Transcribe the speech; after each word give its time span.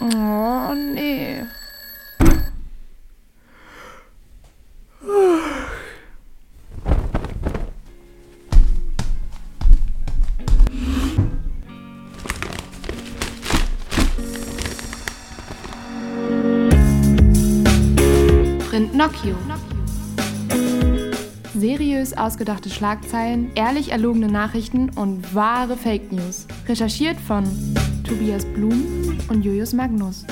Oh, 0.00 0.74
nee. 0.74 1.42
Printnocchio. 18.70 19.34
Seriös 21.54 22.16
ausgedachte 22.16 22.70
Schlagzeilen, 22.70 23.50
ehrlich 23.56 23.90
erlogene 23.90 24.28
Nachrichten 24.28 24.90
und 24.90 25.34
wahre 25.34 25.76
Fake 25.76 26.12
News. 26.12 26.46
Recherchiert 26.68 27.18
von 27.18 27.44
Tobias 28.08 28.46
Blum 28.46 29.18
und 29.28 29.44
Julius 29.44 29.74
Magnus. 29.74 30.24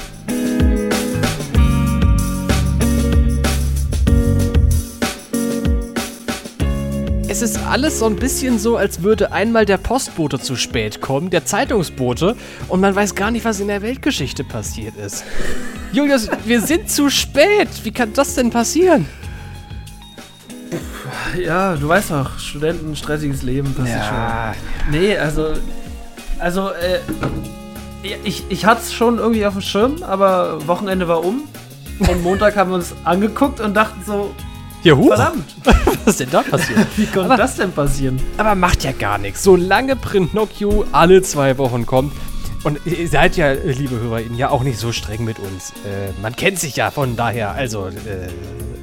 Es 7.29 7.43
ist 7.43 7.59
alles 7.59 7.98
so 7.98 8.07
ein 8.07 8.17
bisschen 8.17 8.59
so, 8.59 8.79
als 8.79 9.03
würde 9.03 9.31
einmal 9.31 9.67
der 9.67 9.77
Postbote 9.77 10.39
zu 10.39 10.57
spät 10.57 11.03
kommen, 11.03 11.29
der 11.29 11.45
Zeitungsbote, 11.45 12.34
und 12.69 12.81
man 12.81 12.95
weiß 12.95 13.15
gar 13.15 13.31
nicht, 13.31 13.45
was 13.45 13.61
in 13.61 13.69
der 13.69 13.83
Weltgeschichte 13.83 14.43
passiert 14.43 14.97
ist. 14.97 15.23
Julius, 15.93 16.31
wir 16.47 16.62
sind 16.62 16.91
zu 16.91 17.11
spät. 17.11 17.69
Wie 17.83 17.91
kann 17.91 18.15
das 18.15 18.37
denn 18.37 18.48
passieren? 18.48 19.05
Ja, 21.39 21.77
du 21.77 21.89
weißt 21.89 22.11
doch, 22.11 22.39
Studenten, 22.39 22.97
stressiges 22.97 23.43
Leben, 23.43 23.75
passiert 23.75 23.98
ja. 23.98 24.55
schon. 24.55 24.93
Nee, 24.98 25.19
also, 25.19 25.53
also, 26.39 26.70
äh, 26.70 27.01
ich, 28.24 28.45
ich 28.48 28.65
hatte 28.65 28.83
es 28.83 28.92
schon 28.92 29.19
irgendwie 29.19 29.46
auf 29.46 29.55
dem 29.55 29.62
Schirm, 29.62 30.02
aber 30.02 30.66
Wochenende 30.66 31.09
war 31.09 31.25
um. 31.25 31.42
Und 31.98 32.22
Montag 32.22 32.56
haben 32.56 32.70
wir 32.70 32.77
uns 32.77 32.94
angeguckt 33.05 33.61
und 33.61 33.75
dachten 33.75 34.03
so, 34.05 34.34
hoch. 34.94 35.08
Verdammt. 35.08 35.44
Was 35.64 36.06
ist 36.06 36.20
denn 36.20 36.31
da 36.31 36.42
passiert? 36.42 36.86
Wie 36.97 37.06
konnte 37.06 37.25
aber, 37.25 37.36
das 37.36 37.56
denn 37.56 37.72
passieren? 37.72 38.20
Aber 38.36 38.55
macht 38.55 38.84
ja 38.84 38.92
gar 38.92 39.19
nichts. 39.19 39.42
Solange 39.42 39.97
Printnocchio 39.97 40.84
alle 40.92 41.22
zwei 41.22 41.58
Wochen 41.58 41.86
kommt. 41.86 42.12
Und 42.64 42.81
ihr 42.84 43.08
seid 43.08 43.36
ja, 43.36 43.53
liebe 43.53 44.00
HörerInnen, 44.00 44.36
ja 44.36 44.50
auch 44.50 44.64
nicht 44.64 44.78
so 44.78 44.91
streng 44.91 45.25
mit 45.25 45.38
uns. 45.38 45.70
Äh, 45.84 46.11
man 46.20 46.34
kennt 46.34 46.59
sich 46.59 46.75
ja 46.75 46.91
von 46.91 47.14
daher. 47.16 47.53
Also, 47.53 47.86
äh, 47.86 48.28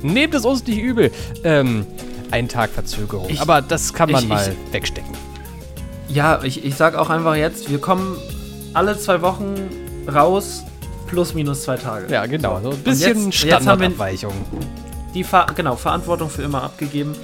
nehmt 0.02 0.34
es 0.34 0.46
uns 0.46 0.66
nicht 0.66 0.80
übel. 0.80 1.12
Ähm, 1.44 1.86
ein 2.32 2.48
Tag 2.48 2.72
Verzögerung. 2.72 3.30
Ich, 3.30 3.42
Aber 3.42 3.62
das 3.62 3.94
kann 3.94 4.10
man 4.10 4.24
ich, 4.24 4.30
mal 4.30 4.56
ich, 4.68 4.74
wegstecken. 4.74 5.14
Ja, 6.08 6.42
ich, 6.44 6.64
ich 6.64 6.76
sag 6.76 6.96
auch 6.96 7.10
einfach 7.10 7.36
jetzt, 7.36 7.70
wir 7.70 7.80
kommen 7.80 8.18
alle 8.74 8.98
zwei 8.98 9.22
Wochen 9.22 9.56
raus, 10.14 10.64
plus 11.08 11.34
minus 11.34 11.64
zwei 11.64 11.78
Tage. 11.78 12.12
Ja, 12.12 12.26
genau. 12.26 12.60
So 12.62 12.72
ein 12.72 12.78
bisschen 12.78 13.26
jetzt, 13.26 13.36
Standardabweichung. 13.36 14.34
Jetzt 14.60 14.84
die 15.14 15.24
Ver 15.24 15.48
genau, 15.56 15.76
Verantwortung 15.76 16.30
für 16.30 16.42
immer 16.42 16.64
abgegeben. 16.64 17.16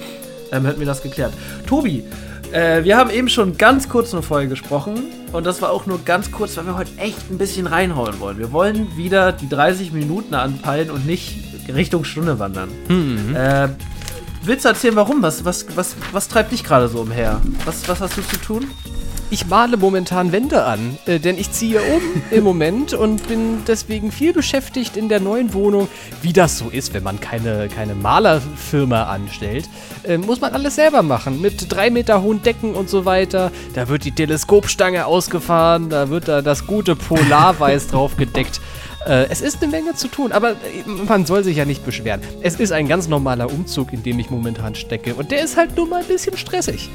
Ähm, 0.52 0.64
hätten 0.64 0.80
wir 0.80 0.86
das 0.86 1.02
geklärt. 1.02 1.32
Tobi, 1.66 2.04
äh, 2.52 2.82
wir 2.82 2.96
haben 2.96 3.10
eben 3.10 3.28
schon 3.28 3.56
ganz 3.56 3.88
kurz 3.88 4.12
eine 4.12 4.22
Folge 4.22 4.48
gesprochen 4.48 5.04
und 5.32 5.46
das 5.46 5.62
war 5.62 5.70
auch 5.70 5.86
nur 5.86 6.00
ganz 6.04 6.32
kurz, 6.32 6.56
weil 6.56 6.66
wir 6.66 6.76
heute 6.76 6.90
echt 6.98 7.30
ein 7.30 7.38
bisschen 7.38 7.66
reinhauen 7.66 8.18
wollen. 8.18 8.38
Wir 8.38 8.52
wollen 8.52 8.96
wieder 8.96 9.32
die 9.32 9.48
30 9.48 9.92
Minuten 9.92 10.34
anpeilen 10.34 10.90
und 10.90 11.06
nicht 11.06 11.36
Richtung 11.72 12.02
Stunde 12.02 12.38
wandern. 12.40 12.68
Mhm. 12.88 13.36
Äh, 13.36 13.68
willst 14.42 14.64
du 14.64 14.70
erzählen, 14.70 14.96
warum? 14.96 15.22
Was, 15.22 15.44
was, 15.44 15.66
was, 15.76 15.94
was 16.10 16.26
treibt 16.26 16.50
dich 16.50 16.64
gerade 16.64 16.88
so 16.88 17.00
umher? 17.00 17.40
Was, 17.64 17.88
was 17.88 18.00
hast 18.00 18.16
du 18.16 18.22
zu 18.22 18.36
tun? 18.38 18.66
Ich 19.32 19.46
male 19.46 19.76
momentan 19.76 20.32
Wände 20.32 20.64
an, 20.64 20.98
äh, 21.06 21.20
denn 21.20 21.38
ich 21.38 21.52
ziehe 21.52 21.80
um 21.80 22.02
im 22.32 22.42
Moment 22.42 22.94
und 22.94 23.28
bin 23.28 23.62
deswegen 23.64 24.10
viel 24.10 24.32
beschäftigt 24.32 24.96
in 24.96 25.08
der 25.08 25.20
neuen 25.20 25.54
Wohnung. 25.54 25.86
Wie 26.20 26.32
das 26.32 26.58
so 26.58 26.68
ist, 26.68 26.94
wenn 26.94 27.04
man 27.04 27.20
keine, 27.20 27.68
keine 27.68 27.94
Malerfirma 27.94 29.04
anstellt, 29.04 29.68
äh, 30.02 30.18
muss 30.18 30.40
man 30.40 30.52
alles 30.52 30.74
selber 30.74 31.02
machen. 31.02 31.40
Mit 31.40 31.72
drei 31.72 31.90
Meter 31.90 32.22
hohen 32.22 32.42
Decken 32.42 32.74
und 32.74 32.90
so 32.90 33.04
weiter. 33.04 33.52
Da 33.74 33.86
wird 33.86 34.04
die 34.04 34.10
Teleskopstange 34.10 35.06
ausgefahren, 35.06 35.90
da 35.90 36.10
wird 36.10 36.26
da 36.26 36.42
das 36.42 36.66
gute 36.66 36.96
Polarweiß 36.96 37.86
drauf 37.92 38.16
gedeckt. 38.16 38.60
Äh, 39.06 39.26
es 39.30 39.42
ist 39.42 39.62
eine 39.62 39.70
Menge 39.70 39.94
zu 39.94 40.08
tun, 40.08 40.32
aber 40.32 40.50
äh, 40.50 40.56
man 41.06 41.24
soll 41.24 41.44
sich 41.44 41.56
ja 41.56 41.64
nicht 41.64 41.86
beschweren. 41.86 42.20
Es 42.42 42.56
ist 42.56 42.72
ein 42.72 42.88
ganz 42.88 43.06
normaler 43.06 43.48
Umzug, 43.52 43.92
in 43.92 44.02
dem 44.02 44.18
ich 44.18 44.28
momentan 44.28 44.74
stecke. 44.74 45.14
Und 45.14 45.30
der 45.30 45.44
ist 45.44 45.56
halt 45.56 45.76
nur 45.76 45.86
mal 45.86 46.00
ein 46.00 46.08
bisschen 46.08 46.36
stressig 46.36 46.90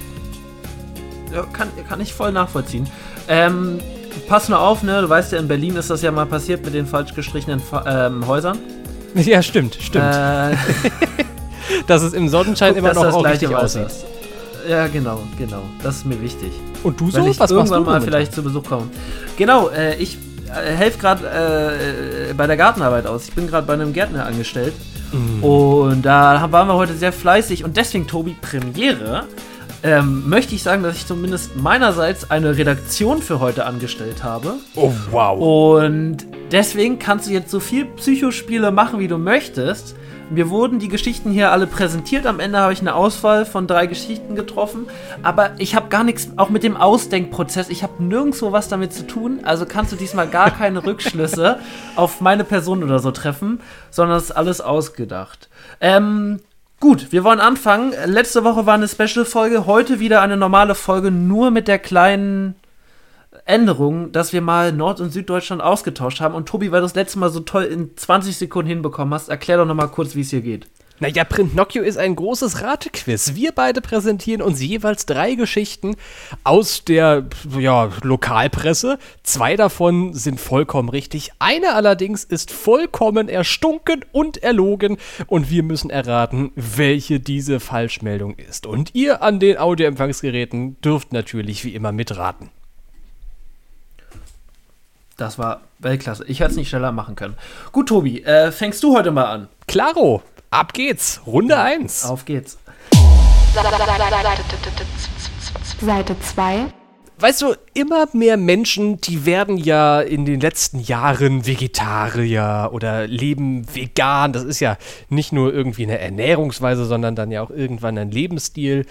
kann, 1.53 1.69
kann 1.87 2.01
ich 2.01 2.13
voll 2.13 2.31
nachvollziehen. 2.31 2.87
Ähm, 3.27 3.79
pass 4.27 4.49
nur 4.49 4.59
auf, 4.59 4.83
ne? 4.83 5.01
Du 5.01 5.09
weißt 5.09 5.31
ja, 5.31 5.39
in 5.39 5.47
Berlin 5.47 5.75
ist 5.75 5.89
das 5.89 6.01
ja 6.01 6.11
mal 6.11 6.25
passiert 6.25 6.63
mit 6.63 6.73
den 6.73 6.85
falsch 6.85 7.13
gestrichenen 7.13 7.61
ähm, 7.85 8.27
Häusern. 8.27 8.57
Ja, 9.15 9.41
stimmt, 9.41 9.77
stimmt. 9.79 10.13
Äh, 10.13 10.57
dass 11.87 12.01
es 12.01 12.11
im 12.11 12.27
Sonnenschein 12.27 12.73
Guck, 12.73 12.79
immer 12.79 12.93
noch 12.93 13.13
auch 13.13 13.25
richtig 13.25 13.55
aussieht. 13.55 13.87
Ja, 14.67 14.87
genau, 14.87 15.21
genau. 15.37 15.61
Das 15.83 15.97
ist 15.97 16.05
mir 16.05 16.21
wichtig. 16.21 16.51
Und 16.83 16.99
du 16.99 17.09
so? 17.09 17.19
Wenn 17.19 17.31
ich 17.31 17.39
Was 17.39 17.49
irgendwann 17.49 17.83
mal 17.83 18.01
vielleicht 18.01 18.33
zu 18.33 18.43
Besuch 18.43 18.65
komme. 18.65 18.87
Genau, 19.37 19.69
äh, 19.69 19.95
ich 19.95 20.17
äh, 20.47 20.75
helfe 20.75 20.99
gerade 20.99 22.29
äh, 22.29 22.33
bei 22.33 22.47
der 22.47 22.57
Gartenarbeit 22.57 23.07
aus. 23.07 23.27
Ich 23.29 23.33
bin 23.33 23.47
gerade 23.47 23.65
bei 23.65 23.73
einem 23.73 23.93
Gärtner 23.93 24.25
angestellt. 24.25 24.73
Mm. 25.11 25.43
Und 25.43 26.01
da 26.01 26.47
waren 26.51 26.67
wir 26.67 26.75
heute 26.75 26.93
sehr 26.93 27.13
fleißig. 27.13 27.63
Und 27.63 27.77
deswegen, 27.77 28.07
Tobi, 28.07 28.35
Premiere 28.41 29.23
ähm, 29.85 30.27
möchte 30.27 30.55
ich 30.55 30.63
sagen, 30.63 30.81
dass 30.81 30.97
ich 30.97 31.05
zumindest 31.05 31.57
meinerseits 31.57 32.31
eine 32.31 32.57
Redaktion 32.57 33.21
für 33.21 33.39
heute 33.39 33.67
angestellt 33.67 34.23
habe. 34.23 34.55
Oh, 34.73 34.91
wow. 35.11 35.39
Und 35.39 36.25
deswegen 36.51 36.97
kannst 36.97 37.27
du 37.27 37.31
jetzt 37.31 37.51
so 37.51 37.59
viel 37.59 37.85
Psychospiele 37.85 38.71
machen, 38.71 38.99
wie 38.99 39.07
du 39.07 39.19
möchtest. 39.19 39.95
Mir 40.31 40.49
wurden 40.49 40.79
die 40.79 40.87
Geschichten 40.87 41.29
hier 41.29 41.51
alle 41.51 41.67
präsentiert. 41.67 42.25
Am 42.25 42.39
Ende 42.39 42.57
habe 42.57 42.73
ich 42.73 42.81
eine 42.81 42.95
Auswahl 42.95 43.45
von 43.45 43.67
drei 43.67 43.85
Geschichten 43.85 44.33
getroffen. 44.33 44.87
Aber 45.21 45.51
ich 45.59 45.75
habe 45.75 45.89
gar 45.89 46.03
nichts, 46.03 46.29
auch 46.35 46.49
mit 46.49 46.63
dem 46.63 46.77
Ausdenkprozess, 46.77 47.69
ich 47.69 47.83
habe 47.83 48.03
nirgendwo 48.03 48.51
was 48.51 48.67
damit 48.67 48.91
zu 48.91 49.05
tun. 49.05 49.41
Also 49.43 49.67
kannst 49.67 49.91
du 49.91 49.97
diesmal 49.97 50.27
gar 50.27 50.49
keine 50.49 50.83
Rückschlüsse 50.83 51.59
auf 51.95 52.21
meine 52.21 52.43
Person 52.43 52.83
oder 52.83 52.97
so 52.97 53.11
treffen, 53.11 53.59
sondern 53.91 54.17
es 54.17 54.25
ist 54.25 54.31
alles 54.31 54.61
ausgedacht. 54.61 55.47
Ähm, 55.79 56.39
Gut, 56.87 57.11
wir 57.11 57.23
wollen 57.23 57.39
anfangen. 57.39 57.95
Letzte 58.05 58.43
Woche 58.43 58.67
war 58.67 58.75
eine 58.75 58.87
Special-Folge, 58.87 59.65
heute 59.65 59.99
wieder 59.99 60.21
eine 60.21 60.37
normale 60.37 60.75
Folge, 60.75 61.09
nur 61.09 61.49
mit 61.49 61.67
der 61.67 61.79
kleinen 61.79 62.53
Änderung, 63.45 64.11
dass 64.11 64.33
wir 64.33 64.41
mal 64.41 64.71
Nord- 64.71 65.01
und 65.01 65.09
Süddeutschland 65.09 65.63
ausgetauscht 65.63 66.21
haben. 66.21 66.35
Und 66.35 66.47
Tobi, 66.47 66.71
weil 66.71 66.81
du 66.81 66.85
das 66.85 66.93
letzte 66.93 67.17
Mal 67.17 67.31
so 67.31 67.39
toll 67.39 67.63
in 67.63 67.97
20 67.97 68.37
Sekunden 68.37 68.69
hinbekommen 68.69 69.15
hast, 69.15 69.29
erklär 69.29 69.57
doch 69.57 69.65
noch 69.65 69.73
mal 69.73 69.87
kurz, 69.87 70.13
wie 70.13 70.21
es 70.21 70.29
hier 70.29 70.41
geht. 70.41 70.67
Naja, 70.99 71.25
Printnocchio 71.25 71.83
ist 71.83 71.97
ein 71.97 72.15
großes 72.15 72.61
Ratequiz. 72.61 73.35
Wir 73.35 73.51
beide 73.51 73.81
präsentieren 73.81 74.41
uns 74.41 74.61
jeweils 74.61 75.05
drei 75.05 75.35
Geschichten 75.35 75.97
aus 76.45 76.85
der 76.85 77.25
ja, 77.59 77.89
Lokalpresse. 78.01 78.97
Zwei 79.21 79.57
davon 79.57 80.13
sind 80.13 80.39
vollkommen 80.39 80.87
richtig. 80.87 81.31
Eine 81.37 81.73
allerdings 81.73 82.23
ist 82.23 82.49
vollkommen 82.49 83.27
erstunken 83.27 84.05
und 84.13 84.41
erlogen. 84.41 84.95
Und 85.27 85.49
wir 85.49 85.63
müssen 85.63 85.89
erraten, 85.89 86.53
welche 86.55 87.19
diese 87.19 87.59
Falschmeldung 87.59 88.35
ist. 88.35 88.65
Und 88.65 88.95
ihr 88.95 89.21
an 89.21 89.41
den 89.41 89.57
Audioempfangsgeräten 89.57 90.79
dürft 90.79 91.11
natürlich 91.11 91.65
wie 91.65 91.75
immer 91.75 91.91
mitraten. 91.91 92.51
Das 95.17 95.37
war 95.37 95.61
Weltklasse. 95.79 96.23
Ich 96.27 96.39
hätte 96.39 96.51
es 96.51 96.57
nicht 96.57 96.69
schneller 96.69 96.93
machen 96.93 97.15
können. 97.15 97.35
Gut, 97.73 97.89
Tobi, 97.89 98.21
äh, 98.23 98.53
fängst 98.53 98.81
du 98.81 98.95
heute 98.95 99.11
mal 99.11 99.25
an? 99.25 99.49
Klaro. 99.67 100.23
Ab 100.55 100.73
geht's, 100.73 101.19
Runde 101.27 101.59
1. 101.59 102.05
Auf 102.05 102.23
geht's. 102.23 102.57
Seite 105.81 106.15
2. 106.17 106.67
Weißt 107.19 107.41
du, 107.41 107.55
immer 107.73 108.07
mehr 108.13 108.37
Menschen, 108.37 109.01
die 109.01 109.25
werden 109.25 109.57
ja 109.57 109.99
in 109.99 110.23
den 110.23 110.39
letzten 110.39 110.79
Jahren 110.79 111.45
Vegetarier 111.45 112.69
oder 112.71 113.05
leben 113.05 113.67
vegan. 113.75 114.31
Das 114.31 114.45
ist 114.45 114.61
ja 114.61 114.77
nicht 115.09 115.33
nur 115.33 115.53
irgendwie 115.53 115.83
eine 115.83 115.99
Ernährungsweise, 115.99 116.85
sondern 116.85 117.17
dann 117.17 117.31
ja 117.31 117.41
auch 117.41 117.51
irgendwann 117.51 117.97
ein 117.97 118.11
Lebensstil. 118.11 118.85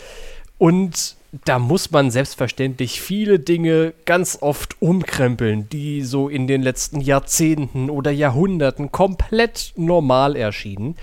Und 0.58 1.16
da 1.46 1.58
muss 1.58 1.90
man 1.90 2.10
selbstverständlich 2.10 3.00
viele 3.00 3.38
Dinge 3.38 3.94
ganz 4.04 4.36
oft 4.42 4.82
umkrempeln, 4.82 5.70
die 5.70 6.02
so 6.02 6.28
in 6.28 6.46
den 6.46 6.60
letzten 6.60 7.00
Jahrzehnten 7.00 7.88
oder 7.88 8.10
Jahrhunderten 8.10 8.92
komplett 8.92 9.72
normal 9.76 10.36
erschienen. 10.36 10.96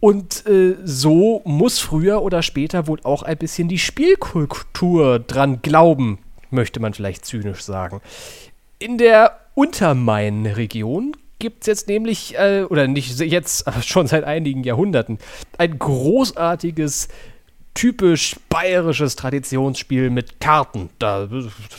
Und 0.00 0.46
äh, 0.46 0.76
so 0.84 1.42
muss 1.44 1.78
früher 1.80 2.22
oder 2.22 2.42
später 2.42 2.86
wohl 2.86 3.00
auch 3.02 3.22
ein 3.22 3.36
bisschen 3.36 3.68
die 3.68 3.78
Spielkultur 3.78 5.18
dran 5.18 5.60
glauben, 5.62 6.18
möchte 6.50 6.80
man 6.80 6.94
vielleicht 6.94 7.24
zynisch 7.24 7.62
sagen. 7.62 8.00
In 8.78 8.96
der 8.96 9.40
Untermain-Region 9.54 11.16
gibt 11.40 11.62
es 11.62 11.66
jetzt 11.66 11.88
nämlich, 11.88 12.38
äh, 12.38 12.64
oder 12.68 12.86
nicht 12.86 13.18
jetzt, 13.20 13.66
aber 13.66 13.82
schon 13.82 14.06
seit 14.06 14.24
einigen 14.24 14.62
Jahrhunderten, 14.62 15.18
ein 15.56 15.78
großartiges 15.78 17.08
typisch 17.78 18.34
bayerisches 18.48 19.14
Traditionsspiel 19.14 20.10
mit 20.10 20.40
Karten. 20.40 20.90
Da 20.98 21.28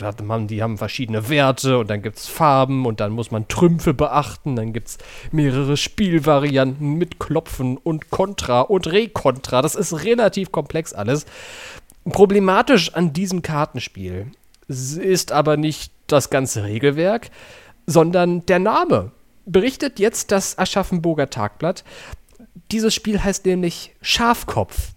hat 0.02 0.24
man, 0.24 0.48
die 0.48 0.64
haben 0.64 0.78
verschiedene 0.78 1.28
Werte 1.28 1.78
und 1.78 1.90
dann 1.90 2.02
gibt 2.02 2.20
es 2.20 2.28
Farben 2.28 2.86
und 2.86 3.02
dann 3.02 3.12
muss 3.12 3.32
man 3.32 3.50
Trümpfe 3.50 3.94
beachten. 3.94 4.56
Dann 4.56 4.72
gibt 4.72 4.88
es 4.88 4.98
mehrere 5.34 5.76
Spielvarianten 5.76 6.94
mit 6.94 7.20
Klopfen 7.20 7.76
und 7.76 8.12
Kontra 8.12 8.62
und 8.62 8.88
Rekontra. 8.88 9.62
Das 9.62 9.76
ist 9.76 10.06
relativ 10.06 10.54
komplex 10.54 10.94
alles. 10.94 11.26
Problematisch 12.06 12.94
an 12.94 13.12
diesem 13.12 13.42
Kartenspiel 13.42 14.32
ist 14.70 15.34
aber 15.34 15.58
nicht 15.58 15.92
das 16.08 16.30
ganze 16.30 16.64
Regelwerk, 16.64 17.30
sondern 17.88 18.46
der 18.46 18.60
Name. 18.60 19.12
Berichtet 19.46 20.00
jetzt 20.00 20.32
das 20.32 20.58
Aschaffenburger 20.58 21.30
Tagblatt. 21.30 21.84
Dieses 22.72 22.96
Spiel 22.96 23.22
heißt 23.22 23.46
nämlich 23.46 23.94
Schafkopf. 24.02 24.94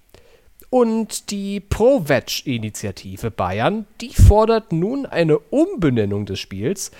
Und 0.72 1.30
die 1.30 1.60
Pro-Vetch-Initiative 1.60 3.30
Bayern, 3.30 3.84
die 4.00 4.08
fordert 4.08 4.72
nun 4.72 5.04
eine 5.04 5.38
Umbenennung 5.38 6.24
des 6.24 6.40
Spiels, 6.40 6.92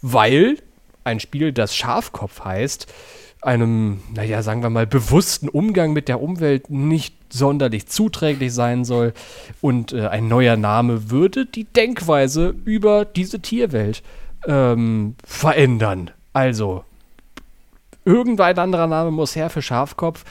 weil 0.00 0.58
ein 1.02 1.18
Spiel, 1.18 1.52
das 1.52 1.74
Schafkopf 1.74 2.44
heißt, 2.44 2.86
einem, 3.42 4.02
naja, 4.14 4.40
sagen 4.42 4.62
wir 4.62 4.70
mal, 4.70 4.86
bewussten 4.86 5.48
Umgang 5.48 5.94
mit 5.94 6.06
der 6.06 6.22
Umwelt 6.22 6.70
nicht 6.70 7.16
sonderlich 7.28 7.88
zuträglich 7.88 8.54
sein 8.54 8.84
soll. 8.84 9.12
Und 9.60 9.92
äh, 9.92 10.06
ein 10.06 10.28
neuer 10.28 10.56
Name 10.56 11.10
würde 11.10 11.44
die 11.44 11.64
Denkweise 11.64 12.54
über 12.64 13.04
diese 13.04 13.40
Tierwelt 13.40 14.04
ähm, 14.46 15.16
verändern. 15.26 16.12
Also, 16.34 16.84
irgendein 18.04 18.60
anderer 18.60 18.86
Name 18.86 19.10
muss 19.10 19.34
her 19.34 19.50
für 19.50 19.60
Schafkopf. 19.60 20.24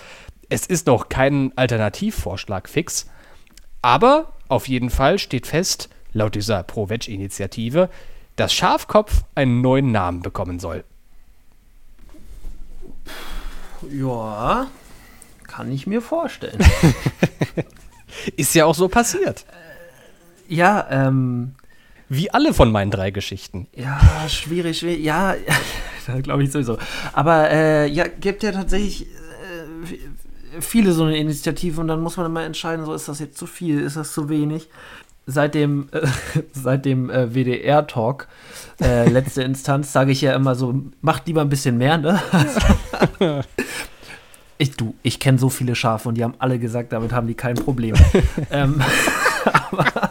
Es 0.49 0.65
ist 0.65 0.87
noch 0.87 1.09
kein 1.09 1.51
Alternativvorschlag 1.57 2.69
fix, 2.69 3.07
aber 3.81 4.33
auf 4.47 4.67
jeden 4.67 4.89
Fall 4.89 5.19
steht 5.19 5.45
fest, 5.45 5.89
laut 6.13 6.35
dieser 6.35 6.63
Pro-Veg-Initiative, 6.63 7.89
dass 8.37 8.53
Schafkopf 8.53 9.23
einen 9.35 9.61
neuen 9.61 9.91
Namen 9.91 10.21
bekommen 10.21 10.59
soll. 10.59 10.83
Ja, 13.91 14.67
kann 15.45 15.71
ich 15.71 15.85
mir 15.85 16.01
vorstellen. 16.01 16.59
Ist 18.35 18.55
ja 18.55 18.65
auch 18.65 18.75
so 18.75 18.87
passiert. 18.87 19.45
Ja, 20.47 20.87
ähm. 20.89 21.55
Wie 22.09 22.31
alle 22.31 22.53
von 22.53 22.71
meinen 22.71 22.89
drei 22.89 23.11
Geschichten. 23.11 23.67
Ja, 23.75 23.99
schwierig, 24.29 24.79
schwierig. 24.79 25.03
Ja, 25.03 25.35
glaube 26.23 26.43
ich 26.43 26.51
sowieso. 26.51 26.77
Aber 27.11 27.49
äh, 27.51 27.87
ja, 27.87 28.07
gibt 28.07 28.43
ja 28.43 28.53
tatsächlich 28.53 29.07
äh, 29.07 29.97
viele 30.61 30.93
so 30.93 31.03
eine 31.03 31.17
Initiative 31.17 31.79
und 31.81 31.87
dann 31.87 32.01
muss 32.01 32.17
man 32.17 32.25
immer 32.25 32.43
entscheiden, 32.43 32.85
so 32.85 32.93
ist 32.93 33.07
das 33.07 33.19
jetzt 33.19 33.37
zu 33.37 33.45
viel, 33.45 33.81
ist 33.81 33.97
das 33.97 34.11
zu 34.11 34.29
wenig. 34.29 34.69
Seit 35.25 35.55
dem, 35.55 35.89
äh, 35.91 36.07
seit 36.51 36.85
dem 36.85 37.09
äh, 37.09 37.33
WDR-Talk, 37.33 38.27
äh, 38.81 39.09
letzte 39.09 39.43
Instanz, 39.43 39.91
sage 39.91 40.11
ich 40.11 40.21
ja 40.21 40.35
immer 40.35 40.55
so, 40.55 40.81
macht 41.01 41.27
lieber 41.27 41.41
ein 41.41 41.49
bisschen 41.49 41.77
mehr, 41.77 41.97
ne? 41.97 42.21
Ich, 44.59 44.75
du, 44.75 44.95
ich 45.03 45.19
kenne 45.19 45.37
so 45.37 45.49
viele 45.49 45.75
Schafe 45.75 46.09
und 46.09 46.15
die 46.15 46.23
haben 46.23 46.33
alle 46.39 46.57
gesagt, 46.57 46.91
damit 46.91 47.11
haben 47.11 47.27
die 47.27 47.35
kein 47.35 47.53
Problem. 47.53 47.93
ähm, 48.49 48.81
aber, 49.45 50.09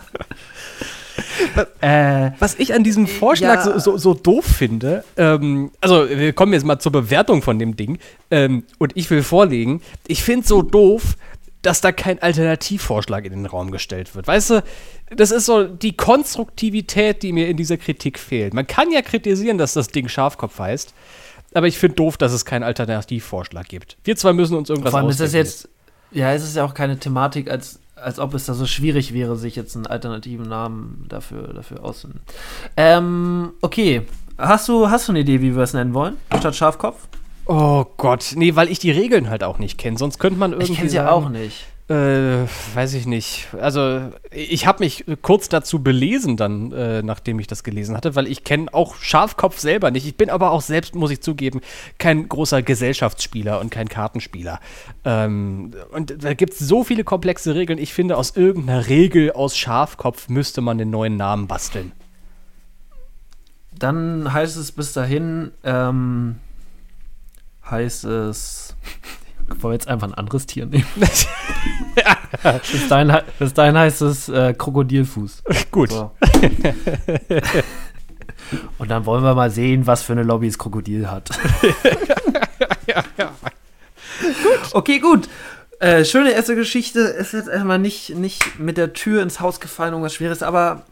äh, 1.80 2.30
Was 2.38 2.54
ich 2.58 2.74
an 2.74 2.84
diesem 2.84 3.06
Vorschlag 3.06 3.64
ja. 3.66 3.78
so, 3.78 3.78
so, 3.78 3.96
so, 3.96 4.14
doof 4.14 4.44
finde, 4.44 5.04
ähm, 5.16 5.70
also 5.80 6.08
wir 6.08 6.32
kommen 6.32 6.52
jetzt 6.52 6.64
mal 6.64 6.78
zur 6.78 6.92
Bewertung 6.92 7.42
von 7.42 7.58
dem 7.58 7.76
Ding 7.76 7.98
ähm, 8.30 8.64
und 8.78 8.96
ich 8.96 9.10
will 9.10 9.22
vorlegen, 9.22 9.80
ich 10.06 10.22
finde 10.22 10.42
es 10.42 10.48
so 10.48 10.62
doof, 10.62 11.16
dass 11.62 11.80
da 11.80 11.90
kein 11.90 12.22
Alternativvorschlag 12.22 13.24
in 13.24 13.32
den 13.32 13.46
Raum 13.46 13.72
gestellt 13.72 14.14
wird. 14.14 14.28
Weißt 14.28 14.50
du, 14.50 14.62
das 15.10 15.32
ist 15.32 15.46
so 15.46 15.64
die 15.64 15.96
Konstruktivität, 15.96 17.22
die 17.22 17.32
mir 17.32 17.48
in 17.48 17.56
dieser 17.56 17.76
Kritik 17.76 18.18
fehlt. 18.18 18.54
Man 18.54 18.66
kann 18.66 18.90
ja 18.92 19.02
kritisieren, 19.02 19.58
dass 19.58 19.74
das 19.74 19.88
Ding 19.88 20.08
Schafkopf 20.08 20.58
heißt, 20.58 20.94
aber 21.54 21.66
ich 21.66 21.78
finde 21.78 21.96
doof, 21.96 22.16
dass 22.16 22.32
es 22.32 22.44
keinen 22.44 22.62
Alternativvorschlag 22.62 23.66
gibt. 23.68 23.96
Wir 24.04 24.16
zwei 24.16 24.32
müssen 24.32 24.56
uns 24.56 24.70
irgendwas 24.70 24.92
Vor 24.92 25.00
allem 25.00 25.10
ist 25.10 25.20
das 25.20 25.32
jetzt, 25.32 25.68
ja, 26.12 26.32
es 26.32 26.44
ist 26.44 26.56
ja 26.56 26.64
auch 26.64 26.74
keine 26.74 26.98
Thematik, 26.98 27.50
als, 27.50 27.80
als 27.96 28.18
ob 28.18 28.34
es 28.34 28.46
da 28.46 28.54
so 28.54 28.66
schwierig 28.66 29.12
wäre, 29.12 29.36
sich 29.36 29.56
jetzt 29.56 29.74
einen 29.74 29.86
alternativen 29.86 30.48
Namen 30.48 31.06
dafür, 31.08 31.54
dafür 31.54 31.84
auszunehmen. 31.84 32.20
Ähm, 32.76 33.52
okay. 33.62 34.02
Hast 34.38 34.68
du, 34.68 34.90
hast 34.90 35.08
du 35.08 35.12
eine 35.12 35.20
Idee, 35.20 35.40
wie 35.40 35.56
wir 35.56 35.62
es 35.62 35.72
nennen 35.72 35.94
wollen? 35.94 36.18
Statt 36.38 36.54
Schafkopf? 36.54 37.08
Oh 37.46 37.86
Gott, 37.96 38.32
nee, 38.34 38.54
weil 38.54 38.68
ich 38.68 38.78
die 38.78 38.90
Regeln 38.90 39.30
halt 39.30 39.42
auch 39.44 39.58
nicht 39.58 39.78
kenne. 39.78 39.96
Sonst 39.96 40.18
könnte 40.18 40.38
man 40.38 40.52
irgendwie. 40.52 40.72
Ich 40.72 40.78
kenne 40.78 40.90
sie 40.90 40.96
sagen, 40.96 41.08
auch 41.08 41.28
nicht. 41.30 41.64
Äh, 41.88 42.48
weiß 42.74 42.94
ich 42.94 43.06
nicht. 43.06 43.46
Also, 43.60 44.10
ich 44.32 44.66
habe 44.66 44.82
mich 44.82 45.04
kurz 45.22 45.48
dazu 45.48 45.84
belesen, 45.84 46.36
dann, 46.36 46.72
äh, 46.72 47.00
nachdem 47.02 47.38
ich 47.38 47.46
das 47.46 47.62
gelesen 47.62 47.96
hatte, 47.96 48.16
weil 48.16 48.26
ich 48.26 48.42
kenne 48.42 48.74
auch 48.74 48.96
Schafkopf 48.96 49.60
selber 49.60 49.92
nicht. 49.92 50.04
Ich 50.04 50.16
bin 50.16 50.28
aber 50.28 50.50
auch 50.50 50.62
selbst, 50.62 50.96
muss 50.96 51.12
ich 51.12 51.20
zugeben, 51.20 51.60
kein 51.98 52.28
großer 52.28 52.62
Gesellschaftsspieler 52.62 53.60
und 53.60 53.70
kein 53.70 53.88
Kartenspieler. 53.88 54.58
Ähm, 55.04 55.74
und 55.92 56.24
da 56.24 56.34
gibt 56.34 56.54
es 56.54 56.58
so 56.58 56.82
viele 56.82 57.04
komplexe 57.04 57.54
Regeln. 57.54 57.78
Ich 57.78 57.94
finde, 57.94 58.16
aus 58.16 58.34
irgendeiner 58.34 58.88
Regel 58.88 59.30
aus 59.30 59.56
Schafkopf 59.56 60.28
müsste 60.28 60.62
man 60.62 60.78
den 60.78 60.90
neuen 60.90 61.16
Namen 61.16 61.46
basteln. 61.46 61.92
Dann 63.78 64.32
heißt 64.32 64.56
es 64.56 64.72
bis 64.72 64.92
dahin, 64.92 65.52
ähm, 65.62 66.40
heißt 67.70 68.04
es. 68.06 68.74
Wollen 69.48 69.62
wir 69.62 69.72
jetzt 69.72 69.88
einfach 69.88 70.08
ein 70.08 70.14
anderes 70.14 70.46
Tier 70.46 70.66
nehmen? 70.66 70.86
bis, 70.96 71.26
dahin, 72.88 73.16
bis, 73.38 73.54
dahin, 73.54 73.78
heißt 73.78 74.02
es 74.02 74.28
äh, 74.28 74.54
Krokodilfuß. 74.54 75.44
Gut. 75.70 75.90
So. 75.92 76.10
Und 78.78 78.90
dann 78.90 79.06
wollen 79.06 79.24
wir 79.24 79.34
mal 79.34 79.50
sehen, 79.50 79.86
was 79.86 80.02
für 80.02 80.12
eine 80.12 80.22
Lobby 80.22 80.46
das 80.46 80.58
Krokodil 80.58 81.10
hat. 81.10 81.30
ja, 82.86 83.02
ja. 83.16 83.32
Gut. 84.20 84.60
Okay, 84.72 84.98
gut. 84.98 85.28
Äh, 85.78 86.04
schöne 86.04 86.30
erste 86.32 86.54
Geschichte. 86.54 87.00
Ist 87.00 87.32
jetzt 87.32 87.48
erstmal 87.48 87.78
nicht, 87.78 88.16
nicht 88.16 88.58
mit 88.58 88.76
der 88.76 88.92
Tür 88.92 89.22
ins 89.22 89.40
Haus 89.40 89.60
gefallen, 89.60 89.92
irgendwas 89.92 90.14
Schweres, 90.14 90.42
aber 90.42 90.82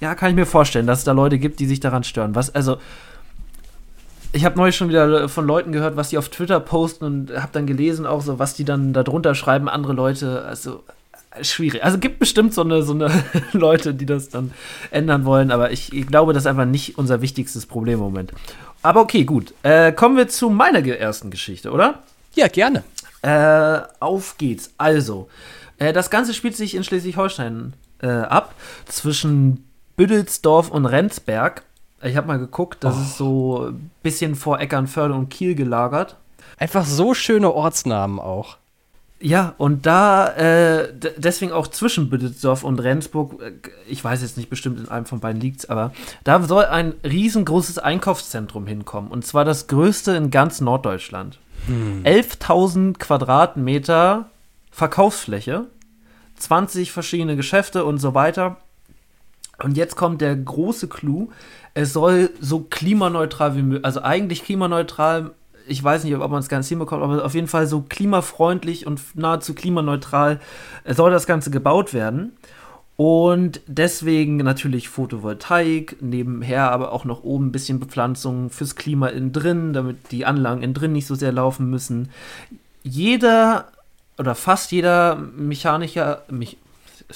ja, 0.00 0.14
kann 0.14 0.30
ich 0.30 0.36
mir 0.36 0.46
vorstellen, 0.46 0.86
dass 0.86 1.00
es 1.00 1.04
da 1.04 1.12
Leute 1.12 1.38
gibt, 1.38 1.60
die 1.60 1.66
sich 1.66 1.80
daran 1.80 2.04
stören. 2.04 2.34
Was, 2.34 2.54
also, 2.54 2.78
ich 4.32 4.44
habe 4.44 4.56
neulich 4.56 4.76
schon 4.76 4.88
wieder 4.88 5.28
von 5.28 5.46
Leuten 5.46 5.72
gehört, 5.72 5.96
was 5.96 6.08
die 6.08 6.18
auf 6.18 6.28
Twitter 6.28 6.58
posten 6.60 7.04
und 7.04 7.32
habe 7.36 7.52
dann 7.52 7.66
gelesen 7.66 8.06
auch 8.06 8.22
so, 8.22 8.38
was 8.38 8.54
die 8.54 8.64
dann 8.64 8.92
darunter 8.92 9.34
schreiben, 9.34 9.68
andere 9.68 9.92
Leute. 9.92 10.44
Also 10.44 10.82
schwierig. 11.40 11.84
Also 11.84 11.98
gibt 11.98 12.18
bestimmt 12.18 12.54
so 12.54 12.62
eine, 12.62 12.82
so 12.82 12.92
eine 12.92 13.10
Leute, 13.52 13.94
die 13.94 14.06
das 14.06 14.28
dann 14.28 14.52
ändern 14.90 15.24
wollen, 15.24 15.50
aber 15.50 15.70
ich, 15.70 15.92
ich, 15.92 16.06
glaube, 16.06 16.32
das 16.32 16.44
ist 16.44 16.46
einfach 16.46 16.64
nicht 16.64 16.98
unser 16.98 17.20
wichtigstes 17.20 17.66
Problem 17.66 17.94
im 17.94 18.04
Moment. 18.04 18.32
Aber 18.82 19.00
okay, 19.00 19.24
gut. 19.24 19.54
Äh, 19.62 19.92
kommen 19.92 20.16
wir 20.16 20.28
zu 20.28 20.50
meiner 20.50 20.84
ersten 20.86 21.30
Geschichte, 21.30 21.70
oder? 21.70 22.02
Ja, 22.34 22.48
gerne. 22.48 22.82
Äh, 23.22 23.80
auf 24.00 24.36
geht's. 24.38 24.72
Also, 24.78 25.28
äh, 25.78 25.92
das 25.92 26.10
Ganze 26.10 26.34
spielt 26.34 26.56
sich 26.56 26.74
in 26.74 26.84
Schleswig-Holstein 26.84 27.74
äh, 28.02 28.08
ab, 28.08 28.54
zwischen 28.86 29.68
Büdelsdorf 29.96 30.70
und 30.70 30.86
Rendsberg. 30.86 31.62
Ich 32.02 32.16
habe 32.16 32.26
mal 32.26 32.38
geguckt, 32.38 32.84
das 32.84 32.96
oh. 32.96 33.00
ist 33.00 33.16
so 33.16 33.66
ein 33.68 33.90
bisschen 34.02 34.34
vor 34.34 34.60
Eckernförde 34.60 35.14
und 35.14 35.28
Kiel 35.28 35.54
gelagert. 35.54 36.16
Einfach 36.58 36.84
so 36.84 37.14
schöne 37.14 37.52
Ortsnamen 37.52 38.18
auch. 38.18 38.56
Ja, 39.22 39.54
und 39.56 39.86
da, 39.86 40.28
äh, 40.34 40.92
deswegen 41.16 41.52
auch 41.52 41.68
zwischen 41.68 42.10
Büdelsdorf 42.10 42.64
und 42.64 42.80
Rendsburg, 42.80 43.40
äh, 43.40 43.52
ich 43.88 44.02
weiß 44.02 44.20
jetzt 44.20 44.36
nicht 44.36 44.50
bestimmt, 44.50 44.80
in 44.80 44.88
einem 44.88 45.06
von 45.06 45.20
beiden 45.20 45.40
liegt's, 45.40 45.66
aber 45.66 45.92
da 46.24 46.42
soll 46.42 46.64
ein 46.64 46.94
riesengroßes 47.04 47.78
Einkaufszentrum 47.78 48.66
hinkommen. 48.66 49.12
Und 49.12 49.24
zwar 49.24 49.44
das 49.44 49.68
größte 49.68 50.12
in 50.12 50.32
ganz 50.32 50.60
Norddeutschland. 50.60 51.38
Hm. 51.66 52.02
11.000 52.04 52.98
Quadratmeter 52.98 54.28
Verkaufsfläche, 54.72 55.66
20 56.36 56.90
verschiedene 56.90 57.36
Geschäfte 57.36 57.84
und 57.84 57.98
so 57.98 58.14
weiter. 58.14 58.56
Und 59.62 59.76
jetzt 59.76 59.96
kommt 59.96 60.20
der 60.20 60.34
große 60.36 60.88
Clou 60.88 61.30
es 61.74 61.92
soll 61.92 62.30
so 62.40 62.60
klimaneutral 62.60 63.56
wie 63.56 63.62
möglich, 63.62 63.84
also 63.84 64.02
eigentlich 64.02 64.44
klimaneutral, 64.44 65.30
ich 65.66 65.82
weiß 65.82 66.04
nicht, 66.04 66.14
ob 66.14 66.30
man 66.30 66.40
es 66.40 66.48
ganz 66.48 66.68
hinbekommt, 66.68 67.02
aber 67.02 67.24
auf 67.24 67.34
jeden 67.34 67.48
Fall 67.48 67.66
so 67.66 67.82
klimafreundlich 67.82 68.86
und 68.86 69.00
nahezu 69.14 69.54
klimaneutral 69.54 70.40
soll 70.86 71.10
das 71.10 71.26
Ganze 71.26 71.50
gebaut 71.50 71.94
werden. 71.94 72.32
Und 72.96 73.62
deswegen 73.66 74.36
natürlich 74.36 74.88
Photovoltaik, 74.88 75.96
nebenher 76.00 76.70
aber 76.70 76.92
auch 76.92 77.04
noch 77.04 77.24
oben 77.24 77.46
ein 77.46 77.52
bisschen 77.52 77.80
Bepflanzung 77.80 78.50
fürs 78.50 78.76
Klima 78.76 79.08
innen 79.08 79.32
drin, 79.32 79.72
damit 79.72 80.12
die 80.12 80.26
Anlagen 80.26 80.62
innen 80.62 80.74
drin 80.74 80.92
nicht 80.92 81.06
so 81.06 81.14
sehr 81.14 81.32
laufen 81.32 81.70
müssen. 81.70 82.10
Jeder 82.82 83.68
oder 84.18 84.34
fast 84.34 84.72
jeder 84.72 85.16
Mechaniker, 85.16 86.22
mich, 86.30 86.58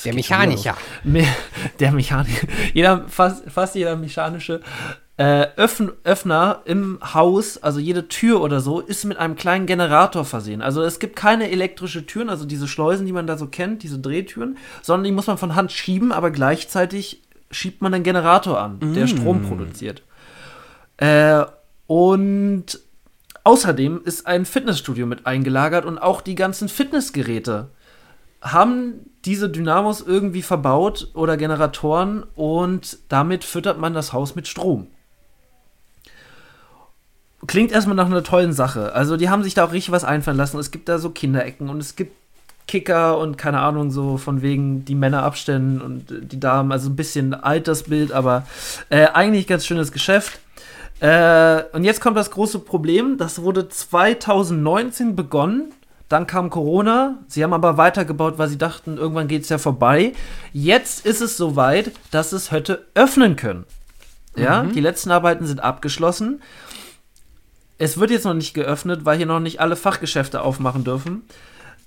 der 0.05 0.15
Mechaniker. 0.15 0.76
Der 1.81 1.93
Mechaniker. 1.93 2.47
Jeder, 2.75 3.05
fast, 3.09 3.45
fast 3.50 3.75
jeder 3.75 3.97
mechanische 3.97 4.61
äh, 5.17 5.47
Öffn 5.57 5.93
Öffner 6.05 6.61
im 6.67 6.99
Haus, 7.15 7.57
also 7.59 7.81
jede 7.81 8.09
Tür 8.09 8.43
oder 8.43 8.61
so, 8.61 8.81
ist 8.81 9.05
mit 9.05 9.17
einem 9.17 9.35
kleinen 9.37 9.67
Generator 9.67 10.25
versehen. 10.25 10.61
Also 10.61 10.83
es 10.83 10.99
gibt 10.99 11.17
keine 11.17 11.50
elektrische 11.50 12.05
Türen, 12.05 12.29
also 12.29 12.45
diese 12.45 12.69
Schleusen, 12.69 13.07
die 13.07 13.12
man 13.12 13.26
da 13.26 13.38
so 13.38 13.47
kennt, 13.47 13.83
diese 13.83 13.99
Drehtüren, 13.99 14.59
sondern 14.83 15.05
die 15.05 15.12
muss 15.12 15.26
man 15.26 15.38
von 15.38 15.55
Hand 15.55 15.73
schieben, 15.73 16.12
aber 16.12 16.31
gleichzeitig 16.31 17.23
schiebt 17.50 17.81
man 17.81 17.95
einen 17.95 18.05
Generator 18.05 18.61
an, 18.61 18.95
der 18.95 19.07
Strom 19.07 19.43
produziert. 19.43 20.03
Äh, 20.99 21.45
und 21.87 22.81
außerdem 23.45 24.03
ist 24.05 24.26
ein 24.26 24.45
Fitnessstudio 24.45 25.07
mit 25.07 25.25
eingelagert 25.26 25.87
und 25.87 25.99
auch 25.99 26.21
die 26.21 26.35
ganzen 26.35 26.69
Fitnessgeräte 26.69 27.71
haben 28.43 29.11
diese 29.26 29.50
Dynamos 29.50 30.00
irgendwie 30.00 30.42
verbaut 30.42 31.11
oder 31.14 31.37
Generatoren 31.37 32.23
und 32.35 32.99
damit 33.09 33.45
füttert 33.45 33.78
man 33.78 33.92
das 33.92 34.12
Haus 34.12 34.37
mit 34.37 34.47
Strom. 34.47 34.87
Klingt 37.47 37.73
erstmal 37.73 37.97
nach 37.97 38.06
einer 38.06 38.23
tollen 38.23 38.52
Sache. 38.52 38.95
Also 38.95 39.16
die 39.16 39.28
haben 39.28 39.42
sich 39.42 39.54
da 39.54 39.64
auch 39.64 39.73
richtig 39.73 39.92
was 39.92 40.04
einfallen 40.04 40.37
lassen. 40.37 40.59
Es 40.59 40.71
gibt 40.71 40.88
da 40.88 40.99
so 40.99 41.11
Kinderecken 41.11 41.68
und 41.68 41.80
es 41.80 41.97
gibt 41.97 42.16
Kicker 42.66 43.18
und 43.18 43.37
keine 43.37 43.61
Ahnung, 43.61 43.90
so 43.90 44.16
von 44.16 44.42
wegen 44.42 44.85
die 44.85 44.95
Männer 44.95 45.23
abstellen 45.23 45.80
und 45.80 46.11
äh, 46.11 46.21
die 46.21 46.40
Damen, 46.40 46.73
also 46.73 46.90
ein 46.90 46.97
bisschen 46.97 47.35
Altersbild, 47.35 48.12
aber 48.12 48.47
äh, 48.90 49.06
eigentlich 49.06 49.47
ganz 49.47 49.66
schönes 49.66 49.92
Geschäft. 49.92 50.40
Äh, 51.00 51.62
und 51.73 51.85
jetzt 51.85 52.00
kommt 52.00 52.16
das 52.16 52.30
große 52.30 52.61
Problem. 52.61 53.18
Das 53.18 53.42
wurde 53.42 53.68
2019 53.68 55.14
begonnen. 55.14 55.73
Dann 56.09 56.27
kam 56.27 56.51
Corona. 56.51 57.19
Sie 57.27 57.43
haben 57.43 57.53
aber 57.53 57.77
weitergebaut, 57.77 58.39
weil 58.39 58.49
sie 58.49 58.59
dachten, 58.59 58.97
irgendwann 58.97 59.29
geht 59.29 59.43
es 59.43 59.49
ja 59.49 59.59
vorbei. 59.59 60.13
Jetzt 60.53 61.05
ist 61.05 61.21
es 61.21 61.37
soweit, 61.37 61.91
dass 62.11 62.33
es 62.33 62.51
hätte 62.51 62.87
öffnen 62.95 63.37
können. 63.37 63.65
Ja, 64.37 64.65
die 64.65 64.81
letzten 64.81 65.11
Arbeiten 65.11 65.47
sind 65.47 65.61
abgeschlossen. 65.61 66.43
Es 67.79 67.99
wird 67.99 68.11
jetzt 68.11 68.25
noch 68.25 68.35
nicht 68.35 68.53
geöffnet, 68.55 69.05
weil 69.05 69.17
hier 69.17 69.27
noch 69.27 69.41
nicht 69.41 69.61
alle 69.61 69.77
Fachgeschäfte 69.77 70.43
aufmachen 70.43 70.85
dürfen. 70.85 71.23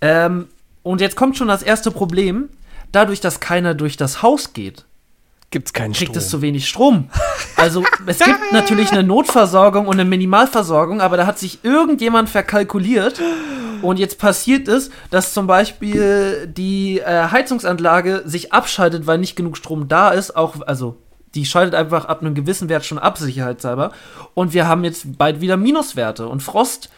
Ähm, 0.02 0.48
und 0.82 1.00
jetzt 1.02 1.16
kommt 1.16 1.38
schon 1.38 1.48
das 1.48 1.62
erste 1.62 1.92
Problem. 1.92 2.50
Dadurch, 2.92 3.22
dass 3.22 3.40
keiner 3.40 3.76
durch 3.76 3.98
das 3.98 4.24
Haus 4.24 4.54
geht, 4.54 4.86
Gibt's 5.52 5.74
keinen 5.74 5.94
kriegt 5.94 6.12
Strom. 6.12 6.18
es 6.18 6.30
zu 6.30 6.42
wenig 6.42 6.68
Strom. 6.68 7.10
Also 7.56 7.84
es 8.06 8.20
gibt 8.20 8.40
natürlich 8.52 8.92
eine 8.92 9.04
Notversorgung 9.04 9.88
und 9.88 9.94
eine 9.94 10.06
Minimalversorgung, 10.06 11.02
aber 11.02 11.18
da 11.18 11.26
hat 11.26 11.40
sich 11.40 11.64
irgendjemand 11.64 12.30
verkalkuliert. 12.30 13.20
Und 13.82 14.00
jetzt 14.00 14.20
passiert 14.20 14.68
es, 14.68 14.90
dass 15.10 15.34
zum 15.34 15.48
Beispiel 15.48 16.48
die 16.48 17.00
äh, 17.00 17.30
Heizungsanlage 17.30 18.24
sich 18.26 18.54
abschaltet, 18.54 19.08
weil 19.08 19.18
nicht 19.18 19.36
genug 19.36 19.58
Strom 19.58 19.88
da 19.88 20.10
ist. 20.10 20.36
Auch, 20.36 20.62
also 20.66 20.98
die 21.36 21.46
schaltet 21.46 21.76
einfach 21.76 22.06
ab 22.06 22.22
einem 22.22 22.36
gewissen 22.36 22.70
Wert 22.70 22.86
schon 22.86 23.00
ab, 23.00 23.18
sicherheitshalber. 23.18 23.92
Und 24.34 24.54
wir 24.54 24.68
haben 24.68 24.84
jetzt 24.84 25.18
bald 25.18 25.42
wieder 25.42 25.58
Minuswerte 25.58 26.28
und 26.28 26.42
Frost 26.42 26.90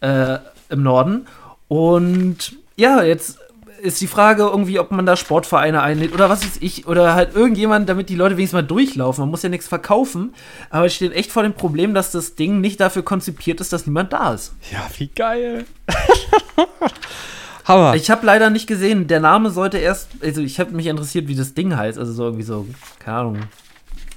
äh, 0.00 0.38
im 0.68 0.82
Norden. 0.82 1.26
Und 1.68 2.56
ja, 2.76 3.02
jetzt 3.02 3.38
ist 3.82 4.00
die 4.00 4.06
Frage 4.06 4.42
irgendwie, 4.42 4.78
ob 4.78 4.90
man 4.90 5.06
da 5.06 5.16
Sportvereine 5.16 5.82
einlädt 5.82 6.12
oder 6.12 6.28
was 6.28 6.44
weiß 6.44 6.58
ich, 6.60 6.86
oder 6.86 7.14
halt 7.14 7.34
irgendjemand, 7.34 7.88
damit 7.88 8.08
die 8.08 8.14
Leute 8.14 8.36
wenigstens 8.36 8.60
mal 8.60 8.66
durchlaufen. 8.66 9.22
Man 9.22 9.30
muss 9.30 9.42
ja 9.42 9.48
nichts 9.48 9.68
verkaufen, 9.68 10.34
aber 10.70 10.86
es 10.86 10.94
steht 10.94 11.12
echt 11.12 11.30
vor 11.32 11.42
dem 11.42 11.54
Problem, 11.54 11.94
dass 11.94 12.10
das 12.10 12.34
Ding 12.34 12.60
nicht 12.60 12.80
dafür 12.80 13.02
konzipiert 13.02 13.60
ist, 13.60 13.72
dass 13.72 13.86
niemand 13.86 14.12
da 14.12 14.34
ist. 14.34 14.54
Ja, 14.72 14.86
wie 14.98 15.08
geil. 15.08 15.64
Hammer. 17.64 17.94
Ich 17.94 18.10
habe 18.10 18.24
leider 18.24 18.48
nicht 18.48 18.66
gesehen, 18.66 19.06
der 19.08 19.20
Name 19.20 19.50
sollte 19.50 19.78
erst, 19.78 20.08
also 20.22 20.40
ich 20.40 20.58
habe 20.58 20.70
mich 20.72 20.86
interessiert, 20.86 21.28
wie 21.28 21.36
das 21.36 21.52
Ding 21.52 21.76
heißt, 21.76 21.98
also 21.98 22.12
so 22.12 22.24
irgendwie 22.24 22.44
so, 22.44 22.66
keine 22.98 23.18
Ahnung, 23.18 23.38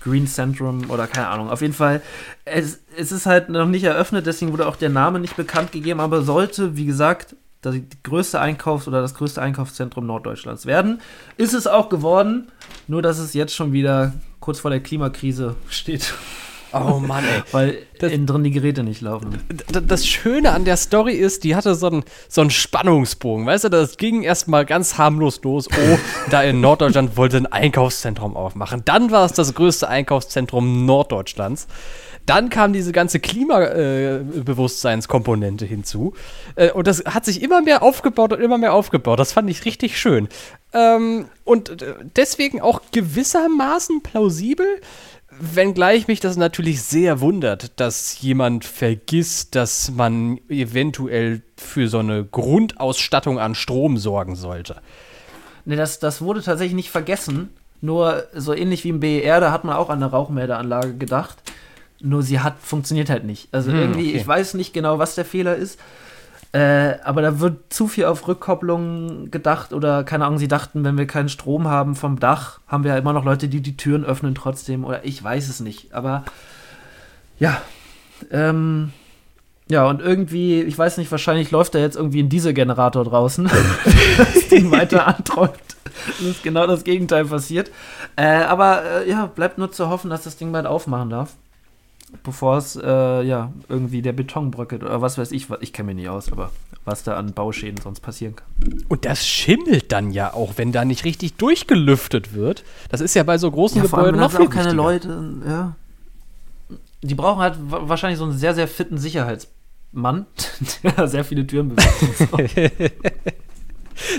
Green 0.04 0.26
Centrum 0.26 0.90
oder 0.90 1.06
keine 1.06 1.28
Ahnung. 1.28 1.50
Auf 1.50 1.62
jeden 1.62 1.74
Fall, 1.74 2.02
es, 2.46 2.80
es 2.98 3.12
ist 3.12 3.26
halt 3.26 3.50
noch 3.50 3.68
nicht 3.68 3.84
eröffnet, 3.84 4.26
deswegen 4.26 4.54
wurde 4.54 4.68
auch 4.68 4.78
der 4.78 4.90
Name 4.90 5.20
nicht 5.20 5.36
bekannt 5.36 5.74
gegeben, 5.74 6.00
aber 6.00 6.22
sollte, 6.22 6.78
wie 6.78 6.86
gesagt, 6.86 7.36
das 7.62 7.76
größte 8.04 8.40
Einkaufs- 8.40 8.88
oder 8.88 9.02
das 9.02 9.14
größte 9.14 9.42
Einkaufszentrum 9.42 10.06
Norddeutschlands 10.06 10.66
werden. 10.66 11.00
Ist 11.38 11.54
es 11.54 11.68
auch 11.68 11.90
geworden, 11.90 12.52
nur 12.88 13.02
dass 13.02 13.20
es 13.20 13.34
jetzt 13.34 13.56
schon 13.56 13.72
wieder 13.72 14.14
kurz 14.40 14.60
vor 14.60 14.72
der 14.72 14.80
Klimakrise 14.80 15.56
steht, 15.70 16.14
oh 16.74 17.00
Mann, 17.00 17.24
ey. 17.24 17.44
weil 17.52 17.78
Das- 18.00 18.12
innen 18.12 18.26
drin 18.26 18.44
die 18.44 18.50
Geräte 18.52 18.82
nicht 18.84 19.02
laufen. 19.02 19.40
Das 19.86 20.08
Schöne 20.08 20.52
an 20.54 20.66
der 20.66 20.78
Story 20.78 21.14
ist, 21.14 21.44
die 21.44 21.56
hatte 21.56 21.76
so 21.76 21.88
einen, 21.88 22.04
so 22.28 22.42
einen 22.42 22.50
Spannungsbogen. 22.50 23.46
Weißt 23.46 23.66
du, 23.66 23.70
das 23.70 23.98
ging 23.98 24.24
erstmal 24.24 24.66
ganz 24.66 24.98
harmlos 24.98 25.40
los. 25.44 25.68
Oh, 25.72 25.98
da 26.32 26.42
in 26.42 26.62
Norddeutschland 26.62 27.16
wollte 27.18 27.38
ein 27.38 27.46
Einkaufszentrum 27.46 28.36
aufmachen. 28.36 28.82
Dann 28.86 29.12
war 29.12 29.26
es 29.26 29.34
das 29.34 29.54
größte 29.54 29.88
Einkaufszentrum 29.88 30.86
Norddeutschlands. 30.88 31.68
Dann 32.26 32.50
kam 32.50 32.74
diese 32.74 32.92
ganze 32.92 33.20
Klimabewusstseinskomponente 33.20 35.66
hinzu. 35.66 36.14
Äh, 36.56 36.72
und 36.72 36.88
das 36.88 37.04
hat 37.06 37.26
sich 37.26 37.42
immer 37.42 37.62
mehr 37.62 37.84
aufgebaut 37.84 38.34
und 38.34 38.42
immer 38.42 38.58
mehr 38.58 38.74
aufgebaut. 38.74 39.20
Das 39.20 39.34
fand 39.34 39.50
ich 39.50 39.66
richtig 39.66 40.00
schön. 40.00 40.30
Ähm, 40.74 41.26
und 41.44 41.82
äh, 41.82 41.96
deswegen 42.16 42.62
auch 42.62 42.82
gewissermaßen 42.92 44.04
plausibel, 44.04 44.66
wenngleich 45.40 46.08
mich 46.08 46.20
das 46.20 46.38
natürlich 46.38 46.84
sehr 46.84 47.22
wundert, 47.22 47.80
dass 47.80 48.22
jemand 48.22 48.66
vergisst, 48.66 49.56
dass 49.56 49.92
man 49.92 50.40
eventuell 50.50 51.42
für 51.58 51.88
so 51.88 52.00
eine 52.00 52.24
Grundausstattung 52.24 53.40
an 53.40 53.56
Strom 53.56 53.98
sorgen 53.98 54.36
sollte. 54.36 54.82
Ne, 55.66 55.76
das, 55.76 56.00
das 56.00 56.22
wurde 56.22 56.42
tatsächlich 56.42 56.76
nicht 56.76 56.92
vergessen. 56.92 57.50
Nur 57.82 58.26
so 58.34 58.54
ähnlich 58.54 58.84
wie 58.84 58.90
im 58.90 59.00
BER, 59.00 59.40
da 59.40 59.52
hat 59.52 59.64
man 59.64 59.76
auch 59.76 59.90
an 59.90 60.04
eine 60.04 60.12
Rauchmeldeanlage 60.12 60.96
gedacht. 60.96 61.38
Nur 62.04 62.24
sie 62.24 62.40
hat 62.40 62.56
funktioniert 62.62 63.10
halt 63.10 63.26
nicht. 63.26 63.50
Also 63.52 63.72
irgendwie, 63.72 64.10
okay. 64.10 64.18
ich 64.18 64.28
weiß 64.28 64.56
nicht 64.56 64.74
genau, 64.74 65.00
was 65.00 65.16
der 65.16 65.26
Fehler 65.26 65.56
ist. 65.56 65.80
Äh, 66.54 67.00
aber 67.04 67.22
da 67.22 67.40
wird 67.40 67.72
zu 67.72 67.88
viel 67.88 68.06
auf 68.06 68.28
Rückkopplung 68.28 69.32
gedacht 69.32 69.72
oder 69.72 70.04
keine 70.04 70.26
Ahnung, 70.26 70.38
sie 70.38 70.50
dachten, 70.50 70.84
wenn 70.84 70.98
wir 70.98 71.08
keinen 71.08 71.30
Strom 71.30 71.68
haben 71.68 71.96
vom 71.96 72.20
Dach, 72.20 72.60
haben 72.68 72.84
wir 72.84 72.92
ja 72.92 72.98
immer 72.98 73.14
noch 73.14 73.24
Leute, 73.24 73.48
die 73.48 73.62
die 73.62 73.78
Türen 73.78 74.04
öffnen 74.04 74.36
trotzdem 74.36 74.84
oder 74.84 75.06
ich 75.06 75.24
weiß 75.24 75.48
es 75.48 75.62
nicht. 75.62 75.94
Aber 75.94 76.26
ja, 77.40 77.62
ähm, 78.32 78.92
ja 79.70 79.86
und 79.86 80.02
irgendwie, 80.02 80.62
ich 80.62 80.78
weiß 80.78 80.98
nicht, 80.98 81.10
wahrscheinlich 81.10 81.52
läuft 81.52 81.74
da 81.74 81.80
jetzt 81.80 81.96
irgendwie 81.96 82.22
ein 82.22 82.28
Dieselgenerator 82.28 83.06
draußen, 83.06 83.50
das 84.18 84.50
Ding 84.50 84.72
weiter 84.72 85.08
anträumt. 85.18 85.56
Das 86.06 86.20
ist 86.20 86.44
genau 86.44 86.68
das 86.68 86.84
Gegenteil 86.84 87.26
passiert. 87.26 87.72
Äh, 88.18 88.26
aber 88.26 88.84
äh, 88.84 89.10
ja, 89.10 89.26
bleibt 89.26 89.58
nur 89.58 89.72
zu 89.72 89.90
hoffen, 89.90 90.10
dass 90.10 90.24
das 90.24 90.36
Ding 90.36 90.52
bald 90.52 90.66
aufmachen 90.66 91.10
darf. 91.10 91.36
Bevor 92.24 92.58
es 92.58 92.76
äh, 92.76 93.24
ja 93.24 93.52
irgendwie 93.70 94.02
der 94.02 94.12
Beton 94.14 94.52
bröckelt 94.52 94.84
oder 94.84 95.02
was 95.02 95.18
weiß 95.18 95.32
ich, 95.32 95.50
was- 95.50 95.60
ich 95.62 95.74
kenne 95.74 95.88
mich 95.88 95.96
nicht 95.96 96.10
aus, 96.10 96.32
aber 96.32 96.52
was 96.86 97.04
da 97.04 97.16
an 97.16 97.34
Bauschäden 97.34 97.80
sonst 97.82 98.00
passieren 98.02 98.36
kann. 98.36 98.48
Und 98.90 99.06
das 99.06 99.26
schimmelt 99.26 99.92
dann 99.92 100.12
ja 100.12 100.34
auch, 100.34 100.54
wenn 100.58 100.72
da 100.72 100.84
nicht 100.86 101.04
richtig 101.06 101.36
durchgelüftet 101.36 102.34
wird. 102.34 102.64
Das 102.90 103.02
ist 103.02 103.14
ja 103.16 103.24
bei 103.24 103.38
so 103.38 103.50
großen 103.50 103.82
Gebäuden 103.82 104.20
noch 104.20 104.32
viel 104.32 104.46
auch 104.46 104.50
keine 104.50 104.66
wichtiger. 104.66 104.84
Leute, 104.84 105.34
ja. 105.48 105.76
Die 107.02 107.16
brauchen 107.16 107.40
halt 107.42 107.56
wa- 107.72 107.82
wahrscheinlich 107.90 108.20
so 108.20 108.26
einen 108.26 108.38
sehr, 108.38 108.54
sehr 108.54 108.68
fitten 108.68 108.98
Sicherheitsmann, 108.98 110.26
der 110.84 111.08
sehr 111.08 111.24
viele 111.24 111.48
Türen 111.48 111.70
bewegt. 111.70 112.04
und 112.04 112.50
so. 112.50 112.60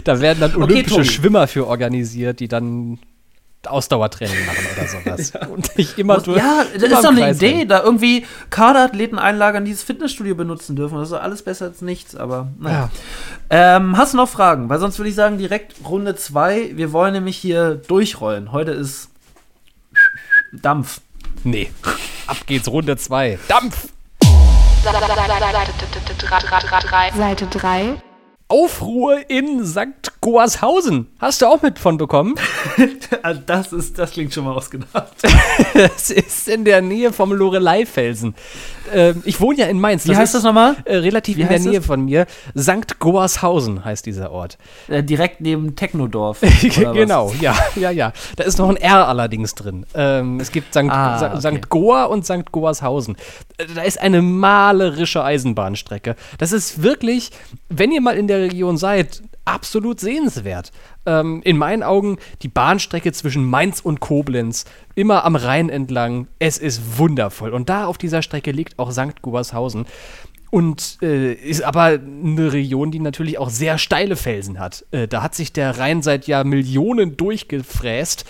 Da 0.04 0.20
werden 0.20 0.38
dann 0.40 0.50
Okay, 0.54 0.62
olympische 0.62 0.96
Tobi. 0.96 1.08
Schwimmer 1.08 1.46
für 1.48 1.66
organisiert, 1.66 2.38
die 2.40 2.46
dann 2.48 2.98
Ausdauertraining 3.66 4.46
machen 4.46 4.66
oder 4.76 4.88
sowas. 4.88 5.32
Und 5.50 5.76
nicht 5.76 5.98
immer 5.98 6.18
durch. 6.20 6.38
ja, 6.38 6.64
das 6.74 6.82
ist 6.82 6.92
doch 6.92 7.10
eine 7.10 7.20
Kreis 7.20 7.36
Idee, 7.36 7.50
rennen. 7.50 7.68
da 7.68 7.82
irgendwie 7.82 8.26
Kaderathleten 8.50 9.18
einlagern, 9.18 9.64
die 9.64 9.72
das 9.72 9.82
Fitnessstudio 9.82 10.34
benutzen 10.34 10.76
dürfen. 10.76 10.98
Das 10.98 11.08
ist 11.08 11.14
alles 11.14 11.42
besser 11.42 11.66
als 11.66 11.80
nichts, 11.82 12.16
aber 12.16 12.48
naja. 12.58 12.90
Ähm, 13.50 13.96
hast 13.96 14.14
du 14.14 14.16
noch 14.16 14.28
Fragen? 14.28 14.68
Weil 14.68 14.78
sonst 14.78 14.98
würde 14.98 15.10
ich 15.10 15.14
sagen, 15.14 15.38
direkt 15.38 15.74
Runde 15.84 16.16
2. 16.16 16.72
Wir 16.76 16.92
wollen 16.92 17.12
nämlich 17.12 17.36
hier 17.36 17.76
durchrollen. 17.76 18.52
Heute 18.52 18.72
ist 18.72 19.08
Dampf. 20.52 21.00
Nee. 21.44 21.70
Ab 22.26 22.38
geht's, 22.46 22.68
Runde 22.68 22.96
2. 22.96 23.38
Dampf! 23.48 23.88
Seite 27.16 27.46
3. 27.46 28.02
Aufruhr 28.52 29.18
in 29.30 29.64
St. 29.64 30.20
Goarshausen. 30.20 31.06
Hast 31.18 31.40
du 31.40 31.46
auch 31.46 31.62
mit 31.62 31.78
von 31.78 31.96
bekommen? 31.96 32.34
Also 33.22 33.40
das, 33.46 33.72
ist, 33.72 33.98
das 33.98 34.10
klingt 34.12 34.32
schon 34.34 34.44
mal 34.44 34.52
ausgedacht. 34.56 35.12
Das 35.74 36.10
ist 36.10 36.48
in 36.48 36.64
der 36.64 36.82
Nähe 36.82 37.12
vom 37.12 37.32
Lorelei-Felsen. 37.32 38.34
Ähm, 38.92 39.22
ich 39.24 39.40
wohne 39.40 39.58
ja 39.58 39.66
in 39.66 39.78
Mainz. 39.80 40.06
Wie 40.08 40.16
heißt 40.16 40.34
das 40.34 40.42
nochmal? 40.42 40.76
Äh, 40.84 40.96
relativ 40.96 41.36
Wie 41.36 41.42
in 41.42 41.48
der 41.48 41.60
Nähe 41.60 41.78
das? 41.78 41.86
von 41.86 42.04
mir. 42.04 42.26
St. 42.58 42.98
Goarshausen 42.98 43.84
heißt 43.84 44.04
dieser 44.06 44.32
Ort. 44.32 44.58
Äh, 44.88 45.02
direkt 45.04 45.40
neben 45.40 45.76
Technodorf. 45.76 46.40
genau, 46.92 47.32
ja, 47.40 47.54
ja, 47.76 47.90
ja. 47.90 48.12
Da 48.36 48.44
ist 48.44 48.58
noch 48.58 48.68
ein 48.68 48.76
R 48.76 49.06
allerdings 49.08 49.54
drin. 49.54 49.86
Ähm, 49.94 50.40
es 50.40 50.50
gibt 50.50 50.74
St. 50.74 50.88
Ah, 50.88 51.34
okay. 51.36 51.58
St. 51.58 51.68
Goar 51.68 52.10
und 52.10 52.24
St. 52.26 52.50
Goarshausen. 52.50 53.16
Äh, 53.58 53.66
Da 53.74 53.82
ist 53.82 54.00
eine 54.00 54.20
malerische 54.20 55.22
Eisenbahnstrecke. 55.22 56.16
Das 56.38 56.50
ist 56.52 56.82
wirklich, 56.82 57.30
wenn 57.68 57.92
ihr 57.92 58.00
mal 58.00 58.16
in 58.16 58.26
der 58.26 58.41
Region 58.42 58.76
seid, 58.76 59.22
absolut 59.44 60.00
sehenswert. 60.00 60.72
Ähm, 61.06 61.40
in 61.44 61.56
meinen 61.56 61.82
Augen 61.82 62.18
die 62.42 62.48
Bahnstrecke 62.48 63.12
zwischen 63.12 63.44
Mainz 63.44 63.80
und 63.80 64.00
Koblenz, 64.00 64.64
immer 64.94 65.24
am 65.24 65.36
Rhein 65.36 65.68
entlang. 65.68 66.28
Es 66.38 66.58
ist 66.58 66.98
wundervoll. 66.98 67.50
Und 67.50 67.68
da 67.68 67.86
auf 67.86 67.98
dieser 67.98 68.22
Strecke 68.22 68.52
liegt 68.52 68.78
auch 68.78 68.92
St. 68.92 69.22
Gubershausen. 69.22 69.86
Und 70.50 70.98
äh, 71.00 71.32
ist 71.32 71.62
aber 71.62 71.98
eine 71.98 72.52
Region, 72.52 72.90
die 72.90 73.00
natürlich 73.00 73.38
auch 73.38 73.48
sehr 73.48 73.78
steile 73.78 74.16
Felsen 74.16 74.60
hat. 74.60 74.84
Äh, 74.90 75.08
da 75.08 75.22
hat 75.22 75.34
sich 75.34 75.54
der 75.54 75.78
Rhein 75.78 76.02
seit 76.02 76.26
Jahr 76.26 76.44
Millionen 76.44 77.16
durchgefräst. 77.16 78.26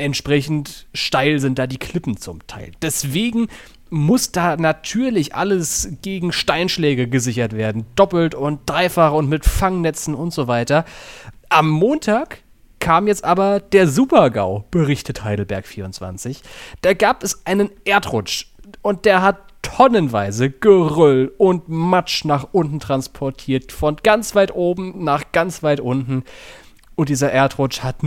Entsprechend 0.00 0.86
steil 0.94 1.38
sind 1.38 1.58
da 1.58 1.66
die 1.66 1.78
Klippen 1.78 2.16
zum 2.16 2.46
Teil. 2.46 2.72
Deswegen 2.82 3.48
muss 3.90 4.32
da 4.32 4.56
natürlich 4.56 5.34
alles 5.34 5.88
gegen 6.02 6.32
Steinschläge 6.32 7.08
gesichert 7.08 7.52
werden. 7.52 7.86
Doppelt 7.96 8.34
und 8.34 8.60
dreifach 8.66 9.12
und 9.12 9.28
mit 9.28 9.44
Fangnetzen 9.44 10.14
und 10.14 10.32
so 10.32 10.46
weiter. 10.46 10.84
Am 11.48 11.68
Montag 11.68 12.42
kam 12.78 13.08
jetzt 13.08 13.24
aber 13.24 13.60
der 13.60 13.88
Supergau, 13.88 14.64
berichtet 14.70 15.24
Heidelberg 15.24 15.66
24. 15.66 16.42
Da 16.82 16.94
gab 16.94 17.22
es 17.22 17.44
einen 17.46 17.70
Erdrutsch 17.84 18.46
und 18.82 19.04
der 19.04 19.22
hat 19.22 19.50
tonnenweise 19.62 20.50
Geröll 20.50 21.32
und 21.36 21.68
Matsch 21.68 22.24
nach 22.24 22.48
unten 22.52 22.80
transportiert, 22.80 23.72
von 23.72 23.96
ganz 24.02 24.34
weit 24.34 24.54
oben 24.54 25.04
nach 25.04 25.32
ganz 25.32 25.62
weit 25.62 25.80
unten. 25.80 26.24
Und 27.00 27.08
dieser 27.08 27.32
Erdrutsch 27.32 27.80
hat 27.80 28.02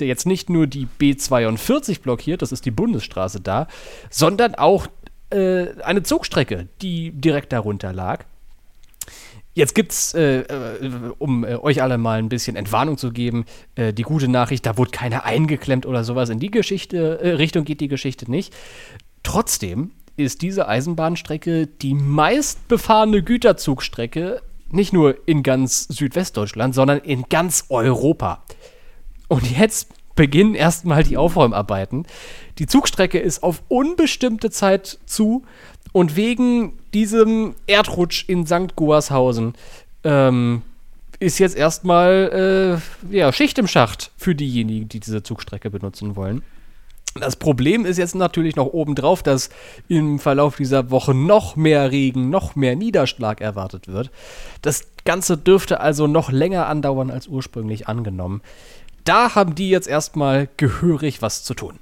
jetzt 0.00 0.26
nicht 0.26 0.50
nur 0.50 0.66
die 0.66 0.88
B42 0.98 2.02
blockiert, 2.02 2.42
das 2.42 2.50
ist 2.50 2.66
die 2.66 2.72
Bundesstraße 2.72 3.40
da, 3.40 3.68
sondern 4.10 4.56
auch 4.56 4.88
äh, 5.30 5.80
eine 5.84 6.02
Zugstrecke, 6.02 6.66
die 6.80 7.12
direkt 7.12 7.52
darunter 7.52 7.92
lag. 7.92 8.24
Jetzt 9.54 9.76
gibt's, 9.76 10.12
äh, 10.14 10.40
äh, 10.40 10.90
um 11.20 11.44
äh, 11.44 11.54
euch 11.54 11.82
alle 11.82 11.98
mal 11.98 12.18
ein 12.18 12.28
bisschen 12.28 12.56
Entwarnung 12.56 12.98
zu 12.98 13.12
geben, 13.12 13.44
äh, 13.76 13.92
die 13.92 14.02
gute 14.02 14.26
Nachricht, 14.26 14.66
da 14.66 14.76
wurde 14.76 14.90
keiner 14.90 15.24
eingeklemmt 15.24 15.86
oder 15.86 16.02
sowas. 16.02 16.28
In 16.28 16.40
die 16.40 16.50
Geschichte, 16.50 17.20
äh, 17.20 17.34
Richtung 17.34 17.64
geht 17.64 17.80
die 17.80 17.86
Geschichte 17.86 18.28
nicht. 18.28 18.52
Trotzdem 19.22 19.92
ist 20.16 20.42
diese 20.42 20.66
Eisenbahnstrecke 20.66 21.68
die 21.68 21.94
meistbefahrene 21.94 23.22
Güterzugstrecke, 23.22 24.42
nicht 24.72 24.92
nur 24.92 25.16
in 25.26 25.42
ganz 25.42 25.86
Südwestdeutschland, 25.88 26.74
sondern 26.74 26.98
in 26.98 27.24
ganz 27.28 27.66
Europa. 27.68 28.42
Und 29.28 29.50
jetzt 29.58 29.88
beginnen 30.14 30.54
erstmal 30.54 31.02
die 31.02 31.16
Aufräumarbeiten. 31.16 32.06
Die 32.58 32.66
Zugstrecke 32.66 33.18
ist 33.18 33.42
auf 33.42 33.62
unbestimmte 33.68 34.50
Zeit 34.50 34.98
zu 35.06 35.44
und 35.92 36.16
wegen 36.16 36.78
diesem 36.94 37.54
Erdrutsch 37.66 38.28
in 38.28 38.46
St. 38.46 38.76
Guershausen 38.76 39.54
ähm, 40.04 40.62
ist 41.18 41.38
jetzt 41.38 41.56
erstmal 41.56 42.80
äh, 43.10 43.16
ja, 43.16 43.32
Schicht 43.32 43.58
im 43.58 43.68
Schacht 43.68 44.10
für 44.16 44.34
diejenigen, 44.34 44.88
die 44.88 45.00
diese 45.00 45.22
Zugstrecke 45.22 45.70
benutzen 45.70 46.16
wollen. 46.16 46.42
Das 47.14 47.36
Problem 47.36 47.84
ist 47.84 47.98
jetzt 47.98 48.14
natürlich 48.14 48.56
noch 48.56 48.66
obendrauf, 48.66 49.22
dass 49.22 49.50
im 49.88 50.18
Verlauf 50.18 50.56
dieser 50.56 50.90
Woche 50.90 51.12
noch 51.12 51.56
mehr 51.56 51.90
Regen, 51.90 52.30
noch 52.30 52.56
mehr 52.56 52.74
Niederschlag 52.74 53.40
erwartet 53.40 53.86
wird. 53.88 54.10
Das 54.62 54.86
Ganze 55.04 55.36
dürfte 55.36 55.80
also 55.80 56.06
noch 56.06 56.30
länger 56.30 56.68
andauern 56.68 57.10
als 57.10 57.26
ursprünglich 57.26 57.86
angenommen. 57.86 58.40
Da 59.04 59.34
haben 59.34 59.54
die 59.54 59.68
jetzt 59.68 59.88
erstmal 59.88 60.48
gehörig 60.56 61.20
was 61.20 61.44
zu 61.44 61.54
tun. 61.54 61.78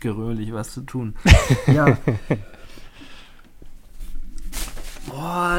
Geröhrlich 0.00 0.52
was 0.52 0.72
zu 0.72 0.80
tun. 0.82 1.14
ja. 1.66 1.98
Boah, 5.06 5.58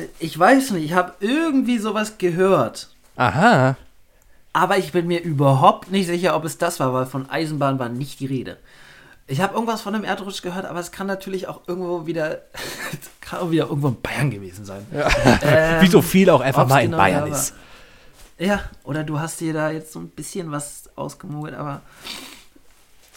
äh, 0.00 0.04
ich 0.18 0.38
weiß 0.38 0.72
nicht, 0.72 0.84
ich 0.84 0.92
habe 0.92 1.14
irgendwie 1.20 1.78
sowas 1.78 2.18
gehört. 2.18 2.90
Aha. 3.16 3.76
Aber 4.54 4.78
ich 4.78 4.92
bin 4.92 5.08
mir 5.08 5.20
überhaupt 5.20 5.90
nicht 5.90 6.06
sicher, 6.06 6.36
ob 6.36 6.44
es 6.44 6.58
das 6.58 6.78
war, 6.78 6.94
weil 6.94 7.06
von 7.06 7.28
Eisenbahn 7.28 7.80
war 7.80 7.88
nicht 7.88 8.20
die 8.20 8.26
Rede. 8.26 8.56
Ich 9.26 9.40
habe 9.40 9.54
irgendwas 9.54 9.82
von 9.82 9.94
einem 9.94 10.04
Erdrutsch 10.04 10.42
gehört, 10.42 10.64
aber 10.64 10.78
es 10.78 10.92
kann 10.92 11.08
natürlich 11.08 11.48
auch 11.48 11.62
irgendwo 11.66 12.06
wieder, 12.06 12.42
kann 13.20 13.40
auch 13.40 13.50
wieder 13.50 13.64
irgendwo 13.64 13.88
in 13.88 14.00
Bayern 14.00 14.30
gewesen 14.30 14.64
sein. 14.64 14.86
Ja. 14.92 15.08
Ähm, 15.42 15.82
Wie 15.82 15.88
so 15.88 16.00
viel 16.00 16.30
auch 16.30 16.40
einfach 16.40 16.68
mal 16.68 16.84
in 16.84 16.92
genau 16.92 17.02
Bayern 17.02 17.26
ist. 17.32 17.54
Ja, 18.38 18.60
oder 18.84 19.02
du 19.02 19.18
hast 19.18 19.40
dir 19.40 19.52
da 19.52 19.70
jetzt 19.70 19.92
so 19.92 19.98
ein 19.98 20.08
bisschen 20.08 20.52
was 20.52 20.88
ausgemogelt, 20.94 21.54
aber 21.54 21.82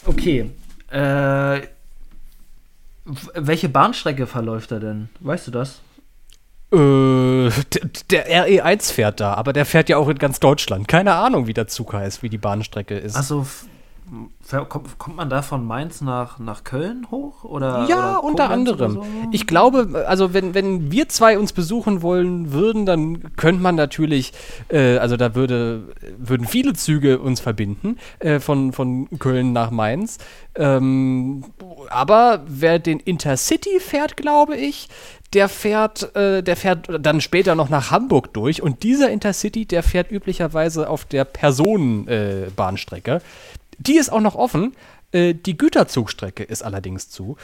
okay. 0.06 0.50
Äh, 0.90 1.60
welche 3.34 3.68
Bahnstrecke 3.68 4.26
verläuft 4.26 4.72
er 4.72 4.80
denn? 4.80 5.08
Weißt 5.20 5.46
du 5.46 5.50
das? 5.52 5.80
Äh, 6.70 7.50
der 8.10 8.46
RE1 8.46 8.92
fährt 8.92 9.20
da, 9.20 9.34
aber 9.34 9.52
der 9.52 9.64
fährt 9.64 9.88
ja 9.88 9.96
auch 9.96 10.08
in 10.08 10.18
ganz 10.18 10.38
Deutschland. 10.38 10.86
Keine 10.86 11.14
Ahnung, 11.14 11.46
wie 11.46 11.54
der 11.54 11.66
Zug 11.66 11.94
heißt, 11.94 12.22
wie 12.22 12.28
die 12.28 12.38
Bahnstrecke 12.38 12.96
ist. 12.96 13.16
Also 13.16 13.46
kommt, 14.68 14.98
kommt 14.98 15.16
man 15.16 15.28
da 15.28 15.42
von 15.42 15.66
Mainz 15.66 16.00
nach, 16.00 16.38
nach 16.38 16.64
Köln 16.64 17.06
hoch? 17.10 17.44
Oder, 17.44 17.86
ja, 17.88 18.18
oder 18.18 18.24
unter 18.24 18.50
anderem. 18.50 18.92
So? 18.94 19.06
Ich 19.32 19.46
glaube, 19.46 20.04
also 20.06 20.32
wenn, 20.32 20.54
wenn 20.54 20.90
wir 20.90 21.08
zwei 21.08 21.38
uns 21.38 21.52
besuchen 21.52 22.02
wollen 22.02 22.52
würden, 22.52 22.86
dann 22.86 23.36
könnte 23.36 23.62
man 23.62 23.74
natürlich, 23.74 24.32
äh, 24.68 24.98
also 24.98 25.16
da 25.16 25.34
würde, 25.34 25.84
würden 26.16 26.46
viele 26.46 26.72
Züge 26.72 27.18
uns 27.18 27.40
verbinden, 27.40 27.98
äh, 28.20 28.40
von, 28.40 28.72
von 28.72 29.08
Köln 29.18 29.52
nach 29.52 29.70
Mainz. 29.70 30.18
Ähm, 30.54 31.44
aber 31.90 32.42
wer 32.46 32.78
den 32.78 33.00
Intercity 33.00 33.80
fährt, 33.80 34.16
glaube 34.16 34.56
ich, 34.56 34.88
der 35.34 35.48
fährt, 35.48 36.14
äh, 36.16 36.42
der 36.42 36.56
fährt 36.56 36.88
dann 37.00 37.20
später 37.20 37.54
noch 37.54 37.68
nach 37.68 37.90
Hamburg 37.90 38.32
durch 38.32 38.62
und 38.62 38.82
dieser 38.82 39.10
Intercity, 39.10 39.66
der 39.66 39.82
fährt 39.82 40.10
üblicherweise 40.10 40.88
auf 40.88 41.04
der 41.04 41.24
Personenbahnstrecke. 41.24 43.16
Äh, 43.16 43.20
die 43.78 43.96
ist 43.96 44.10
auch 44.10 44.20
noch 44.20 44.34
offen. 44.34 44.74
Äh, 45.12 45.34
die 45.34 45.56
Güterzugstrecke 45.56 46.42
ist 46.42 46.62
allerdings 46.62 47.10
zu. 47.10 47.36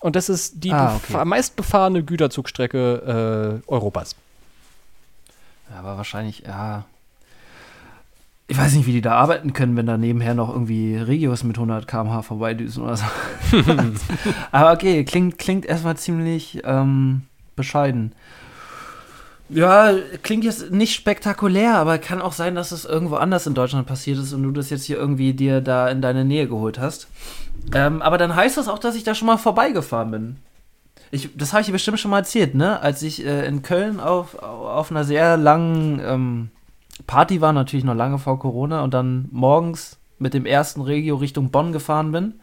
Und 0.00 0.16
das 0.16 0.28
ist 0.28 0.64
die 0.64 0.72
ah, 0.72 0.96
okay. 0.96 1.24
meistbefahrene 1.24 2.04
Güterzugstrecke 2.04 3.60
äh, 3.66 3.70
Europas. 3.70 4.14
Aber 5.76 5.96
wahrscheinlich, 5.96 6.44
ja. 6.46 6.84
Ich 8.46 8.56
weiß 8.56 8.74
nicht, 8.74 8.86
wie 8.86 8.92
die 8.92 9.02
da 9.02 9.14
arbeiten 9.14 9.52
können, 9.52 9.76
wenn 9.76 9.86
da 9.86 9.98
nebenher 9.98 10.34
noch 10.34 10.48
irgendwie 10.48 10.96
Regios 10.96 11.44
mit 11.44 11.56
100 11.56 11.86
km/h 11.86 12.22
vorbeidüsen 12.22 12.82
oder 12.82 12.96
so. 12.96 13.04
aber 14.52 14.72
okay, 14.72 15.04
klingt, 15.04 15.38
klingt 15.38 15.66
erstmal 15.66 15.96
ziemlich 15.98 16.62
ähm, 16.64 17.22
bescheiden. 17.58 18.12
Ja, 19.50 19.92
klingt 20.22 20.44
jetzt 20.44 20.70
nicht 20.70 20.94
spektakulär, 20.94 21.76
aber 21.76 21.98
kann 21.98 22.20
auch 22.20 22.32
sein, 22.32 22.54
dass 22.54 22.70
es 22.70 22.84
irgendwo 22.84 23.16
anders 23.16 23.46
in 23.46 23.54
Deutschland 23.54 23.86
passiert 23.86 24.18
ist 24.18 24.32
und 24.34 24.42
du 24.42 24.50
das 24.50 24.68
jetzt 24.68 24.84
hier 24.84 24.98
irgendwie 24.98 25.32
dir 25.32 25.60
da 25.62 25.88
in 25.88 26.02
deine 26.02 26.24
Nähe 26.24 26.48
geholt 26.48 26.78
hast. 26.78 27.08
Ähm, 27.74 28.02
aber 28.02 28.18
dann 28.18 28.34
heißt 28.36 28.58
das 28.58 28.68
auch, 28.68 28.78
dass 28.78 28.94
ich 28.94 29.04
da 29.04 29.14
schon 29.14 29.26
mal 29.26 29.38
vorbeigefahren 29.38 30.10
bin. 30.10 30.36
Ich, 31.10 31.30
das 31.34 31.52
habe 31.52 31.62
ich 31.62 31.66
dir 31.66 31.72
bestimmt 31.72 31.98
schon 31.98 32.10
mal 32.10 32.18
erzählt, 32.18 32.54
ne? 32.54 32.80
Als 32.80 33.02
ich 33.02 33.24
äh, 33.24 33.46
in 33.46 33.62
Köln 33.62 34.00
auf, 34.00 34.38
auf 34.42 34.90
einer 34.90 35.04
sehr 35.04 35.38
langen 35.38 36.00
ähm, 36.04 36.50
Party 37.06 37.40
war, 37.40 37.54
natürlich 37.54 37.84
noch 37.84 37.94
lange 37.94 38.18
vor 38.18 38.38
Corona, 38.38 38.82
und 38.82 38.92
dann 38.92 39.28
morgens 39.32 39.98
mit 40.18 40.34
dem 40.34 40.44
ersten 40.44 40.82
Regio 40.82 41.16
Richtung 41.16 41.50
Bonn 41.50 41.72
gefahren 41.72 42.12
bin 42.12 42.34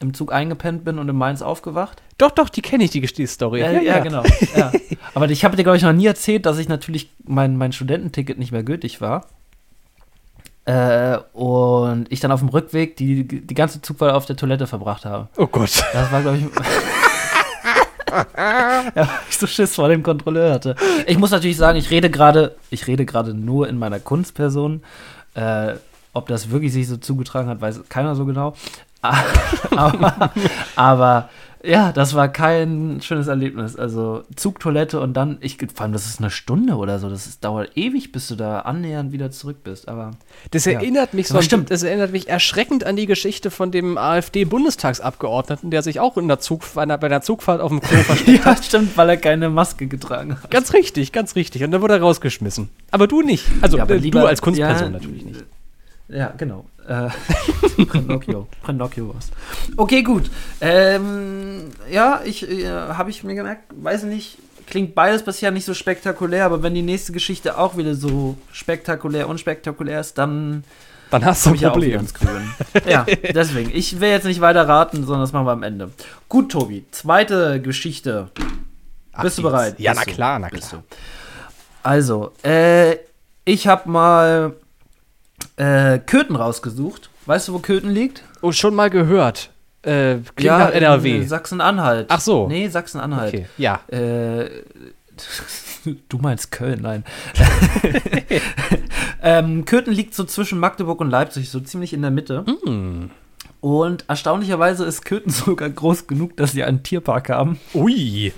im 0.00 0.14
Zug 0.14 0.32
eingepennt 0.32 0.84
bin 0.84 0.98
und 0.98 1.08
in 1.08 1.16
Mainz 1.16 1.42
aufgewacht. 1.42 2.02
Doch, 2.18 2.30
doch, 2.30 2.48
die 2.48 2.62
kenne 2.62 2.84
ich, 2.84 2.90
die 2.90 3.00
Gestehstory. 3.00 3.60
Ja, 3.60 3.70
ja, 3.72 3.80
ja, 3.80 3.98
genau. 3.98 4.22
Ja. 4.56 4.72
Aber 5.14 5.28
ich 5.28 5.44
habe 5.44 5.56
dir, 5.56 5.64
glaube 5.64 5.76
ich, 5.76 5.82
noch 5.82 5.92
nie 5.92 6.06
erzählt, 6.06 6.46
dass 6.46 6.58
ich 6.58 6.68
natürlich 6.68 7.10
mein, 7.24 7.56
mein 7.56 7.72
Studententicket 7.72 8.38
nicht 8.38 8.52
mehr 8.52 8.62
gültig 8.62 9.00
war. 9.00 9.26
Äh, 10.66 11.18
und 11.32 12.06
ich 12.10 12.20
dann 12.20 12.30
auf 12.30 12.40
dem 12.40 12.50
Rückweg 12.50 12.96
die, 12.96 13.26
die 13.26 13.54
ganze 13.54 13.80
Zugfahrt 13.80 14.14
auf 14.14 14.26
der 14.26 14.36
Toilette 14.36 14.66
verbracht 14.66 15.04
habe. 15.04 15.28
Oh 15.36 15.46
Gott. 15.46 15.82
Das 15.92 16.12
war, 16.12 16.20
glaube 16.20 16.38
ich. 16.38 16.44
ja, 18.36 19.08
ich 19.28 19.36
so 19.36 19.46
Schiss 19.46 19.74
vor 19.74 19.88
dem 19.88 20.02
Kontrolleur 20.02 20.52
hatte. 20.52 20.76
Ich 21.06 21.18
muss 21.18 21.30
natürlich 21.30 21.56
sagen, 21.56 21.78
ich 21.78 21.90
rede 21.90 22.10
gerade, 22.10 22.56
ich 22.70 22.86
rede 22.86 23.04
gerade 23.04 23.34
nur 23.34 23.68
in 23.68 23.78
meiner 23.78 24.00
Kunstperson. 24.00 24.82
Äh, 25.34 25.74
ob 26.14 26.26
das 26.28 26.50
wirklich 26.50 26.72
sich 26.72 26.88
so 26.88 26.96
zugetragen 26.96 27.48
hat, 27.48 27.60
weiß 27.60 27.82
keiner 27.88 28.14
so 28.14 28.24
genau. 28.24 28.54
aber, 29.76 30.32
aber, 30.76 31.28
ja, 31.64 31.92
das 31.92 32.14
war 32.14 32.28
kein 32.28 33.00
schönes 33.02 33.26
Erlebnis. 33.26 33.74
Also 33.76 34.22
Zugtoilette 34.36 35.00
und 35.00 35.14
dann, 35.14 35.38
ich 35.40 35.58
vor 35.74 35.82
allem, 35.82 35.92
das 35.92 36.06
ist 36.06 36.20
eine 36.20 36.30
Stunde 36.30 36.76
oder 36.76 36.98
so. 36.98 37.10
Das 37.10 37.26
ist, 37.26 37.44
dauert 37.44 37.76
ewig, 37.76 38.12
bis 38.12 38.28
du 38.28 38.36
da 38.36 38.60
annähernd 38.60 39.12
wieder 39.12 39.30
zurück 39.30 39.58
bist. 39.64 39.88
Aber 39.88 40.12
das 40.52 40.66
ja. 40.66 40.72
erinnert 40.72 41.14
mich 41.14 41.28
so, 41.28 41.42
stimmt. 41.42 41.70
Das 41.70 41.82
erinnert 41.82 42.12
mich 42.12 42.28
erschreckend 42.28 42.84
an 42.84 42.94
die 42.94 43.06
Geschichte 43.06 43.50
von 43.50 43.72
dem 43.72 43.98
AfD-Bundestagsabgeordneten, 43.98 45.70
der 45.70 45.82
sich 45.82 45.98
auch 45.98 46.16
in 46.16 46.28
der 46.28 46.38
Zug, 46.38 46.62
bei, 46.74 46.82
einer, 46.82 46.96
bei 46.96 47.08
einer 47.08 47.22
Zugfahrt 47.22 47.60
auf 47.60 47.70
dem 47.70 47.80
Klo 47.80 47.98
versteckt 48.02 48.44
hat. 48.44 48.58
Ja, 48.58 48.62
stimmt, 48.62 48.96
weil 48.96 49.08
er 49.10 49.16
keine 49.16 49.50
Maske 49.50 49.88
getragen 49.88 50.40
hat. 50.40 50.50
Ganz 50.50 50.72
richtig, 50.72 51.10
ganz 51.10 51.34
richtig. 51.34 51.64
Und 51.64 51.72
dann 51.72 51.82
wurde 51.82 51.94
er 51.94 52.00
rausgeschmissen. 52.00 52.68
Aber 52.92 53.08
du 53.08 53.22
nicht. 53.22 53.46
Also 53.62 53.78
ja, 53.78 53.84
lieber, 53.84 54.20
du 54.20 54.26
als 54.26 54.40
Kunstperson 54.40 54.86
ja, 54.86 54.90
natürlich 54.90 55.24
nicht. 55.24 55.44
Ja, 56.08 56.32
genau. 56.36 56.64
Äh, 56.88 57.10
Pinocchio. 57.84 58.48
Pinocchio 58.64 59.14
was. 59.14 59.30
Okay, 59.76 60.02
gut. 60.02 60.30
Ähm, 60.60 61.64
ja, 61.90 62.20
ich 62.24 62.48
äh, 62.50 62.66
habe 62.66 63.10
ich 63.10 63.22
mir 63.24 63.34
gemerkt, 63.34 63.64
weiß 63.70 64.04
nicht, 64.04 64.38
klingt 64.66 64.94
beides 64.94 65.22
bisher 65.22 65.50
nicht 65.50 65.64
so 65.66 65.74
spektakulär, 65.74 66.46
aber 66.46 66.62
wenn 66.62 66.74
die 66.74 66.82
nächste 66.82 67.12
Geschichte 67.12 67.58
auch 67.58 67.76
wieder 67.76 67.94
so 67.94 68.36
spektakulär, 68.52 69.28
unspektakulär 69.28 70.00
ist, 70.00 70.16
dann 70.16 70.64
Dann 71.10 71.24
hast 71.24 71.44
du 71.46 71.50
ein 71.50 71.58
Problem. 71.58 72.06
ja, 72.86 73.04
deswegen. 73.34 73.70
Ich 73.74 74.00
will 74.00 74.08
jetzt 74.10 74.24
nicht 74.24 74.40
weiter 74.40 74.66
raten, 74.66 75.04
sondern 75.04 75.20
das 75.22 75.32
machen 75.32 75.46
wir 75.46 75.52
am 75.52 75.62
Ende. 75.62 75.90
Gut, 76.28 76.52
Tobi. 76.52 76.84
Zweite 76.90 77.60
Geschichte. 77.60 78.28
Ach, 79.12 79.22
Bist 79.22 79.38
du 79.38 79.42
bereit? 79.42 79.78
Ja, 79.78 79.92
Bist 79.92 80.06
na 80.06 80.12
klar, 80.12 80.38
na 80.38 80.48
klar. 80.48 80.82
Also, 81.82 82.32
äh, 82.42 82.96
ich 83.44 83.66
habe 83.66 83.88
mal 83.90 84.54
äh, 85.58 85.98
Köthen 85.98 86.36
rausgesucht. 86.36 87.10
Weißt 87.26 87.48
du, 87.48 87.54
wo 87.54 87.58
Köthen 87.58 87.90
liegt? 87.90 88.22
Oh, 88.40 88.52
schon 88.52 88.74
mal 88.74 88.90
gehört. 88.90 89.50
Äh, 89.82 90.16
klingt 90.34 90.58
nach 90.58 90.70
NRW. 90.70 91.24
Sachsen-Anhalt. 91.24 92.06
Ach 92.08 92.20
so. 92.20 92.48
Nee, 92.48 92.68
Sachsen-Anhalt. 92.68 93.34
okay, 93.34 93.46
ja. 93.58 93.80
Äh, 93.88 94.48
du 96.08 96.18
meinst 96.18 96.50
Köln, 96.50 96.80
nein. 96.82 97.04
ähm, 99.22 99.64
Köthen 99.64 99.92
liegt 99.92 100.14
so 100.14 100.24
zwischen 100.24 100.58
Magdeburg 100.58 101.00
und 101.00 101.10
Leipzig, 101.10 101.50
so 101.50 101.60
ziemlich 101.60 101.92
in 101.92 102.02
der 102.02 102.10
Mitte. 102.10 102.44
Hm. 102.46 103.10
Und 103.60 104.04
erstaunlicherweise 104.08 104.84
ist 104.84 105.04
Köthen 105.04 105.30
sogar 105.32 105.70
groß 105.70 106.06
genug, 106.06 106.36
dass 106.36 106.52
sie 106.52 106.64
einen 106.64 106.82
Tierpark 106.82 107.30
haben. 107.30 107.58
Ui. 107.74 108.32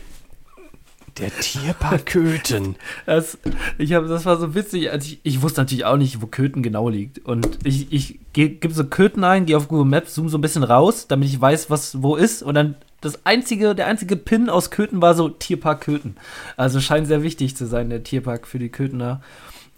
Der 1.18 1.30
Tierpark 1.30 2.06
Köthen. 2.06 2.76
Das, 3.06 3.38
ich 3.78 3.92
hab, 3.94 4.06
das 4.06 4.24
war 4.24 4.38
so 4.38 4.54
witzig, 4.54 4.90
als 4.90 5.06
ich, 5.06 5.20
ich 5.22 5.42
wusste 5.42 5.60
natürlich 5.60 5.84
auch 5.84 5.96
nicht, 5.96 6.22
wo 6.22 6.26
Köthen 6.26 6.62
genau 6.62 6.88
liegt. 6.88 7.18
Und 7.24 7.58
ich, 7.64 7.92
ich 7.92 8.20
gebe 8.32 8.72
so 8.72 8.84
Köthen 8.84 9.24
ein, 9.24 9.46
gehe 9.46 9.56
auf 9.56 9.68
Google 9.68 9.86
Maps, 9.86 10.14
zoome 10.14 10.28
so 10.28 10.38
ein 10.38 10.42
bisschen 10.42 10.62
raus, 10.62 11.06
damit 11.08 11.28
ich 11.28 11.40
weiß, 11.40 11.70
was 11.70 12.02
wo 12.02 12.16
ist. 12.16 12.42
Und 12.42 12.54
dann 12.54 12.76
das 13.00 13.24
einzige, 13.24 13.74
der 13.74 13.86
einzige 13.86 14.16
Pin 14.16 14.48
aus 14.48 14.70
Köthen 14.70 15.00
war 15.00 15.14
so 15.14 15.28
Tierpark 15.28 15.82
Köthen. 15.82 16.16
Also 16.56 16.80
scheint 16.80 17.06
sehr 17.06 17.22
wichtig 17.22 17.56
zu 17.56 17.66
sein, 17.66 17.90
der 17.90 18.04
Tierpark 18.04 18.46
für 18.46 18.58
die 18.58 18.68
Köthener. 18.68 19.20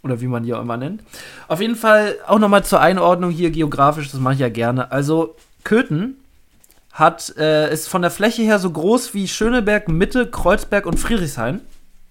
Oder 0.03 0.21
wie 0.21 0.27
man 0.27 0.43
die 0.43 0.53
auch 0.53 0.61
immer 0.61 0.77
nennt. 0.77 1.03
Auf 1.47 1.61
jeden 1.61 1.77
Fall 1.77 2.17
auch 2.27 2.41
nochmal 2.41 2.65
zur 2.65 2.81
Einordnung 2.81 3.31
hier 3.31 3.51
geografisch, 3.51 4.11
das 4.11 4.21
mache 4.21 4.35
ich 4.35 4.41
ja 4.41 4.49
gerne. 4.49 4.91
Also 4.91 5.37
Köthen 5.63 6.17
hat, 6.93 7.35
äh, 7.39 7.73
ist 7.73 7.89
von 7.89 8.03
der 8.03 8.11
Fläche 8.11 8.43
her 8.43 8.59
so 8.59 8.71
groß 8.71 9.15
wie 9.15 9.27
Schöneberg, 9.29 9.89
Mitte, 9.89 10.27
Kreuzberg 10.31 10.87
und 10.87 10.99
Friedrichshain 10.99 11.61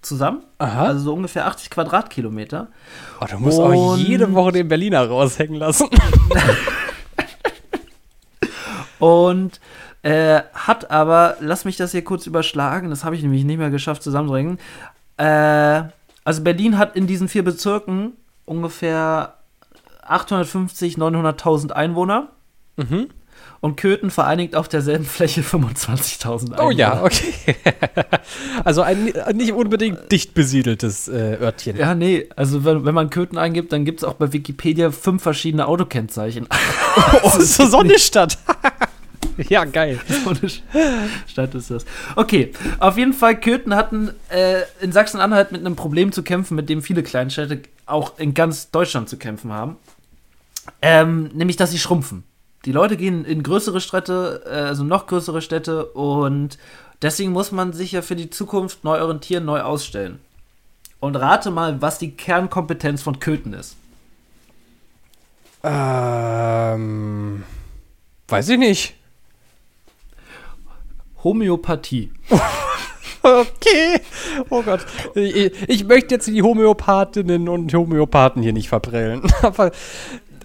zusammen. 0.02 0.42
Aha. 0.58 0.86
Also 0.86 1.00
so 1.04 1.14
ungefähr 1.14 1.46
80 1.46 1.70
Quadratkilometer. 1.70 2.66
Oh, 3.20 3.26
du 3.30 3.38
musst 3.38 3.60
auch 3.60 3.92
Und- 3.92 4.00
jede 4.00 4.32
Woche 4.34 4.52
den 4.52 4.66
Berliner 4.68 5.06
raushängen 5.08 5.56
lassen. 5.56 5.88
Und 8.98 9.60
äh, 10.02 10.42
hat 10.54 10.90
aber, 10.90 11.36
lass 11.40 11.64
mich 11.64 11.76
das 11.76 11.92
hier 11.92 12.04
kurz 12.04 12.26
überschlagen, 12.26 12.90
das 12.90 13.04
habe 13.04 13.16
ich 13.16 13.22
nämlich 13.22 13.44
nicht 13.44 13.58
mehr 13.58 13.70
geschafft 13.70 14.02
zusammenzubringen. 14.02 14.58
Äh, 15.16 15.82
also 16.24 16.42
Berlin 16.42 16.78
hat 16.78 16.96
in 16.96 17.06
diesen 17.06 17.28
vier 17.28 17.44
Bezirken 17.44 18.12
ungefähr 18.44 19.34
850, 20.02 20.96
900.000 20.96 21.70
Einwohner. 21.72 22.28
Mhm. 22.76 23.08
Und 23.62 23.76
Köthen 23.76 24.10
vereinigt 24.10 24.56
auf 24.56 24.66
derselben 24.68 25.04
Fläche 25.04 25.40
25.000 25.42 26.52
Einwohner. 26.52 26.64
Oh 26.64 26.70
ja, 26.72 27.04
okay. 27.04 27.32
also 28.64 28.82
ein 28.82 29.12
nicht 29.34 29.52
unbedingt 29.52 30.10
dicht 30.10 30.34
besiedeltes 30.34 31.06
äh, 31.06 31.38
Örtchen. 31.40 31.76
Ja, 31.76 31.94
nee, 31.94 32.28
also 32.34 32.64
wenn, 32.64 32.84
wenn 32.84 32.94
man 32.94 33.08
Köthen 33.08 33.38
eingibt, 33.38 33.72
dann 33.72 33.84
gibt 33.84 34.00
es 34.00 34.04
auch 34.04 34.14
bei 34.14 34.32
Wikipedia 34.32 34.90
fünf 34.90 35.22
verschiedene 35.22 35.66
Autokennzeichen. 35.66 36.48
Oh, 37.22 37.30
so 37.38 37.66
Sonnestadt. 37.66 38.36
ja, 39.48 39.64
geil. 39.64 39.98
So 40.08 40.30
eine 40.30 40.50
Stadt 41.26 41.54
ist 41.54 41.70
das. 41.70 41.86
Okay, 42.16 42.52
auf 42.80 42.98
jeden 42.98 43.14
Fall, 43.14 43.40
Köthen 43.40 43.74
hatten 43.74 44.10
äh, 44.28 44.62
in 44.82 44.92
Sachsen-Anhalt 44.92 45.52
mit 45.52 45.62
einem 45.62 45.74
Problem 45.74 46.12
zu 46.12 46.22
kämpfen, 46.22 46.54
mit 46.54 46.68
dem 46.68 46.82
viele 46.82 47.02
Kleinstädte 47.02 47.62
auch 47.86 48.18
in 48.18 48.34
ganz 48.34 48.70
Deutschland 48.70 49.08
zu 49.08 49.16
kämpfen 49.16 49.52
haben. 49.52 49.76
Ähm, 50.82 51.30
nämlich, 51.32 51.56
dass 51.56 51.70
sie 51.70 51.78
schrumpfen. 51.78 52.24
Die 52.64 52.72
Leute 52.72 52.96
gehen 52.96 53.24
in 53.24 53.42
größere 53.42 53.80
Städte, 53.80 54.42
äh, 54.46 54.50
also 54.50 54.84
noch 54.84 55.06
größere 55.06 55.42
Städte 55.42 55.86
und 55.86 56.58
deswegen 57.00 57.32
muss 57.32 57.50
man 57.52 57.72
sich 57.72 57.92
ja 57.92 58.02
für 58.02 58.16
die 58.16 58.30
Zukunft 58.30 58.84
neu 58.84 59.00
orientieren, 59.00 59.44
neu 59.44 59.60
ausstellen. 59.62 60.20
Und 61.00 61.16
rate 61.16 61.50
mal, 61.50 61.82
was 61.82 61.98
die 61.98 62.12
Kernkompetenz 62.12 63.02
von 63.02 63.18
Köthen 63.18 63.54
ist. 63.54 63.76
Ähm, 65.64 67.42
weiß 68.28 68.48
ich 68.50 68.58
nicht. 68.58 68.94
Homöopathie. 71.24 72.12
Okay. 73.22 74.00
Oh 74.50 74.62
Gott. 74.62 74.84
Ich, 75.14 75.52
ich 75.68 75.84
möchte 75.84 76.16
jetzt 76.16 76.26
die 76.26 76.42
Homöopathinnen 76.42 77.48
und 77.48 77.72
Homöopathen 77.72 78.42
hier 78.42 78.52
nicht 78.52 78.68
verprellen. 78.68 79.22
Aber 79.42 79.70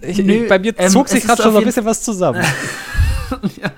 ich, 0.02 0.18
Nö, 0.18 0.48
bei 0.48 0.58
mir 0.58 0.74
ähm, 0.78 0.90
zog 0.90 1.08
sich 1.08 1.24
gerade 1.24 1.42
schon 1.42 1.52
so 1.52 1.58
ein 1.58 1.64
bisschen 1.64 1.84
was 1.84 2.02
zusammen. 2.02 2.42
ja. 3.62 3.70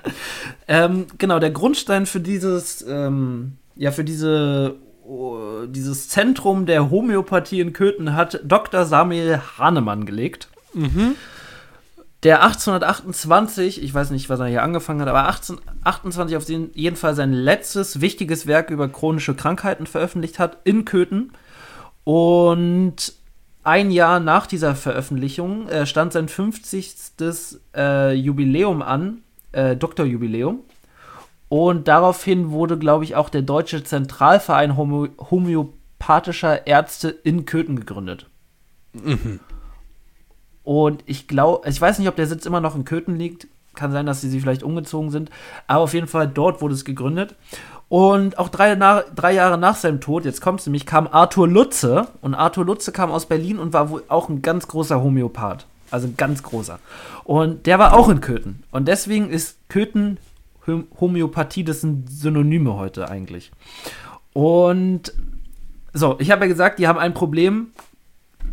ähm, 0.67 1.05
genau, 1.17 1.39
der 1.39 1.51
Grundstein 1.51 2.05
für 2.05 2.19
dieses, 2.19 2.85
ähm, 2.87 3.57
ja, 3.75 3.91
für 3.91 4.03
diese, 4.03 4.75
oh, 5.05 5.65
dieses 5.67 6.09
Zentrum 6.09 6.65
der 6.65 6.89
Homöopathie 6.89 7.59
in 7.61 7.73
Köthen 7.73 8.15
hat 8.15 8.39
Dr. 8.43 8.85
Samuel 8.85 9.41
Hahnemann 9.57 10.05
gelegt. 10.05 10.47
Der 12.23 12.43
1828, 12.43 13.81
ich 13.83 13.93
weiß 13.93 14.11
nicht, 14.11 14.29
was 14.29 14.39
er 14.39 14.45
hier 14.45 14.63
angefangen 14.63 15.01
hat, 15.01 15.07
aber 15.09 15.25
1828 15.27 16.37
auf 16.37 16.45
den- 16.45 16.69
jeden 16.75 16.95
Fall 16.95 17.15
sein 17.15 17.33
letztes 17.33 17.99
wichtiges 17.99 18.45
Werk 18.47 18.69
über 18.69 18.87
chronische 18.87 19.33
Krankheiten 19.33 19.87
veröffentlicht 19.87 20.37
hat 20.39 20.57
in 20.63 20.85
Köthen. 20.85 21.33
Und 22.03 23.13
ein 23.63 23.91
Jahr 23.91 24.19
nach 24.19 24.47
dieser 24.47 24.75
Veröffentlichung 24.75 25.67
äh, 25.69 25.85
stand 25.85 26.13
sein 26.13 26.27
50. 26.27 26.95
Äh, 27.75 28.13
Jubiläum 28.13 28.81
an, 28.81 29.21
äh, 29.51 29.75
Doktorjubiläum. 29.75 30.61
Und 31.49 31.87
daraufhin 31.87 32.51
wurde, 32.51 32.77
glaube 32.77 33.03
ich, 33.03 33.15
auch 33.15 33.29
der 33.29 33.41
Deutsche 33.41 33.83
Zentralverein 33.83 34.77
Homö 34.77 35.09
homöopathischer 35.19 36.65
Ärzte 36.65 37.09
in 37.09 37.45
Köthen 37.45 37.75
gegründet. 37.75 38.27
Und 40.63 41.03
ich 41.05 41.27
glaube, 41.27 41.67
ich 41.69 41.79
weiß 41.79 41.99
nicht, 41.99 42.07
ob 42.07 42.15
der 42.15 42.27
Sitz 42.27 42.45
immer 42.45 42.61
noch 42.61 42.75
in 42.75 42.85
Köthen 42.85 43.17
liegt. 43.17 43.47
Kann 43.75 43.91
sein, 43.91 44.05
dass 44.05 44.21
sie 44.21 44.29
sich 44.29 44.41
vielleicht 44.41 44.63
umgezogen 44.63 45.11
sind. 45.11 45.29
Aber 45.67 45.83
auf 45.83 45.93
jeden 45.93 46.07
Fall 46.07 46.27
dort 46.27 46.61
wurde 46.61 46.73
es 46.73 46.85
gegründet. 46.85 47.35
Und 47.91 48.39
auch 48.39 48.47
drei, 48.47 48.75
nach, 48.75 49.03
drei 49.13 49.33
Jahre 49.33 49.57
nach 49.57 49.75
seinem 49.75 49.99
Tod, 49.99 50.23
jetzt 50.23 50.39
kommt 50.39 50.61
es 50.61 50.65
nämlich, 50.65 50.85
kam 50.85 51.09
Arthur 51.11 51.45
Lutze. 51.45 52.07
Und 52.21 52.35
Arthur 52.35 52.63
Lutze 52.63 52.93
kam 52.93 53.11
aus 53.11 53.25
Berlin 53.25 53.59
und 53.59 53.73
war 53.73 53.89
wohl 53.89 54.01
auch 54.07 54.29
ein 54.29 54.41
ganz 54.41 54.69
großer 54.69 55.03
Homöopath. 55.03 55.65
Also 55.89 56.07
ein 56.07 56.15
ganz 56.15 56.41
großer. 56.41 56.79
Und 57.25 57.65
der 57.65 57.79
war 57.79 57.93
auch 57.93 58.07
in 58.07 58.21
Köthen. 58.21 58.63
Und 58.71 58.87
deswegen 58.87 59.29
ist 59.29 59.57
Köthen 59.67 60.19
Homöopathie, 61.01 61.65
das 61.65 61.81
sind 61.81 62.09
Synonyme 62.09 62.77
heute 62.77 63.09
eigentlich. 63.09 63.51
Und 64.31 65.11
so, 65.91 66.15
ich 66.19 66.31
habe 66.31 66.45
ja 66.45 66.47
gesagt, 66.47 66.79
die 66.79 66.87
haben 66.87 66.97
ein 66.97 67.13
Problem. 67.13 67.73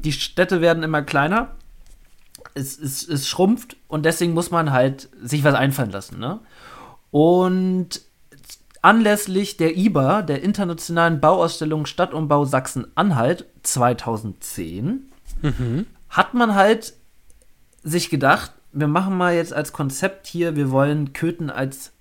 Die 0.03 0.11
Städte 0.11 0.61
werden 0.61 0.83
immer 0.83 1.03
kleiner. 1.03 1.53
Es, 2.55 2.77
es, 2.77 3.07
es 3.07 3.29
schrumpft 3.29 3.77
und 3.87 4.05
deswegen 4.05 4.35
muss 4.35 4.51
man 4.51 4.73
halt 4.73 5.09
sich 5.23 5.45
was 5.45 5.55
einfallen 5.55 5.93
lassen. 5.93 6.19
Ne? 6.19 6.41
Und 7.13 8.08
anlässlich 8.83 9.57
der 9.57 9.77
IBA, 9.77 10.23
der 10.23 10.43
Internationalen 10.43 11.21
Bauausstellung 11.21 11.87
Stadtumbau 11.87 12.45
Sachsen-Anhalt 12.45 13.47
2010, 13.63 15.11
hat 16.11 16.35
man 16.35 16.55
halt 16.55 16.95
sich 17.83 18.11
gedacht, 18.11 18.53
wir 18.73 18.89
machen 18.89 19.17
mal 19.17 19.35
jetzt 19.35 19.53
als 19.53 19.73
Konzept 19.73 20.27
hier, 20.27 20.57
wir 20.57 20.71
wollen 20.71 21.13
Köthen 21.13 21.51
als 21.51 21.93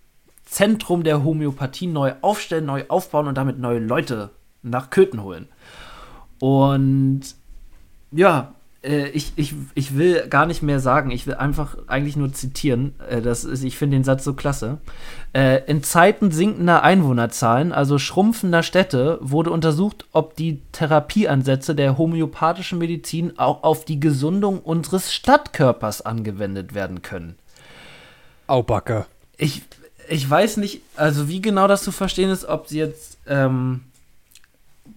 Zentrum 0.45 1.03
der 1.03 1.23
Homöopathie 1.23 1.87
neu 1.87 2.13
aufstellen, 2.21 2.65
neu 2.65 2.85
aufbauen 2.87 3.27
und 3.27 3.35
damit 3.35 3.59
neue 3.59 3.79
Leute 3.79 4.31
nach 4.63 4.89
Köthen 4.89 5.23
holen. 5.23 5.47
Und 6.39 7.21
ja, 8.11 8.53
äh, 8.83 9.09
ich, 9.09 9.33
ich, 9.35 9.53
ich 9.75 9.97
will 9.97 10.27
gar 10.27 10.45
nicht 10.45 10.61
mehr 10.61 10.79
sagen, 10.79 11.11
ich 11.11 11.27
will 11.27 11.35
einfach 11.35 11.77
eigentlich 11.87 12.15
nur 12.15 12.33
zitieren. 12.33 12.95
Äh, 13.09 13.21
das 13.21 13.43
ist, 13.43 13.63
ich 13.63 13.77
finde 13.77 13.97
den 13.97 14.03
Satz 14.03 14.23
so 14.23 14.33
klasse. 14.33 14.77
Äh, 15.33 15.63
in 15.65 15.83
Zeiten 15.83 16.31
sinkender 16.31 16.83
Einwohnerzahlen, 16.83 17.71
also 17.71 17.97
schrumpfender 17.97 18.63
Städte, 18.63 19.17
wurde 19.21 19.51
untersucht, 19.51 20.05
ob 20.13 20.35
die 20.35 20.61
Therapieansätze 20.71 21.75
der 21.75 21.97
homöopathischen 21.97 22.79
Medizin 22.79 23.37
auch 23.37 23.63
auf 23.63 23.85
die 23.85 23.99
Gesundung 23.99 24.59
unseres 24.59 25.13
Stadtkörpers 25.13 26.01
angewendet 26.01 26.73
werden 26.73 27.01
können. 27.01 27.35
Aubacke. 28.47 29.05
Ich, 29.37 29.63
ich 30.07 30.27
weiß 30.29 30.57
nicht, 30.57 30.81
also 30.95 31.27
wie 31.27 31.41
genau 31.41 31.67
das 31.67 31.83
zu 31.83 31.91
verstehen 31.91 32.29
ist, 32.29 32.45
ob 32.45 32.67
sie 32.67 32.79
jetzt 32.79 33.17
ähm, 33.27 33.81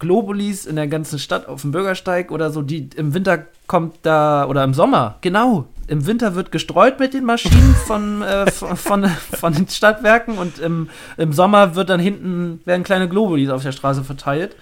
Globulis 0.01 0.67
in 0.67 0.75
der 0.75 0.89
ganzen 0.89 1.19
Stadt 1.21 1.47
auf 1.47 1.61
dem 1.61 1.71
Bürgersteig 1.71 2.33
oder 2.33 2.51
so. 2.51 2.63
Die 2.63 2.91
im 2.97 3.15
Winter 3.15 3.47
kommt 3.69 3.99
da 4.03 4.47
oder 4.47 4.65
im 4.65 4.75
Sommer, 4.75 5.19
genau. 5.21 5.67
Im 5.87 6.07
Winter 6.07 6.35
wird 6.35 6.51
gestreut 6.51 6.99
mit 6.99 7.15
den 7.15 7.25
Maschinen 7.25 7.75
von, 7.87 8.23
äh, 8.23 8.51
von, 8.51 8.77
von, 8.77 9.05
von, 9.07 9.55
den 9.55 9.69
Stadtwerken 9.69 10.39
und 10.39 10.59
im, 10.59 10.89
im 11.17 11.33
Sommer 11.33 11.75
wird 11.75 11.91
dann 11.91 12.01
hinten 12.01 12.61
werden 12.65 12.83
kleine 12.83 13.09
Globulis 13.09 13.51
auf 13.51 13.63
der 13.63 13.73
Straße 13.73 14.03
verteilt. 14.03 14.57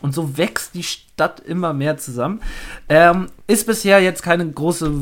Und 0.00 0.14
so 0.14 0.36
wächst 0.36 0.74
die 0.74 0.82
Stadt 0.82 1.38
immer 1.40 1.72
mehr 1.72 1.96
zusammen. 1.96 2.40
Ähm, 2.88 3.28
ist 3.46 3.66
bisher 3.66 4.00
jetzt 4.00 4.22
keine 4.22 4.48
große 4.50 4.92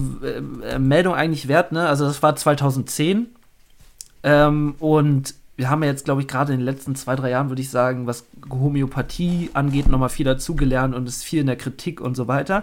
äh, 0.70 0.78
Meldung 0.78 1.14
eigentlich 1.14 1.48
wert, 1.48 1.72
ne? 1.72 1.88
Also 1.88 2.04
das 2.04 2.22
war 2.22 2.36
2010. 2.36 3.26
Ähm, 4.22 4.74
und 4.78 5.34
wir 5.60 5.68
haben 5.68 5.82
ja 5.82 5.90
jetzt, 5.90 6.06
glaube 6.06 6.22
ich, 6.22 6.26
gerade 6.26 6.54
in 6.54 6.60
den 6.60 6.64
letzten 6.64 6.94
zwei, 6.94 7.14
drei 7.16 7.28
Jahren, 7.28 7.50
würde 7.50 7.60
ich 7.60 7.68
sagen, 7.68 8.06
was 8.06 8.24
Homöopathie 8.50 9.50
angeht, 9.52 9.88
nochmal 9.88 10.08
viel 10.08 10.24
dazugelernt 10.24 10.94
und 10.94 11.06
ist 11.06 11.22
viel 11.22 11.40
in 11.40 11.48
der 11.48 11.56
Kritik 11.56 12.00
und 12.00 12.16
so 12.16 12.28
weiter. 12.28 12.62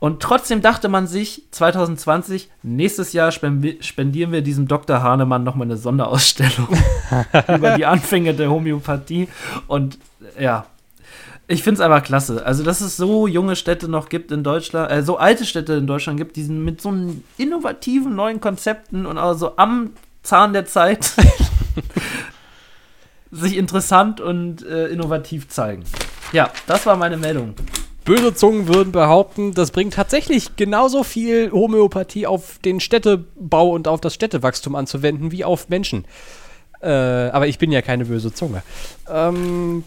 Und 0.00 0.20
trotzdem 0.20 0.60
dachte 0.60 0.88
man 0.88 1.06
sich, 1.06 1.44
2020, 1.52 2.50
nächstes 2.64 3.12
Jahr 3.12 3.30
spendieren 3.30 4.32
wir 4.32 4.42
diesem 4.42 4.66
Dr. 4.66 5.04
Hahnemann 5.04 5.44
nochmal 5.44 5.68
eine 5.68 5.76
Sonderausstellung 5.76 6.66
über 7.54 7.76
die 7.76 7.86
Anfänge 7.86 8.34
der 8.34 8.50
Homöopathie. 8.50 9.28
Und 9.68 9.98
ja, 10.36 10.66
ich 11.46 11.62
finde 11.62 11.80
es 11.80 11.80
einfach 11.80 12.02
klasse. 12.02 12.44
Also, 12.44 12.64
dass 12.64 12.80
es 12.80 12.96
so 12.96 13.28
junge 13.28 13.54
Städte 13.54 13.86
noch 13.86 14.08
gibt 14.08 14.32
in 14.32 14.42
Deutschland, 14.42 14.90
äh, 14.90 15.04
so 15.04 15.16
alte 15.16 15.44
Städte 15.44 15.74
in 15.74 15.86
Deutschland 15.86 16.18
gibt, 16.18 16.34
die 16.34 16.42
mit 16.42 16.80
so 16.80 16.92
innovativen 17.38 18.16
neuen 18.16 18.40
Konzepten 18.40 19.06
und 19.06 19.16
auch 19.16 19.34
so 19.34 19.56
am 19.58 19.90
Zahn 20.24 20.54
der 20.54 20.64
Zeit 20.64 21.12
sich 23.30 23.56
interessant 23.56 24.20
und 24.20 24.64
äh, 24.64 24.86
innovativ 24.88 25.48
zeigen. 25.48 25.84
Ja, 26.32 26.50
das 26.66 26.86
war 26.86 26.96
meine 26.96 27.16
Meldung. 27.16 27.54
Böse 28.04 28.34
Zungen 28.34 28.68
würden 28.68 28.92
behaupten, 28.92 29.54
das 29.54 29.70
bringt 29.70 29.94
tatsächlich 29.94 30.56
genauso 30.56 31.04
viel 31.04 31.50
Homöopathie 31.50 32.26
auf 32.26 32.58
den 32.58 32.80
Städtebau 32.80 33.70
und 33.70 33.88
auf 33.88 34.00
das 34.00 34.12
Städtewachstum 34.14 34.74
anzuwenden 34.74 35.32
wie 35.32 35.44
auf 35.44 35.70
Menschen. 35.70 36.04
Äh, 36.82 36.90
aber 36.90 37.46
ich 37.46 37.58
bin 37.58 37.72
ja 37.72 37.80
keine 37.80 38.04
böse 38.04 38.32
Zunge. 38.32 38.62
Ähm, 39.08 39.84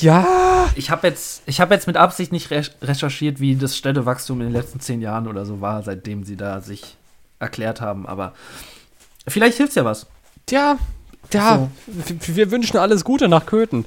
ja. 0.00 0.68
Ich 0.76 0.90
habe 0.90 1.08
jetzt, 1.08 1.42
hab 1.48 1.72
jetzt 1.72 1.88
mit 1.88 1.96
Absicht 1.96 2.30
nicht 2.30 2.50
recherchiert, 2.50 3.40
wie 3.40 3.56
das 3.56 3.76
Städtewachstum 3.76 4.40
in 4.40 4.46
den 4.46 4.52
letzten 4.52 4.78
zehn 4.78 5.00
Jahren 5.00 5.26
oder 5.26 5.44
so 5.44 5.60
war, 5.60 5.82
seitdem 5.82 6.22
sie 6.22 6.36
da 6.36 6.60
sich 6.60 6.96
erklärt 7.40 7.80
haben. 7.80 8.06
Aber 8.06 8.32
vielleicht 9.26 9.56
hilft 9.56 9.74
ja 9.74 9.84
was. 9.84 10.06
Tja, 10.46 10.78
ja, 11.32 11.68
so. 11.86 12.14
wir 12.34 12.50
wünschen 12.50 12.76
alles 12.78 13.04
Gute 13.04 13.28
nach 13.28 13.46
Köthen. 13.46 13.84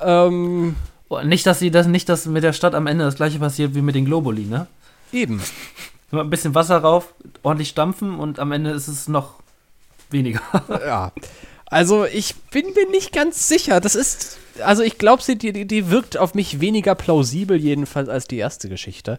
Ähm, 0.00 0.76
oh, 1.08 1.20
nicht, 1.20 1.46
dass 1.46 1.58
sie 1.58 1.70
das, 1.70 1.86
nicht, 1.86 2.08
dass 2.08 2.26
mit 2.26 2.44
der 2.44 2.52
Stadt 2.52 2.74
am 2.74 2.86
Ende 2.86 3.04
das 3.04 3.16
gleiche 3.16 3.38
passiert 3.38 3.74
wie 3.74 3.82
mit 3.82 3.94
den 3.94 4.04
Globuli, 4.04 4.44
ne? 4.44 4.66
Eben. 5.12 5.42
Ein 6.10 6.30
bisschen 6.30 6.54
Wasser 6.54 6.78
rauf, 6.78 7.12
ordentlich 7.42 7.68
stampfen 7.68 8.18
und 8.18 8.38
am 8.38 8.52
Ende 8.52 8.70
ist 8.70 8.88
es 8.88 9.08
noch 9.08 9.34
weniger. 10.10 10.40
ja. 10.68 11.12
Also 11.66 12.06
ich 12.06 12.34
bin 12.50 12.64
mir 12.74 12.88
nicht 12.90 13.12
ganz 13.12 13.48
sicher. 13.48 13.80
Das 13.80 13.94
ist, 13.94 14.38
also 14.64 14.82
ich 14.82 14.96
glaube, 14.96 15.22
die, 15.26 15.52
die, 15.52 15.66
die 15.66 15.90
wirkt 15.90 16.16
auf 16.16 16.34
mich 16.34 16.60
weniger 16.60 16.94
plausibel 16.94 17.58
jedenfalls 17.58 18.08
als 18.08 18.26
die 18.26 18.38
erste 18.38 18.70
Geschichte. 18.70 19.18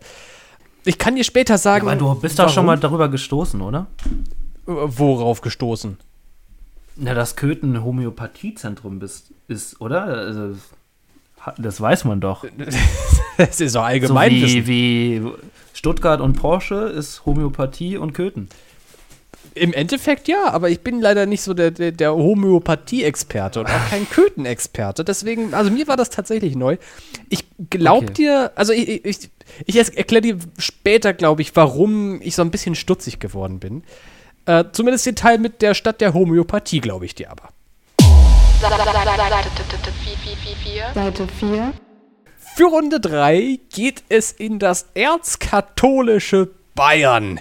Ich 0.85 0.97
kann 0.97 1.15
dir 1.15 1.23
später 1.23 1.59
sagen. 1.59 1.85
Ja, 1.85 1.93
aber 1.93 2.15
du 2.15 2.19
bist 2.19 2.39
doch 2.39 2.49
schon 2.49 2.65
mal 2.65 2.77
darüber 2.77 3.09
gestoßen, 3.09 3.61
oder? 3.61 3.85
Worauf 4.65 5.41
gestoßen? 5.41 5.97
Na, 6.99 7.13
dass 7.13 7.35
Köthen 7.35 7.75
ein 7.75 7.83
Homöopathiezentrum 7.83 9.01
ist, 9.01 9.31
ist, 9.47 9.79
oder? 9.79 10.03
Also, 10.03 10.55
das 11.57 11.79
weiß 11.79 12.03
man 12.03 12.19
doch. 12.19 12.45
das 13.37 13.61
ist 13.61 13.75
doch 13.75 13.85
allgemein. 13.85 14.31
So 14.31 14.47
wie, 14.47 14.67
wie 14.67 15.31
Stuttgart 15.73 16.19
und 16.19 16.33
Porsche 16.33 16.75
ist 16.75 17.25
Homöopathie 17.25 17.97
und 17.97 18.13
Köthen. 18.13 18.49
Im 19.55 19.73
Endeffekt 19.73 20.27
ja, 20.27 20.51
aber 20.51 20.69
ich 20.69 20.81
bin 20.81 21.01
leider 21.01 21.25
nicht 21.25 21.41
so 21.41 21.53
der, 21.53 21.71
der, 21.71 21.91
der 21.91 22.13
Homöopathie-Experte 22.13 23.61
und 23.61 23.67
auch 23.67 23.89
kein 23.89 24.07
Köthen-Experte. 24.09 25.03
Deswegen, 25.03 25.53
also 25.53 25.71
mir 25.71 25.87
war 25.87 25.97
das 25.97 26.09
tatsächlich 26.09 26.55
neu. 26.55 26.77
Ich 27.29 27.45
glaub 27.69 28.03
okay. 28.03 28.13
dir, 28.13 28.51
also 28.55 28.73
ich, 28.73 29.05
ich, 29.05 29.29
ich 29.65 29.75
erkläre 29.97 30.21
dir 30.21 30.37
später, 30.57 31.13
glaube 31.13 31.41
ich, 31.41 31.55
warum 31.55 32.21
ich 32.21 32.35
so 32.35 32.41
ein 32.41 32.51
bisschen 32.51 32.75
stutzig 32.75 33.19
geworden 33.19 33.59
bin. 33.59 33.83
Äh, 34.49 34.71
zumindest 34.71 35.05
den 35.05 35.15
Teil 35.15 35.37
mit 35.37 35.61
der 35.61 35.75
Stadt 35.75 36.01
der 36.01 36.15
Homöopathie, 36.15 36.79
glaube 36.79 37.05
ich 37.05 37.13
dir 37.13 37.29
aber. 37.29 37.49
Seite 40.95 41.27
4. 41.39 41.71
Für 42.55 42.65
Runde 42.65 42.99
3 42.99 43.59
geht 43.71 44.01
es 44.09 44.31
in 44.31 44.57
das 44.57 44.87
erzkatholische 44.95 46.49
Bayern. 46.73 47.39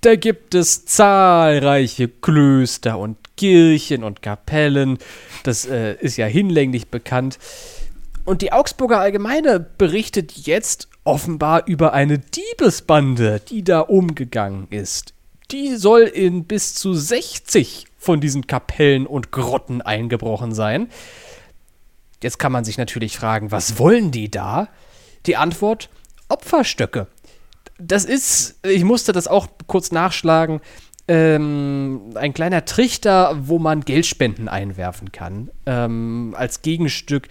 Da 0.00 0.16
gibt 0.16 0.54
es 0.54 0.86
zahlreiche 0.86 2.08
Klöster 2.08 2.98
und 2.98 3.18
Kirchen 3.36 4.02
und 4.02 4.22
Kapellen. 4.22 4.96
Das 5.42 5.66
äh, 5.66 5.96
ist 6.00 6.16
ja 6.16 6.24
hinlänglich 6.24 6.88
bekannt. 6.88 7.38
Und 8.24 8.40
die 8.40 8.50
Augsburger 8.50 8.98
Allgemeine 8.98 9.60
berichtet 9.60 10.32
jetzt 10.32 10.88
offenbar 11.04 11.66
über 11.66 11.92
eine 11.92 12.18
Diebesbande, 12.18 13.42
die 13.46 13.62
da 13.62 13.80
umgegangen 13.80 14.68
ist 14.70 15.12
die 15.52 15.76
soll 15.76 16.02
in 16.02 16.44
bis 16.44 16.74
zu 16.74 16.94
60 16.94 17.86
von 17.98 18.20
diesen 18.20 18.46
Kapellen 18.46 19.06
und 19.06 19.30
Grotten 19.30 19.82
eingebrochen 19.82 20.54
sein. 20.54 20.88
Jetzt 22.22 22.38
kann 22.38 22.52
man 22.52 22.64
sich 22.64 22.78
natürlich 22.78 23.16
fragen, 23.16 23.50
was 23.50 23.78
wollen 23.78 24.10
die 24.10 24.30
da? 24.30 24.68
Die 25.26 25.36
Antwort: 25.36 25.88
Opferstöcke. 26.28 27.06
Das 27.78 28.04
ist, 28.04 28.58
ich 28.62 28.84
musste 28.84 29.12
das 29.12 29.26
auch 29.26 29.48
kurz 29.66 29.90
nachschlagen, 29.90 30.60
ähm, 31.08 32.12
ein 32.14 32.34
kleiner 32.34 32.64
Trichter, 32.66 33.36
wo 33.40 33.58
man 33.58 33.80
Geldspenden 33.80 34.48
einwerfen 34.48 35.10
kann. 35.12 35.50
Ähm, 35.66 36.34
als 36.36 36.62
Gegenstück 36.62 37.28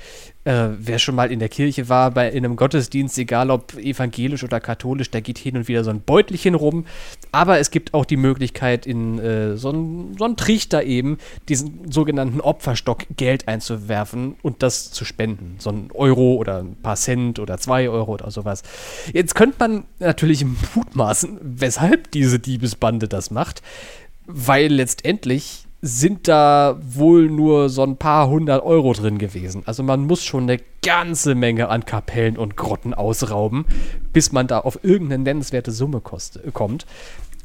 äh, 0.49 0.75
wer 0.79 0.97
schon 0.97 1.13
mal 1.13 1.31
in 1.31 1.37
der 1.37 1.47
Kirche 1.47 1.89
war, 1.89 2.09
bei 2.09 2.27
in 2.27 2.43
einem 2.43 2.55
Gottesdienst, 2.55 3.19
egal 3.19 3.51
ob 3.51 3.75
evangelisch 3.75 4.43
oder 4.43 4.59
katholisch, 4.59 5.11
da 5.11 5.19
geht 5.19 5.37
hin 5.37 5.55
und 5.55 5.67
wieder 5.67 5.83
so 5.83 5.91
ein 5.91 6.01
Beutelchen 6.01 6.55
rum. 6.55 6.85
Aber 7.31 7.59
es 7.59 7.69
gibt 7.69 7.93
auch 7.93 8.03
die 8.03 8.17
Möglichkeit, 8.17 8.87
in 8.87 9.19
äh, 9.19 9.57
so 9.57 9.69
einen 9.69 10.17
so 10.17 10.27
Trichter 10.29 10.83
eben 10.83 11.19
diesen 11.49 11.91
sogenannten 11.91 12.41
Opferstock 12.41 13.05
Geld 13.15 13.47
einzuwerfen 13.47 14.37
und 14.41 14.63
das 14.63 14.91
zu 14.91 15.05
spenden. 15.05 15.57
So 15.59 15.69
ein 15.69 15.89
Euro 15.93 16.35
oder 16.35 16.63
ein 16.63 16.75
paar 16.75 16.95
Cent 16.95 17.37
oder 17.37 17.59
zwei 17.59 17.87
Euro 17.87 18.13
oder 18.13 18.31
sowas. 18.31 18.63
Jetzt 19.13 19.35
könnte 19.35 19.57
man 19.59 19.83
natürlich 19.99 20.45
mutmaßen, 20.73 21.37
weshalb 21.41 22.09
diese 22.09 22.39
Diebesbande 22.39 23.07
das 23.07 23.29
macht. 23.29 23.61
Weil 24.25 24.67
letztendlich 24.67 25.65
sind 25.81 26.27
da 26.27 26.77
wohl 26.81 27.29
nur 27.29 27.69
so 27.69 27.83
ein 27.83 27.95
paar 27.95 28.29
hundert 28.29 28.63
Euro 28.63 28.93
drin 28.93 29.17
gewesen. 29.17 29.63
Also 29.65 29.81
man 29.81 30.05
muss 30.05 30.23
schon 30.23 30.43
eine 30.43 30.59
ganze 30.83 31.35
Menge 31.35 31.69
an 31.69 31.85
Kapellen 31.85 32.37
und 32.37 32.57
Grotten 32.57 32.93
ausrauben, 32.93 33.65
bis 34.11 34.31
man 34.31 34.47
da 34.47 34.59
auf 34.59 34.83
irgendeine 34.83 35.23
nennenswerte 35.23 35.71
Summe 35.71 36.01
kost 36.01 36.39
kommt. 36.53 36.85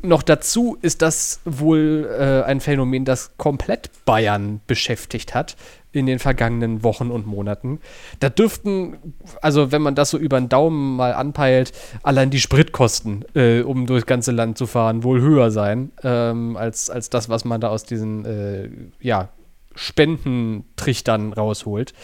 Noch 0.05 0.23
dazu 0.23 0.77
ist 0.83 1.01
das 1.01 1.41
wohl 1.47 2.07
äh, 2.11 2.43
ein 2.43 2.61
Phänomen, 2.61 3.07
das 3.07 3.39
komplett 3.39 3.91
Bayern 4.05 4.61
beschäftigt 4.67 5.35
hat 5.35 5.57
in 5.93 6.05
den 6.05 6.19
vergangenen 6.19 6.83
Wochen 6.83 7.11
und 7.11 7.27
Monaten. 7.27 7.81
Da 8.21 8.29
dürften, 8.29 9.15
also 9.41 9.73
wenn 9.73 9.81
man 9.81 9.95
das 9.95 10.11
so 10.11 10.19
über 10.19 10.39
den 10.39 10.51
Daumen 10.51 10.97
mal 10.97 11.15
anpeilt, 11.15 11.73
allein 12.03 12.29
die 12.29 12.41
Spritkosten, 12.41 13.25
äh, 13.35 13.63
um 13.63 13.87
durchs 13.87 14.05
ganze 14.05 14.33
Land 14.33 14.59
zu 14.59 14.67
fahren, 14.67 15.05
wohl 15.05 15.23
höher 15.23 15.51
sein, 15.51 15.91
ähm, 16.03 16.59
als, 16.59 16.91
als 16.91 17.09
das, 17.09 17.31
was 17.31 17.47
man 17.47 17.63
da 17.63 17.69
aus 17.69 17.85
diesen 17.85 18.27
äh, 18.27 18.69
ja, 19.01 19.31
Spendentrichtern 19.75 21.33
rausholt. 21.33 21.95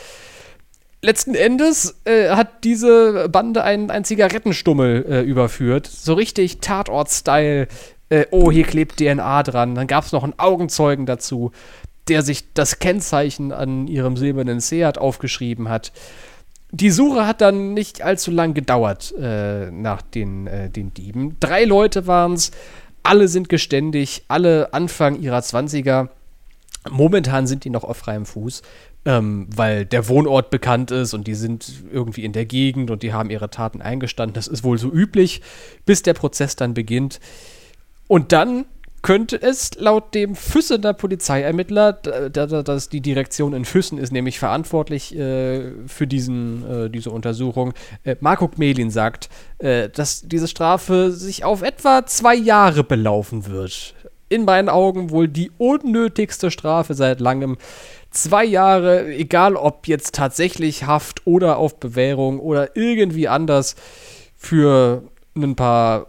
Letzten 1.03 1.35
Endes 1.35 2.01
äh, 2.05 2.31
hat 2.31 2.65
diese 2.65 3.29
Bande 3.31 3.65
einen, 3.65 3.91
einen 3.91 4.05
Zigarettenstummel 4.05 5.07
äh, 5.09 5.21
überführt. 5.23 5.87
So 5.87 6.15
richtig 6.15 6.59
Tatort-Style. 6.61 7.69
Äh, 8.11 8.27
oh, 8.31 8.51
hier 8.51 8.65
klebt 8.65 8.99
DNA 8.99 9.43
dran. 9.45 9.75
Dann 9.75 9.87
gab 9.87 10.05
es 10.05 10.13
noch 10.13 10.25
einen 10.25 10.39
Augenzeugen 10.39 11.07
dazu 11.07 11.53
der 12.11 12.23
sich 12.23 12.53
das 12.53 12.81
Kennzeichen 12.81 13.53
an 13.53 13.87
ihrem 13.87 14.17
silbernen 14.17 14.61
Seat 14.61 14.99
aufgeschrieben 14.99 15.69
hat. 15.69 15.93
Die 16.73 16.91
Suche 16.91 17.27
hat 17.27 17.41
dann 17.41 17.73
nicht 17.73 18.03
allzu 18.03 18.31
lang 18.31 18.53
gedauert 18.53 19.15
äh, 19.19 19.71
nach 19.71 20.03
den, 20.03 20.47
äh, 20.47 20.71
den 20.71 20.93
Dieben. 20.93 21.37
Drei 21.41 21.65
Leute 21.65 22.07
waren 22.07 22.35
es, 22.35 22.51
alle 23.03 23.29
sind 23.29 23.49
geständig, 23.49 24.25
alle 24.29 24.73
Anfang 24.75 25.21
ihrer 25.21 25.39
20er. 25.39 26.09
Momentan 26.91 27.47
sind 27.47 27.65
die 27.65 27.71
noch 27.71 27.85
auf 27.85 27.99
freiem 27.99 28.27
Fuß, 28.27 28.63
ähm, 29.05 29.49
weil 29.55 29.87
der 29.87 30.09
Wohnort 30.09 30.51
bekannt 30.51 30.91
ist 30.91 31.15
und 31.15 31.27
die 31.27 31.35
sind 31.35 31.73
irgendwie 31.93 32.25
in 32.25 32.33
der 32.33 32.47
Gegend 32.47 32.91
und 32.91 33.03
die 33.03 33.13
haben 33.13 33.31
ihre 33.31 33.51
Taten 33.51 33.81
eingestanden. 33.81 34.35
Das 34.35 34.47
ist 34.47 34.65
wohl 34.65 34.79
so 34.79 34.91
üblich, 34.91 35.43
bis 35.87 36.03
der 36.03 36.15
Prozess 36.15 36.57
dann 36.57 36.75
beginnt. 36.75 37.21
Und 38.09 38.33
dann 38.33 38.67
könnte 39.03 39.41
es 39.41 39.71
laut 39.77 40.15
dem 40.15 40.35
Füssener 40.35 40.93
Polizeiermittler, 40.93 41.93
dass 41.95 42.89
die 42.89 43.01
Direktion 43.01 43.55
in 43.55 43.65
Füssen 43.65 43.99
ist 43.99 44.13
nämlich 44.13 44.39
verantwortlich 44.39 45.17
äh, 45.17 45.73
für 45.87 46.07
diesen, 46.07 46.69
äh, 46.69 46.91
diese 46.91 47.11
Untersuchung, 47.11 47.73
äh, 48.05 48.17
Marco 48.21 48.49
Gmelin 48.49 48.91
sagt, 48.91 49.31
äh, 49.59 49.89
dass 49.89 50.23
diese 50.23 50.49
Strafe 50.49 51.13
sich 51.13 51.45
auf 51.45 51.63
etwa 51.63 52.05
zwei 52.05 52.35
Jahre 52.35 52.85
belaufen 52.85 53.47
wird. 53.47 53.95
In 54.29 54.45
meinen 54.45 54.69
Augen 54.69 55.11
wohl 55.11 55.29
die 55.29 55.51
unnötigste 55.57 56.51
Strafe 56.51 56.95
seit 56.95 57.21
langem. 57.21 57.57
Zwei 58.11 58.45
Jahre, 58.45 59.07
egal 59.15 59.55
ob 59.55 59.87
jetzt 59.87 60.15
tatsächlich 60.15 60.85
Haft 60.85 61.27
oder 61.27 61.59
auf 61.59 61.79
Bewährung 61.79 62.41
oder 62.41 62.77
irgendwie 62.77 63.29
anders, 63.29 63.77
für 64.37 65.05
ein 65.37 65.55
paar 65.55 66.09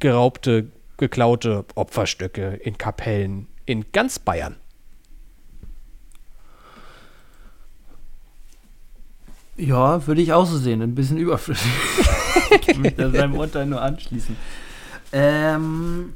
geraubte 0.00 0.72
geklaute 0.96 1.64
Opferstöcke 1.74 2.54
in 2.54 2.78
Kapellen 2.78 3.48
in 3.66 3.84
ganz 3.92 4.18
Bayern. 4.18 4.56
Ja, 9.56 10.06
würde 10.06 10.20
ich 10.20 10.32
auch 10.32 10.46
so 10.46 10.58
sehen. 10.58 10.82
Ein 10.82 10.94
bisschen 10.94 11.18
überflüssig. 11.18 11.70
ich 12.50 12.66
kann 12.66 12.80
mich 12.82 12.94
da 12.94 13.10
seinem 13.10 13.36
Urteil 13.36 13.66
nur 13.66 13.80
anschließen. 13.80 14.36
Ähm, 15.12 16.14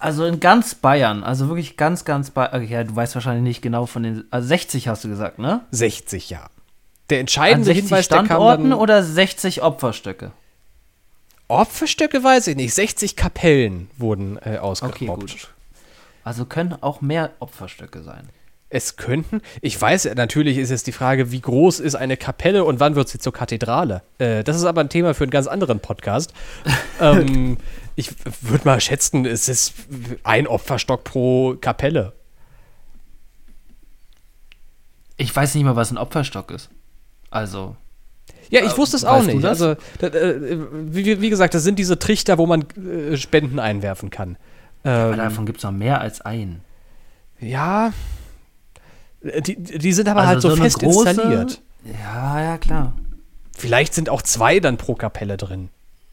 also 0.00 0.24
in 0.24 0.40
ganz 0.40 0.74
Bayern, 0.74 1.22
also 1.22 1.48
wirklich 1.48 1.76
ganz, 1.76 2.04
ganz 2.04 2.30
Bayern. 2.30 2.66
Ja, 2.66 2.84
du 2.84 2.96
weißt 2.96 3.14
wahrscheinlich 3.14 3.44
nicht 3.44 3.62
genau 3.62 3.86
von 3.86 4.02
den. 4.02 4.24
Also 4.30 4.48
60 4.48 4.88
hast 4.88 5.04
du 5.04 5.08
gesagt, 5.08 5.38
ne? 5.38 5.60
60, 5.70 6.30
ja. 6.30 6.48
Der 7.10 7.20
entscheidende 7.20 7.70
An 7.70 7.74
60 7.74 7.84
Hinweis, 7.84 8.04
Standorten 8.06 8.72
oder 8.72 9.02
60 9.02 9.62
Opferstöcke? 9.62 10.32
Opferstöcke 11.48 12.22
weiß 12.22 12.46
ich 12.46 12.56
nicht. 12.56 12.74
60 12.74 13.16
Kapellen 13.16 13.90
wurden 13.98 14.38
äh, 14.38 14.58
ausgeraubt. 14.58 15.02
Okay, 15.02 15.06
gut. 15.06 15.48
Also 16.22 16.44
können 16.44 16.76
auch 16.80 17.00
mehr 17.00 17.32
Opferstöcke 17.40 18.02
sein. 18.02 18.28
Es 18.72 18.96
könnten. 18.96 19.42
Ich 19.62 19.80
weiß, 19.80 20.14
natürlich 20.14 20.56
ist 20.56 20.70
jetzt 20.70 20.86
die 20.86 20.92
Frage, 20.92 21.32
wie 21.32 21.40
groß 21.40 21.80
ist 21.80 21.96
eine 21.96 22.16
Kapelle 22.16 22.62
und 22.62 22.78
wann 22.78 22.94
wird 22.94 23.08
sie 23.08 23.18
zur 23.18 23.32
Kathedrale? 23.32 24.02
Äh, 24.18 24.44
das 24.44 24.56
ist 24.56 24.64
aber 24.64 24.80
ein 24.80 24.88
Thema 24.88 25.12
für 25.12 25.24
einen 25.24 25.32
ganz 25.32 25.48
anderen 25.48 25.80
Podcast. 25.80 26.32
ähm, 27.00 27.56
ich 28.00 28.12
würde 28.42 28.64
mal 28.64 28.80
schätzen, 28.80 29.26
es 29.26 29.48
ist 29.48 29.74
ein 30.24 30.46
Opferstock 30.46 31.04
pro 31.04 31.56
Kapelle. 31.60 32.12
Ich 35.16 35.34
weiß 35.34 35.54
nicht 35.54 35.64
mal, 35.64 35.76
was 35.76 35.90
ein 35.90 35.98
Opferstock 35.98 36.50
ist. 36.50 36.70
Also. 37.30 37.76
Ja, 38.48 38.64
ich 38.64 38.76
wusste 38.76 38.96
es 38.96 39.04
auch 39.04 39.22
nicht. 39.22 39.44
Also, 39.44 39.76
äh, 40.00 40.56
wie, 40.72 41.20
wie, 41.20 41.30
gesagt, 41.30 41.54
das 41.54 41.62
sind 41.62 41.78
diese 41.78 41.98
Trichter, 41.98 42.38
wo 42.38 42.46
man 42.46 42.64
äh, 42.70 43.16
Spenden 43.16 43.58
einwerfen 43.58 44.10
kann. 44.10 44.36
Ähm, 44.84 44.92
aber 44.92 45.16
davon 45.16 45.46
gibt 45.46 45.58
es 45.58 45.64
noch 45.64 45.72
mehr 45.72 46.00
als 46.00 46.20
einen. 46.20 46.62
Ja. 47.38 47.92
Die, 49.22 49.56
die 49.56 49.92
sind 49.92 50.08
aber 50.08 50.20
also 50.20 50.30
halt 50.30 50.42
so, 50.42 50.50
so 50.50 50.56
fest 50.56 50.78
große, 50.80 51.10
installiert. 51.10 51.60
Ja, 51.84 52.42
ja, 52.42 52.58
klar. 52.58 52.94
Vielleicht 53.56 53.94
sind 53.94 54.08
auch 54.08 54.22
zwei 54.22 54.58
dann 54.58 54.78
pro 54.78 54.94
Kapelle 54.94 55.36
drin. 55.36 55.68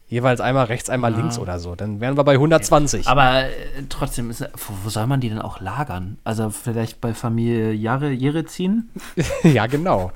Jeweils 0.08 0.40
einmal 0.40 0.66
rechts, 0.66 0.88
einmal 0.88 1.12
ja. 1.12 1.18
links 1.18 1.38
oder 1.38 1.58
so. 1.58 1.74
Dann 1.74 2.00
wären 2.00 2.16
wir 2.16 2.24
bei 2.24 2.32
120. 2.32 3.06
Aber 3.06 3.44
äh, 3.44 3.50
trotzdem, 3.90 4.30
ist, 4.30 4.48
wo 4.82 4.88
soll 4.88 5.06
man 5.06 5.20
die 5.20 5.28
denn 5.28 5.40
auch 5.40 5.60
lagern? 5.60 6.16
Also 6.24 6.48
vielleicht 6.48 7.00
bei 7.00 7.12
Familie 7.12 7.72
Jare, 7.72 8.10
Jerezin? 8.10 8.88
ja, 9.42 9.66
genau. 9.66 10.12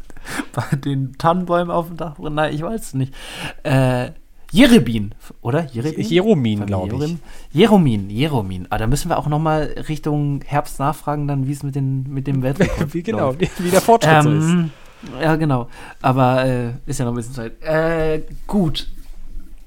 bei 0.52 0.76
den 0.76 1.16
Tannenbäumen 1.16 1.70
auf 1.70 1.88
dem 1.88 1.96
Dach. 1.96 2.18
Nein, 2.18 2.54
ich 2.54 2.62
weiß 2.62 2.80
es 2.80 2.94
nicht. 2.94 3.14
Äh, 3.62 4.10
Jerebin, 4.52 5.14
oder? 5.40 5.66
Jerebin? 5.72 6.06
Jeromin, 6.06 6.66
glaube 6.66 7.02
ich. 7.06 7.16
Jeromin, 7.52 8.10
Jeromin. 8.10 8.66
Ah, 8.68 8.76
da 8.76 8.86
müssen 8.86 9.08
wir 9.08 9.18
auch 9.18 9.26
noch 9.26 9.38
mal 9.38 9.74
Richtung 9.88 10.42
Herbst 10.44 10.78
nachfragen, 10.78 11.26
dann 11.26 11.46
wie 11.46 11.52
es 11.52 11.62
mit, 11.62 11.74
mit 11.74 12.26
dem 12.26 12.42
Weltrekord 12.42 12.92
Wie 12.92 13.02
genau, 13.02 13.34
wie, 13.40 13.48
wie, 13.58 13.70
der 13.70 13.80
Fortschritt 13.80 14.26
ähm, 14.26 14.40
so 14.42 15.10
ist. 15.10 15.22
Ja, 15.22 15.36
genau. 15.36 15.68
Aber 16.02 16.44
äh, 16.44 16.72
ist 16.84 16.98
ja 16.98 17.06
noch 17.06 17.12
ein 17.12 17.16
bisschen 17.16 17.32
Zeit. 17.32 17.62
Äh, 17.62 18.24
gut. 18.46 18.88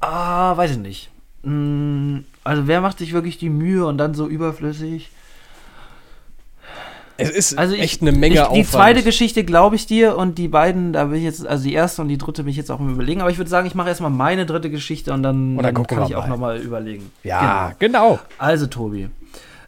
Ah, 0.05 0.55
weiß 0.55 0.71
ich 0.71 0.77
nicht. 0.77 1.09
Hm, 1.43 2.25
also 2.43 2.67
wer 2.67 2.81
macht 2.81 2.99
sich 2.99 3.13
wirklich 3.13 3.37
die 3.37 3.49
Mühe 3.49 3.85
und 3.85 3.97
dann 3.97 4.13
so 4.13 4.27
überflüssig? 4.27 5.09
Es 7.17 7.29
ist 7.29 7.57
also 7.57 7.73
ich, 7.73 7.81
echt 7.81 8.01
eine 8.01 8.11
Menge 8.11 8.35
ich, 8.35 8.41
Aufwand. 8.41 8.57
Die 8.57 8.69
zweite 8.69 9.03
Geschichte 9.03 9.45
glaube 9.45 9.77
ich 9.77 9.87
dir 9.87 10.17
und 10.17 10.37
die 10.37 10.47
beiden, 10.47 10.93
da 10.93 11.09
will 11.09 11.17
ich 11.17 11.23
jetzt, 11.23 11.47
also 11.47 11.63
die 11.63 11.73
erste 11.73 12.01
und 12.01 12.09
die 12.09 12.17
dritte 12.17 12.43
bin 12.43 12.51
ich 12.51 12.57
jetzt 12.57 12.69
auch 12.69 12.79
mal 12.79 12.91
überlegen. 12.91 13.21
Aber 13.21 13.31
ich 13.31 13.37
würde 13.37 13.49
sagen, 13.49 13.65
ich 13.65 13.73
mache 13.73 13.87
erstmal 13.87 14.11
meine 14.11 14.45
dritte 14.45 14.69
Geschichte 14.69 15.13
und 15.13 15.23
dann, 15.23 15.57
dann 15.57 15.87
kann 15.87 16.05
ich 16.05 16.15
auch 16.15 16.27
nochmal 16.27 16.59
überlegen. 16.59 17.11
Ja, 17.23 17.73
genau. 17.79 18.09
genau. 18.09 18.19
Also, 18.37 18.67
Tobi. 18.67 19.09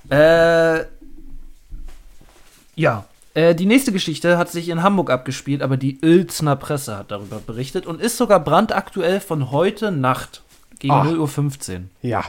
Äh, 0.09 0.81
ja, 2.75 3.05
äh, 3.37 3.53
die 3.53 3.67
nächste 3.67 3.91
Geschichte 3.91 4.39
hat 4.39 4.49
sich 4.49 4.67
in 4.67 4.81
Hamburg 4.81 5.11
abgespielt, 5.11 5.61
aber 5.61 5.77
die 5.77 5.99
Uelzner 6.03 6.55
Presse 6.55 6.97
hat 6.97 7.11
darüber 7.11 7.37
berichtet 7.37 7.85
und 7.85 8.01
ist 8.01 8.17
sogar 8.17 8.39
brandaktuell 8.39 9.19
von 9.19 9.51
heute 9.51 9.91
Nacht 9.91 10.41
gegen 10.79 10.95
oh. 10.95 11.25
0.15 11.25 11.75
Uhr. 11.75 11.81
Ja. 12.01 12.23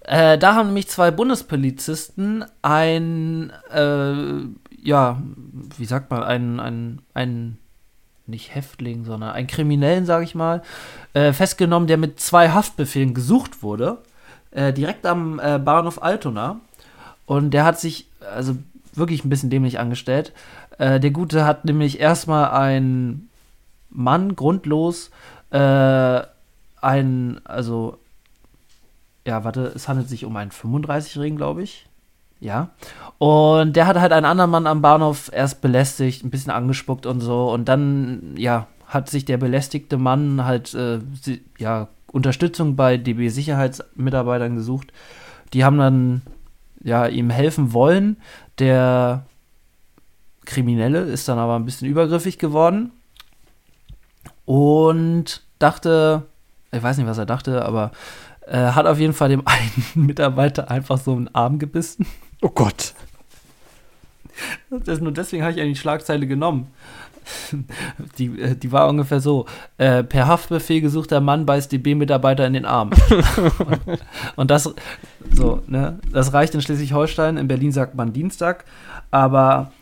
Äh, 0.00 0.38
da 0.38 0.54
haben 0.54 0.68
nämlich 0.68 0.88
zwei 0.88 1.10
Bundespolizisten 1.10 2.46
ein, 2.62 3.52
äh, 3.74 4.82
ja, 4.82 5.20
wie 5.76 5.84
sagt 5.84 6.10
man, 6.10 6.22
ein, 6.22 6.60
ein, 6.60 7.02
ein, 7.12 7.58
nicht 8.26 8.54
Häftling, 8.54 9.04
sondern 9.04 9.32
einen 9.32 9.48
Kriminellen, 9.48 10.06
sage 10.06 10.24
ich 10.24 10.34
mal, 10.34 10.62
äh, 11.12 11.34
festgenommen, 11.34 11.88
der 11.88 11.98
mit 11.98 12.20
zwei 12.20 12.48
Haftbefehlen 12.48 13.12
gesucht 13.12 13.62
wurde, 13.62 13.98
äh, 14.50 14.72
direkt 14.72 15.04
am 15.04 15.38
äh, 15.40 15.58
Bahnhof 15.58 16.02
Altona. 16.02 16.62
Und 17.26 17.50
der 17.50 17.64
hat 17.66 17.78
sich, 17.78 18.08
also 18.34 18.56
wirklich 18.96 19.24
ein 19.24 19.28
bisschen 19.28 19.50
dämlich 19.50 19.78
angestellt. 19.78 20.32
Äh, 20.78 21.00
der 21.00 21.10
Gute 21.10 21.44
hat 21.44 21.64
nämlich 21.64 22.00
erstmal 22.00 22.50
einen 22.50 23.28
Mann 23.90 24.34
grundlos, 24.34 25.10
ein, 25.50 27.40
also 27.44 27.98
ja, 29.26 29.44
warte, 29.44 29.72
es 29.74 29.88
handelt 29.88 30.08
sich 30.08 30.24
um 30.24 30.36
einen 30.36 30.50
35-Jährigen, 30.50 31.36
glaube 31.36 31.62
ich. 31.62 31.86
Ja. 32.40 32.70
Und 33.18 33.74
der 33.74 33.86
hat 33.86 33.98
halt 33.98 34.12
einen 34.12 34.26
anderen 34.26 34.50
Mann 34.50 34.66
am 34.66 34.82
Bahnhof 34.82 35.30
erst 35.32 35.62
belästigt, 35.62 36.24
ein 36.24 36.30
bisschen 36.30 36.52
angespuckt 36.52 37.06
und 37.06 37.20
so. 37.20 37.50
Und 37.50 37.68
dann, 37.68 38.34
ja, 38.36 38.66
hat 38.86 39.08
sich 39.08 39.24
der 39.24 39.38
belästigte 39.38 39.96
Mann 39.96 40.44
halt, 40.44 40.74
äh, 40.74 41.00
ja, 41.58 41.88
Unterstützung 42.12 42.76
bei 42.76 42.96
DB 42.96 43.28
Sicherheitsmitarbeitern 43.28 44.56
gesucht. 44.56 44.92
Die 45.52 45.64
haben 45.64 45.78
dann, 45.78 46.22
ja, 46.84 47.06
ihm 47.06 47.30
helfen 47.30 47.72
wollen. 47.72 48.18
Der 48.58 49.26
Kriminelle 50.44 51.00
ist 51.00 51.28
dann 51.28 51.38
aber 51.38 51.56
ein 51.56 51.64
bisschen 51.64 51.88
übergriffig 51.88 52.38
geworden 52.38 52.92
und 54.44 55.42
dachte, 55.58 56.26
ich 56.70 56.82
weiß 56.82 56.98
nicht, 56.98 57.06
was 57.06 57.18
er 57.18 57.26
dachte, 57.26 57.64
aber 57.64 57.90
äh, 58.46 58.58
hat 58.58 58.86
auf 58.86 58.98
jeden 58.98 59.14
Fall 59.14 59.30
dem 59.30 59.42
einen 59.46 60.06
Mitarbeiter 60.06 60.70
einfach 60.70 60.98
so 60.98 61.12
einen 61.12 61.34
Arm 61.34 61.58
gebissen. 61.58 62.06
Oh 62.42 62.50
Gott. 62.50 62.94
Das, 64.68 65.00
nur 65.00 65.12
deswegen 65.12 65.42
habe 65.42 65.52
ich 65.52 65.60
eigentlich 65.60 65.78
die 65.78 65.82
Schlagzeile 65.82 66.26
genommen. 66.26 66.68
Die, 68.18 68.40
äh, 68.40 68.56
die 68.56 68.72
war 68.72 68.88
ungefähr 68.88 69.20
so: 69.20 69.46
äh, 69.78 70.02
Per 70.02 70.26
Haftbefehl 70.26 70.80
gesuchter 70.80 71.20
Mann 71.20 71.46
beißt 71.46 71.72
DB-Mitarbeiter 71.72 72.46
in 72.46 72.52
den 72.52 72.64
Arm. 72.64 72.90
und, 73.66 74.00
und, 74.36 74.50
das, 74.50 74.72
so, 75.32 75.62
ne, 75.66 75.98
das 76.12 76.32
reicht 76.32 76.54
in 76.54 76.60
Schleswig-Holstein. 76.60 77.36
In 77.36 77.48
Berlin 77.48 77.72
sagt 77.72 77.94
man 77.94 78.12
Dienstag. 78.12 78.64
Aber 79.10 79.72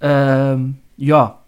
ähm, 0.00 0.78
ja, 0.96 1.38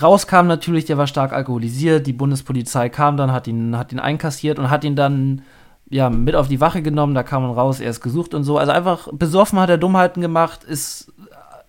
rauskam 0.00 0.46
natürlich, 0.46 0.84
der 0.84 0.98
war 0.98 1.06
stark 1.06 1.32
alkoholisiert. 1.32 2.06
Die 2.06 2.12
Bundespolizei 2.12 2.88
kam 2.88 3.16
dann, 3.16 3.32
hat 3.32 3.46
ihn, 3.46 3.76
hat 3.76 3.92
ihn 3.92 4.00
einkassiert 4.00 4.58
und 4.58 4.70
hat 4.70 4.84
ihn 4.84 4.96
dann 4.96 5.42
ja, 5.90 6.08
mit 6.08 6.36
auf 6.36 6.46
die 6.46 6.60
Wache 6.60 6.82
genommen, 6.82 7.14
da 7.14 7.24
kam 7.24 7.42
man 7.42 7.50
raus, 7.50 7.80
er 7.80 7.90
ist 7.90 8.00
gesucht 8.00 8.32
und 8.32 8.44
so. 8.44 8.58
Also 8.58 8.70
einfach 8.70 9.08
besoffen 9.12 9.58
hat 9.58 9.70
er 9.70 9.78
Dummheiten 9.78 10.22
gemacht, 10.22 10.62
ist 10.62 11.12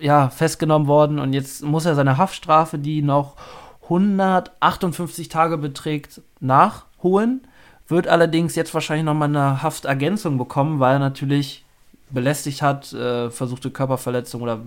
ja 0.02 0.30
festgenommen 0.30 0.88
worden 0.88 1.20
und 1.20 1.34
jetzt 1.34 1.64
muss 1.64 1.86
er 1.86 1.96
seine 1.96 2.18
Haftstrafe, 2.18 2.78
die 2.78 3.02
noch 3.02 3.36
158 3.84 5.30
Tage 5.30 5.58
beträgt, 5.58 6.22
nachholen. 6.40 7.42
Wird 7.88 8.08
allerdings 8.08 8.56
jetzt 8.56 8.74
wahrscheinlich 8.74 9.06
nochmal 9.06 9.28
eine 9.28 9.62
Haftergänzung 9.62 10.38
bekommen, 10.38 10.80
weil 10.80 10.94
er 10.94 11.00
natürlich 11.00 11.66
belästigt 12.10 12.62
hat, 12.62 12.94
äh, 12.94 13.30
versuchte 13.30 13.72
Körperverletzung 13.72 14.42
oder, 14.42 14.62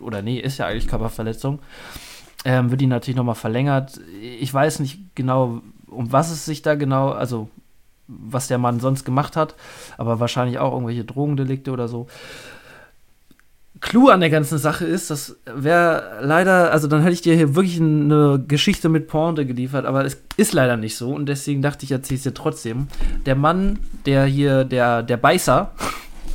oder 0.00 0.22
nee, 0.22 0.38
ist 0.38 0.58
ja 0.58 0.66
eigentlich 0.66 0.88
Körperverletzung. 0.88 1.60
Ähm, 2.44 2.70
wird 2.70 2.82
ihn 2.82 2.88
natürlich 2.88 3.16
nochmal 3.16 3.34
verlängert. 3.34 4.00
Ich 4.20 4.52
weiß 4.52 4.80
nicht 4.80 5.14
genau, 5.14 5.60
um 5.86 6.12
was 6.12 6.30
es 6.30 6.44
sich 6.44 6.62
da 6.62 6.74
genau, 6.74 7.10
also 7.10 7.48
was 8.08 8.48
der 8.48 8.58
Mann 8.58 8.80
sonst 8.80 9.04
gemacht 9.04 9.36
hat, 9.36 9.54
aber 9.96 10.20
wahrscheinlich 10.20 10.58
auch 10.58 10.72
irgendwelche 10.72 11.04
Drogendelikte 11.04 11.70
oder 11.70 11.88
so. 11.88 12.08
Clou 13.82 14.08
an 14.08 14.20
der 14.20 14.30
ganzen 14.30 14.58
Sache 14.58 14.84
ist, 14.84 15.10
das 15.10 15.36
wäre 15.44 16.20
leider, 16.22 16.70
also 16.70 16.86
dann 16.86 17.02
hätte 17.02 17.14
ich 17.14 17.20
dir 17.20 17.34
hier 17.34 17.56
wirklich 17.56 17.80
eine 17.80 18.42
Geschichte 18.46 18.88
mit 18.88 19.08
Pointe 19.08 19.44
geliefert, 19.44 19.86
aber 19.86 20.04
es 20.04 20.22
ist 20.36 20.52
leider 20.52 20.76
nicht 20.76 20.96
so 20.96 21.12
und 21.12 21.26
deswegen 21.26 21.62
dachte 21.62 21.84
ich, 21.84 21.90
erzähle 21.90 22.16
es 22.18 22.22
dir 22.22 22.32
trotzdem. 22.32 22.86
Der 23.26 23.34
Mann, 23.34 23.80
der 24.06 24.24
hier, 24.24 24.62
der, 24.64 25.02
der 25.02 25.16
Beißer, 25.16 25.72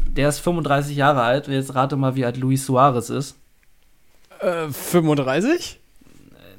der 0.09 0.27
ist 0.27 0.39
35 0.39 0.97
Jahre 0.97 1.21
alt 1.21 1.47
und 1.47 1.53
jetzt 1.53 1.73
rate 1.73 1.95
mal, 1.95 2.17
wie 2.17 2.25
alt 2.25 2.35
Luis 2.35 2.65
Suarez 2.65 3.09
ist. 3.09 3.37
Äh, 4.39 4.67
35? 4.67 5.79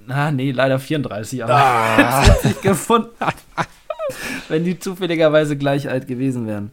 Na, 0.07 0.31
nee, 0.31 0.53
leider 0.53 0.79
34, 0.79 1.45
aber 1.45 1.55
ah. 1.55 2.25
ich 2.45 2.63
gefunden. 2.63 3.11
Wenn 4.49 4.65
die 4.65 4.79
zufälligerweise 4.79 5.59
gleich 5.59 5.91
alt 5.91 6.07
gewesen 6.07 6.47
wären. 6.47 6.73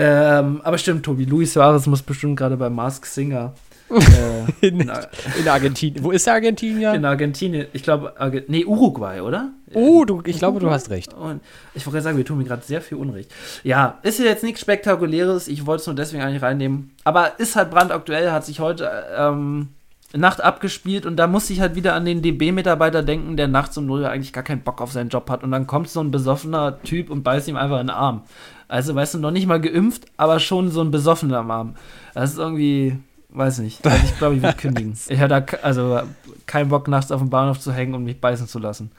Ähm, 0.00 0.60
aber 0.62 0.78
stimmt, 0.78 1.04
Tobi, 1.04 1.24
Luis 1.24 1.54
Suarez 1.54 1.86
muss 1.86 2.02
bestimmt 2.02 2.36
gerade 2.36 2.56
bei 2.56 2.70
Mask 2.70 3.04
Singer. 3.04 3.54
Äh, 3.90 4.66
in, 4.68 4.80
in, 4.80 5.48
Argentinien. 5.48 6.04
Wo 6.04 6.10
ist 6.10 6.26
der 6.26 6.34
Argentinier? 6.34 6.92
In 6.92 7.06
Argentinien. 7.06 7.68
Ich 7.72 7.82
glaube, 7.82 8.20
Arge 8.20 8.44
nee, 8.46 8.66
Uruguay, 8.66 9.22
oder? 9.22 9.52
Oh, 9.72 10.04
du, 10.04 10.20
ich 10.26 10.36
glaube, 10.36 10.60
du 10.60 10.70
hast 10.70 10.90
recht. 10.90 11.14
Und 11.14 11.40
ich 11.72 11.86
wollte 11.86 12.02
sagen, 12.02 12.18
wir 12.18 12.24
tun 12.26 12.36
mir 12.36 12.44
gerade 12.44 12.62
sehr 12.62 12.82
viel 12.82 12.98
Unrecht. 12.98 13.32
Ja, 13.64 13.98
ist 14.02 14.18
jetzt 14.18 14.44
nichts 14.44 14.60
Spektakuläres. 14.60 15.48
Ich 15.48 15.64
wollte 15.64 15.80
es 15.80 15.86
nur 15.86 15.96
deswegen 15.96 16.22
eigentlich 16.22 16.42
reinnehmen. 16.42 16.90
Aber 17.04 17.40
ist 17.40 17.56
halt 17.56 17.70
brandaktuell, 17.70 18.30
hat 18.30 18.44
sich 18.44 18.60
heute 18.60 18.90
ähm, 19.16 19.68
Nacht 20.14 20.42
abgespielt 20.42 21.04
und 21.04 21.16
da 21.16 21.26
musste 21.26 21.52
ich 21.52 21.60
halt 21.60 21.74
wieder 21.74 21.94
an 21.94 22.06
den 22.06 22.22
DB-Mitarbeiter 22.22 23.02
denken, 23.02 23.36
der 23.36 23.46
nachts 23.46 23.76
um 23.76 23.86
0 23.86 24.06
eigentlich 24.06 24.32
gar 24.32 24.44
keinen 24.44 24.62
Bock 24.62 24.80
auf 24.80 24.90
seinen 24.92 25.10
Job 25.10 25.28
hat 25.28 25.44
und 25.44 25.50
dann 25.50 25.66
kommt 25.66 25.90
so 25.90 26.00
ein 26.00 26.10
besoffener 26.10 26.82
Typ 26.82 27.10
und 27.10 27.22
beißt 27.22 27.46
ihm 27.48 27.56
einfach 27.56 27.80
in 27.80 27.88
den 27.88 27.96
Arm. 27.96 28.22
Also, 28.68 28.94
weißt 28.94 29.14
du, 29.14 29.18
noch 29.18 29.30
nicht 29.30 29.46
mal 29.46 29.60
geimpft, 29.60 30.04
aber 30.18 30.38
schon 30.40 30.70
so 30.70 30.82
ein 30.82 30.90
besoffener 30.90 31.38
Arm. 31.50 31.74
Das 32.14 32.32
ist 32.32 32.38
irgendwie, 32.38 32.98
weiß 33.30 33.58
nicht. 33.58 33.84
Also 33.86 34.04
ich 34.04 34.18
glaube, 34.18 34.36
ich 34.36 34.42
würde 34.42 34.56
kündigen. 34.58 34.96
Ich 35.08 35.18
hatte 35.20 35.64
also 35.64 36.00
keinen 36.46 36.68
Bock, 36.68 36.86
nachts 36.86 37.10
auf 37.10 37.20
dem 37.20 37.30
Bahnhof 37.30 37.58
zu 37.58 37.72
hängen 37.72 37.94
und 37.94 38.04
mich 38.04 38.20
beißen 38.20 38.46
zu 38.46 38.58
lassen. 38.58 38.90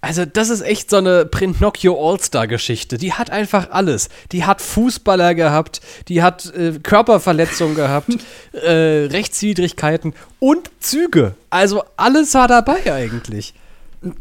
Also, 0.00 0.24
das 0.24 0.48
ist 0.48 0.60
echt 0.60 0.90
so 0.90 0.98
eine 0.98 1.26
Pinocchio 1.26 1.98
All-Star-Geschichte. 1.98 2.98
Die 2.98 3.14
hat 3.14 3.30
einfach 3.30 3.70
alles. 3.70 4.10
Die 4.30 4.44
hat 4.44 4.62
Fußballer 4.62 5.34
gehabt, 5.34 5.80
die 6.06 6.22
hat 6.22 6.54
äh, 6.54 6.78
Körperverletzungen 6.80 7.74
gehabt, 7.74 8.10
äh, 8.52 9.06
Rechtswidrigkeiten 9.06 10.14
und 10.38 10.70
Züge. 10.78 11.34
Also, 11.50 11.82
alles 11.96 12.32
war 12.34 12.46
dabei 12.46 12.92
eigentlich. 12.92 13.54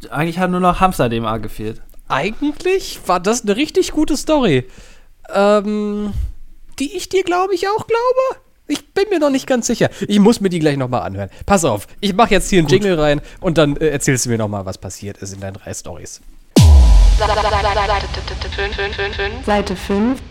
Eigentlich 0.10 0.40
hat 0.40 0.50
nur 0.50 0.60
noch 0.62 0.80
Hamster-DMA 0.80 1.38
gefehlt. 1.38 1.82
Eigentlich 2.10 3.00
war 3.06 3.20
das 3.20 3.44
eine 3.44 3.56
richtig 3.56 3.92
gute 3.92 4.16
Story. 4.16 4.66
Ähm, 5.34 6.14
die 6.80 6.96
ich 6.96 7.10
dir, 7.10 7.24
glaube 7.24 7.54
ich, 7.54 7.68
auch 7.68 7.86
glaube. 7.88 8.42
Ich 8.68 8.94
bin 8.94 9.06
mir 9.10 9.20
noch 9.20 9.30
nicht 9.30 9.48
ganz 9.48 9.68
sicher. 9.68 9.90
Ich 10.08 10.20
muss 10.20 10.42
mir 10.42 10.50
die 10.50 10.60
gleich 10.60 10.78
nochmal 10.78 11.02
anhören. 11.02 11.30
Pass 11.46 11.66
auf, 11.66 11.88
ich 12.00 12.14
mache 12.14 12.32
jetzt 12.32 12.50
hier 12.50 12.60
einen 12.60 12.68
Gut. 12.68 12.74
Jingle 12.74 13.00
rein 13.00 13.22
und 13.40 13.58
dann 13.58 13.78
äh, 13.78 13.90
erzählst 13.90 14.26
du 14.26 14.30
mir 14.30 14.38
nochmal, 14.38 14.66
was 14.66 14.78
passiert 14.78 15.18
ist 15.18 15.34
in 15.34 15.40
deinen 15.40 15.54
drei 15.54 15.74
Stories. 15.74 16.22
Seite 19.46 19.76
5. 19.76 20.22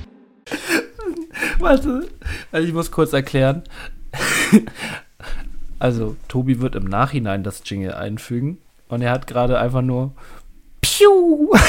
Warte, 1.58 2.08
also 2.52 2.66
ich 2.66 2.74
muss 2.74 2.90
kurz 2.90 3.12
erklären. 3.12 3.62
Also, 5.78 6.16
Tobi 6.28 6.60
wird 6.62 6.74
im 6.74 6.84
Nachhinein 6.84 7.42
das 7.42 7.60
Jingle 7.66 7.92
einfügen 7.92 8.56
und 8.88 9.02
er 9.02 9.10
hat 9.10 9.26
gerade 9.26 9.58
einfach 9.58 9.82
nur 9.82 10.12
Piu! 10.80 11.50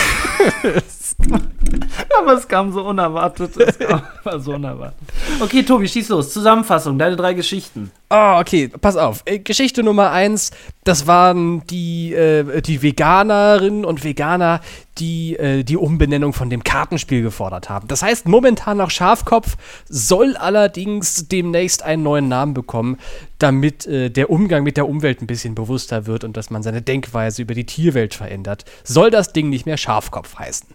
Aber 2.18 2.34
es 2.34 2.48
kam 2.48 2.72
so 2.72 2.84
unerwartet. 2.84 3.58
Es 3.58 3.78
kam, 3.78 4.02
war 4.24 4.40
so 4.40 4.54
unerwartet. 4.54 4.98
Okay, 5.40 5.64
Tobi, 5.64 5.88
schieß 5.88 6.10
los. 6.10 6.32
Zusammenfassung, 6.32 6.98
deine 6.98 7.16
drei 7.16 7.34
Geschichten. 7.34 7.92
Oh, 8.10 8.38
okay, 8.40 8.70
pass 8.70 8.96
auf. 8.96 9.24
Äh, 9.26 9.40
Geschichte 9.40 9.84
Nummer 9.84 10.12
eins, 10.12 10.52
das 10.84 11.08
waren 11.08 11.66
die, 11.68 12.14
äh, 12.14 12.62
die 12.62 12.82
Veganerinnen 12.82 13.84
und 13.84 14.04
Veganer, 14.04 14.62
die 15.00 15.36
äh, 15.38 15.64
die 15.64 15.78
Umbenennung 15.78 16.34
von 16.34 16.50
dem 16.50 16.64
Kartenspiel 16.64 17.22
gefordert 17.22 17.70
haben. 17.70 17.88
Das 17.88 18.02
heißt, 18.02 18.28
momentan 18.28 18.78
noch 18.78 18.90
Schafkopf 18.90 19.58
soll 19.88 20.36
allerdings 20.36 21.28
demnächst 21.28 21.84
einen 21.84 22.04
neuen 22.04 22.28
Namen 22.28 22.54
bekommen, 22.54 22.98
damit 23.40 23.86
äh, 23.86 24.10
der 24.10 24.30
Umgang 24.30 24.64
mit 24.64 24.78
der 24.78 24.88
Umwelt 24.88 25.22
ein 25.22 25.28
bisschen 25.28 25.56
bewusster 25.56 26.06
wird 26.06 26.24
und 26.24 26.38
dass 26.38 26.50
man 26.50 26.64
seine 26.64 26.82
Denkweise 26.82 27.42
über 27.42 27.54
die 27.54 27.66
Tierwelt 27.66 28.14
verändert. 28.14 28.66
Soll 28.84 29.12
das 29.12 29.34
Ding 29.34 29.50
nicht 29.50 29.66
mehr 29.66 29.78
Schafkopf 29.78 30.38
heißen. 30.38 30.68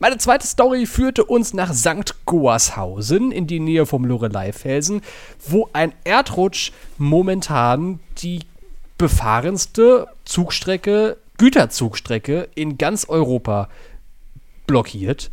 Meine 0.00 0.18
zweite 0.18 0.46
Story 0.46 0.86
führte 0.86 1.24
uns 1.24 1.54
nach 1.54 1.74
St. 1.74 2.14
Goarshausen 2.24 3.32
in 3.32 3.48
die 3.48 3.58
Nähe 3.58 3.84
vom 3.84 4.04
Lorelei-Felsen, 4.04 5.02
wo 5.44 5.68
ein 5.72 5.92
Erdrutsch 6.04 6.70
momentan 6.98 7.98
die 8.18 8.40
befahrenste 8.96 10.06
Zugstrecke, 10.24 11.16
Güterzugstrecke 11.38 12.48
in 12.54 12.78
ganz 12.78 13.08
Europa 13.08 13.68
blockiert. 14.66 15.30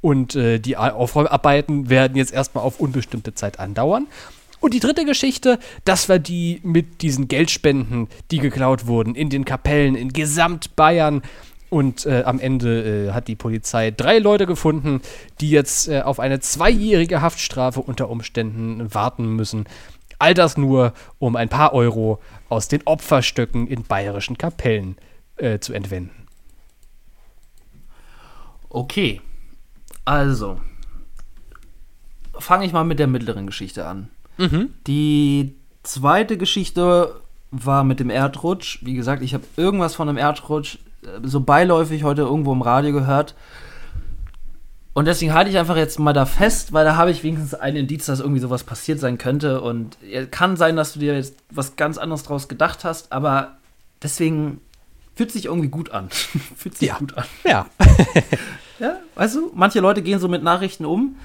Und 0.00 0.36
äh, 0.36 0.58
die 0.58 0.76
Aufräumarbeiten 0.76 1.88
werden 1.88 2.16
jetzt 2.16 2.32
erstmal 2.32 2.62
auf 2.62 2.78
unbestimmte 2.78 3.34
Zeit 3.34 3.58
andauern. 3.58 4.06
Und 4.60 4.74
die 4.74 4.80
dritte 4.80 5.04
Geschichte, 5.04 5.58
das 5.84 6.08
war 6.08 6.18
die 6.18 6.60
mit 6.62 7.02
diesen 7.02 7.28
Geldspenden, 7.28 8.08
die 8.30 8.38
geklaut 8.38 8.86
wurden 8.86 9.14
in 9.14 9.30
den 9.30 9.44
Kapellen 9.44 9.94
in 9.94 10.12
gesamt 10.12 10.76
Bayern. 10.76 11.22
Und 11.70 12.06
äh, 12.06 12.22
am 12.24 12.38
Ende 12.38 13.08
äh, 13.08 13.12
hat 13.12 13.28
die 13.28 13.34
Polizei 13.34 13.90
drei 13.90 14.18
Leute 14.18 14.46
gefunden, 14.46 15.00
die 15.40 15.50
jetzt 15.50 15.88
äh, 15.88 16.02
auf 16.02 16.20
eine 16.20 16.40
zweijährige 16.40 17.20
Haftstrafe 17.20 17.80
unter 17.80 18.10
Umständen 18.10 18.94
warten 18.94 19.34
müssen. 19.34 19.64
All 20.18 20.34
das 20.34 20.56
nur, 20.56 20.92
um 21.18 21.34
ein 21.34 21.48
paar 21.48 21.72
Euro 21.72 22.20
aus 22.48 22.68
den 22.68 22.82
Opferstöcken 22.84 23.66
in 23.66 23.82
bayerischen 23.82 24.38
Kapellen 24.38 24.96
äh, 25.36 25.58
zu 25.58 25.72
entwenden. 25.72 26.26
Okay, 28.68 29.20
also 30.04 30.60
fange 32.38 32.66
ich 32.66 32.72
mal 32.72 32.84
mit 32.84 32.98
der 32.98 33.06
mittleren 33.06 33.46
Geschichte 33.46 33.86
an. 33.86 34.10
Mhm. 34.36 34.74
Die 34.86 35.54
zweite 35.82 36.36
Geschichte 36.36 37.20
war 37.50 37.84
mit 37.84 38.00
dem 38.00 38.10
Erdrutsch. 38.10 38.80
Wie 38.82 38.94
gesagt, 38.94 39.22
ich 39.22 39.34
habe 39.34 39.44
irgendwas 39.56 39.94
von 39.94 40.08
einem 40.08 40.18
Erdrutsch 40.18 40.78
so 41.22 41.40
beiläufig 41.40 42.02
heute 42.02 42.22
irgendwo 42.22 42.52
im 42.52 42.62
Radio 42.62 42.92
gehört. 42.92 43.34
Und 44.92 45.06
deswegen 45.06 45.34
halte 45.34 45.50
ich 45.50 45.58
einfach 45.58 45.76
jetzt 45.76 45.98
mal 45.98 46.12
da 46.12 46.24
fest, 46.24 46.72
weil 46.72 46.84
da 46.84 46.96
habe 46.96 47.10
ich 47.10 47.24
wenigstens 47.24 47.54
einen 47.54 47.76
Indiz, 47.76 48.06
dass 48.06 48.20
irgendwie 48.20 48.40
sowas 48.40 48.62
passiert 48.62 49.00
sein 49.00 49.18
könnte. 49.18 49.60
Und 49.60 49.96
kann 50.30 50.56
sein, 50.56 50.76
dass 50.76 50.92
du 50.94 51.00
dir 51.00 51.14
jetzt 51.14 51.36
was 51.50 51.76
ganz 51.76 51.98
anderes 51.98 52.22
draus 52.22 52.48
gedacht 52.48 52.84
hast, 52.84 53.12
aber 53.12 53.56
deswegen 54.02 54.60
fühlt 55.14 55.32
sich 55.32 55.46
irgendwie 55.46 55.68
gut 55.68 55.90
an. 55.90 56.08
fühlt 56.56 56.76
sich 56.76 56.88
ja. 56.88 56.98
gut 56.98 57.16
an. 57.16 57.24
Ja. 57.44 57.66
ja, 58.78 58.98
weißt 59.14 59.36
du, 59.36 59.52
manche 59.54 59.80
Leute 59.80 60.02
gehen 60.02 60.18
so 60.18 60.28
mit 60.28 60.42
Nachrichten 60.42 60.84
um. 60.84 61.16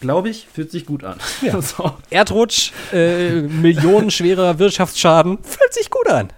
Glaube 0.00 0.30
ich, 0.30 0.48
fühlt 0.52 0.70
sich 0.70 0.84
gut 0.84 1.04
an. 1.04 1.18
Ja. 1.42 1.62
so. 1.62 1.96
Erdrutsch, 2.10 2.72
äh, 2.92 3.42
millionenschwerer 3.42 4.58
Wirtschaftsschaden, 4.58 5.38
fühlt 5.44 5.72
sich 5.72 5.90
gut 5.90 6.08
an. 6.08 6.30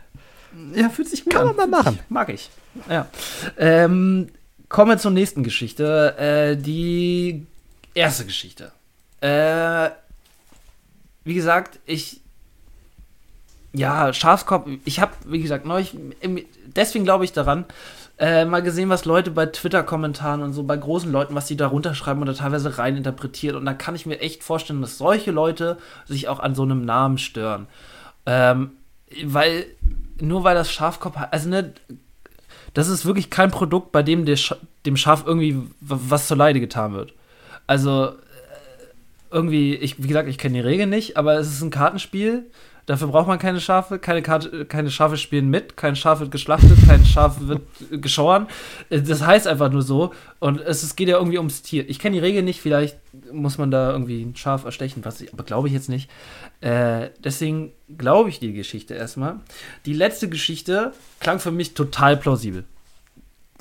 Ja, 0.75 0.91
fühlt 0.91 1.09
sich 1.09 1.25
gut 1.25 1.33
Kann 1.33 1.49
an. 1.49 1.57
Kann 1.57 1.57
man 1.57 1.71
mal 1.71 1.83
machen. 1.83 1.99
Mag 2.09 2.29
ich. 2.29 2.51
Ja. 2.91 3.09
Ähm, 3.57 4.29
kommen 4.69 4.91
wir 4.91 4.99
zur 4.99 5.13
nächsten 5.13 5.43
Geschichte. 5.43 6.17
Äh, 6.19 6.57
die 6.61 7.47
erste 7.95 8.27
Geschichte. 8.27 8.73
Äh, 9.21 9.91
wie 11.25 11.35
gesagt, 11.35 11.79
ich. 11.87 12.21
Ja, 13.75 14.13
Schafskopf. 14.13 14.69
Ich 14.85 15.01
habe, 15.01 15.13
wie 15.27 15.43
gesagt, 15.43 15.67
neulich. 15.67 15.97
Deswegen 16.77 17.05
glaube 17.05 17.25
ich 17.25 17.33
daran. 17.33 17.65
Äh, 18.17 18.45
mal 18.45 18.63
gesehen, 18.63 18.89
was 18.89 19.05
Leute 19.05 19.33
bei 19.33 19.47
Twitter-Kommentaren 19.47 20.43
und 20.43 20.53
so 20.53 20.63
bei 20.63 20.77
großen 20.77 21.11
Leuten, 21.11 21.35
was 21.35 21.47
die 21.47 21.57
da 21.57 21.67
runterschreiben 21.67 22.23
oder 22.23 22.35
teilweise 22.35 22.79
reininterpretieren. 22.79 23.57
Und 23.57 23.65
da 23.65 23.75
kann 23.75 23.97
ich 23.97 24.07
mir 24.07 24.21
echt 24.21 24.45
vorstellen, 24.45 24.81
dass 24.81 24.99
solche 24.99 25.33
Leute 25.33 25.79
sich 26.07 26.29
auch 26.29 26.39
an 26.39 26.55
so 26.55 26.63
einem 26.63 26.85
Namen 26.85 27.19
stören. 27.19 27.67
Ähm, 28.25 28.71
weil, 29.25 29.67
nur 30.21 30.45
weil 30.45 30.55
das 30.55 30.71
Schafkopf, 30.71 31.17
also 31.33 31.49
ne, 31.49 31.73
das 32.73 32.89
ist 32.89 33.05
wirklich 33.05 33.31
kein 33.31 33.51
Produkt, 33.51 33.91
bei 33.91 34.05
dem 34.05 34.25
Sch 34.37 34.55
dem 34.87 34.97
Schaf 34.97 35.25
irgendwie 35.27 35.63
was 35.81 36.29
zur 36.29 36.37
Leide 36.37 36.61
getan 36.61 36.95
wird. 36.95 37.15
Also 37.67 38.11
äh, 38.11 38.13
irgendwie, 39.33 39.75
ich, 39.75 40.01
wie 40.01 40.09
gesagt, 40.09 40.29
ich 40.29 40.39
kenne 40.39 40.55
die 40.55 40.61
Regeln 40.61 40.91
nicht, 40.91 41.17
aber 41.17 41.35
es 41.35 41.49
ist 41.49 41.63
ein 41.63 41.71
Kartenspiel. 41.71 42.45
Dafür 42.87 43.09
braucht 43.09 43.27
man 43.27 43.39
keine 43.39 43.61
Schafe. 43.61 43.99
Keine, 43.99 44.21
Karte, 44.21 44.67
keine 44.67 44.91
Schafe 44.91 45.17
spielen 45.17 45.49
mit. 45.49 45.77
Kein 45.77 45.97
Schaf 45.97 46.21
wird 46.21 46.31
geschlachtet. 46.31 46.77
Kein 46.87 47.05
Schaf 47.05 47.37
wird 47.41 47.63
geschoren. 47.91 48.47
Äh, 48.91 49.01
das 49.01 49.25
heißt 49.25 49.47
einfach 49.47 49.71
nur 49.71 49.83
so. 49.83 50.13
Und 50.39 50.61
es, 50.61 50.83
es 50.83 50.95
geht 50.95 51.09
ja 51.09 51.17
irgendwie 51.17 51.39
ums 51.39 51.63
Tier. 51.63 51.89
Ich 51.89 51.99
kenne 51.99 52.15
die 52.15 52.21
Regeln 52.21 52.45
nicht. 52.45 52.61
Vielleicht 52.61 52.99
muss 53.33 53.57
man 53.57 53.71
da 53.71 53.91
irgendwie 53.91 54.23
ein 54.23 54.37
Schaf 54.37 54.65
erstechen. 54.65 55.05
Was 55.05 55.21
ich, 55.21 55.33
aber 55.33 55.45
glaube 55.45 55.69
ich 55.69 55.75
jetzt 55.75 55.89
nicht. 55.89 56.11
Äh, 56.61 57.09
deswegen 57.19 57.73
glaube 57.97 58.29
ich 58.29 58.39
die 58.39 58.53
Geschichte 58.53 58.95
erstmal. 58.95 59.41
Die 59.87 59.95
letzte 59.95 60.29
Geschichte 60.29 60.93
klang 61.21 61.39
für 61.39 61.53
mich 61.53 61.73
total 61.73 62.19
plausibel. 62.19 62.65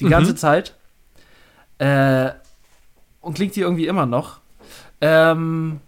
Die 0.01 0.05
mhm. 0.05 0.09
ganze 0.09 0.36
Zeit. 0.36 0.76
Äh, 1.78 2.32
und 3.21 3.36
klingt 3.36 3.55
die 3.55 3.61
irgendwie 3.61 3.88
immer 3.88 4.05
noch. 4.05 4.41
Ähm, 4.99 5.80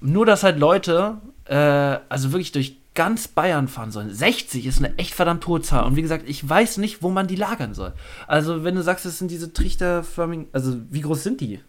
nur, 0.00 0.26
dass 0.26 0.42
halt 0.42 0.58
Leute 0.58 1.18
äh, 1.50 1.98
also 2.08 2.32
wirklich 2.32 2.52
durch 2.52 2.76
ganz 2.94 3.28
Bayern 3.28 3.68
fahren 3.68 3.92
sollen. 3.92 4.12
60 4.12 4.66
ist 4.66 4.78
eine 4.78 4.96
echt 4.98 5.14
verdammt 5.14 5.46
hohe 5.46 5.62
Zahl. 5.62 5.84
Und 5.84 5.96
wie 5.96 6.02
gesagt, 6.02 6.28
ich 6.28 6.46
weiß 6.48 6.78
nicht, 6.78 7.02
wo 7.02 7.10
man 7.10 7.26
die 7.28 7.36
lagern 7.36 7.72
soll. 7.74 7.92
Also, 8.26 8.64
wenn 8.64 8.74
du 8.74 8.82
sagst, 8.82 9.06
es 9.06 9.18
sind 9.18 9.30
diese 9.30 9.52
trichterförmigen, 9.52 10.46
also 10.52 10.76
wie 10.90 11.00
groß 11.02 11.22
sind 11.22 11.40
die? 11.40 11.60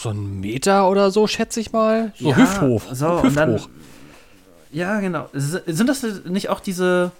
So 0.00 0.10
ein 0.10 0.40
Meter 0.40 0.88
oder 0.88 1.10
so, 1.10 1.26
schätze 1.26 1.60
ich 1.60 1.72
mal. 1.72 2.12
So 2.18 2.30
Ja, 2.30 2.36
hüfthoch. 2.36 2.82
So, 2.94 3.08
und 3.20 3.36
dann, 3.36 3.54
hüfthoch. 3.54 3.68
ja, 4.72 5.00
genau. 5.00 5.28
Sind 5.32 5.88
das 5.88 6.02
nicht 6.24 6.48
auch 6.48 6.60
diese 6.60 7.12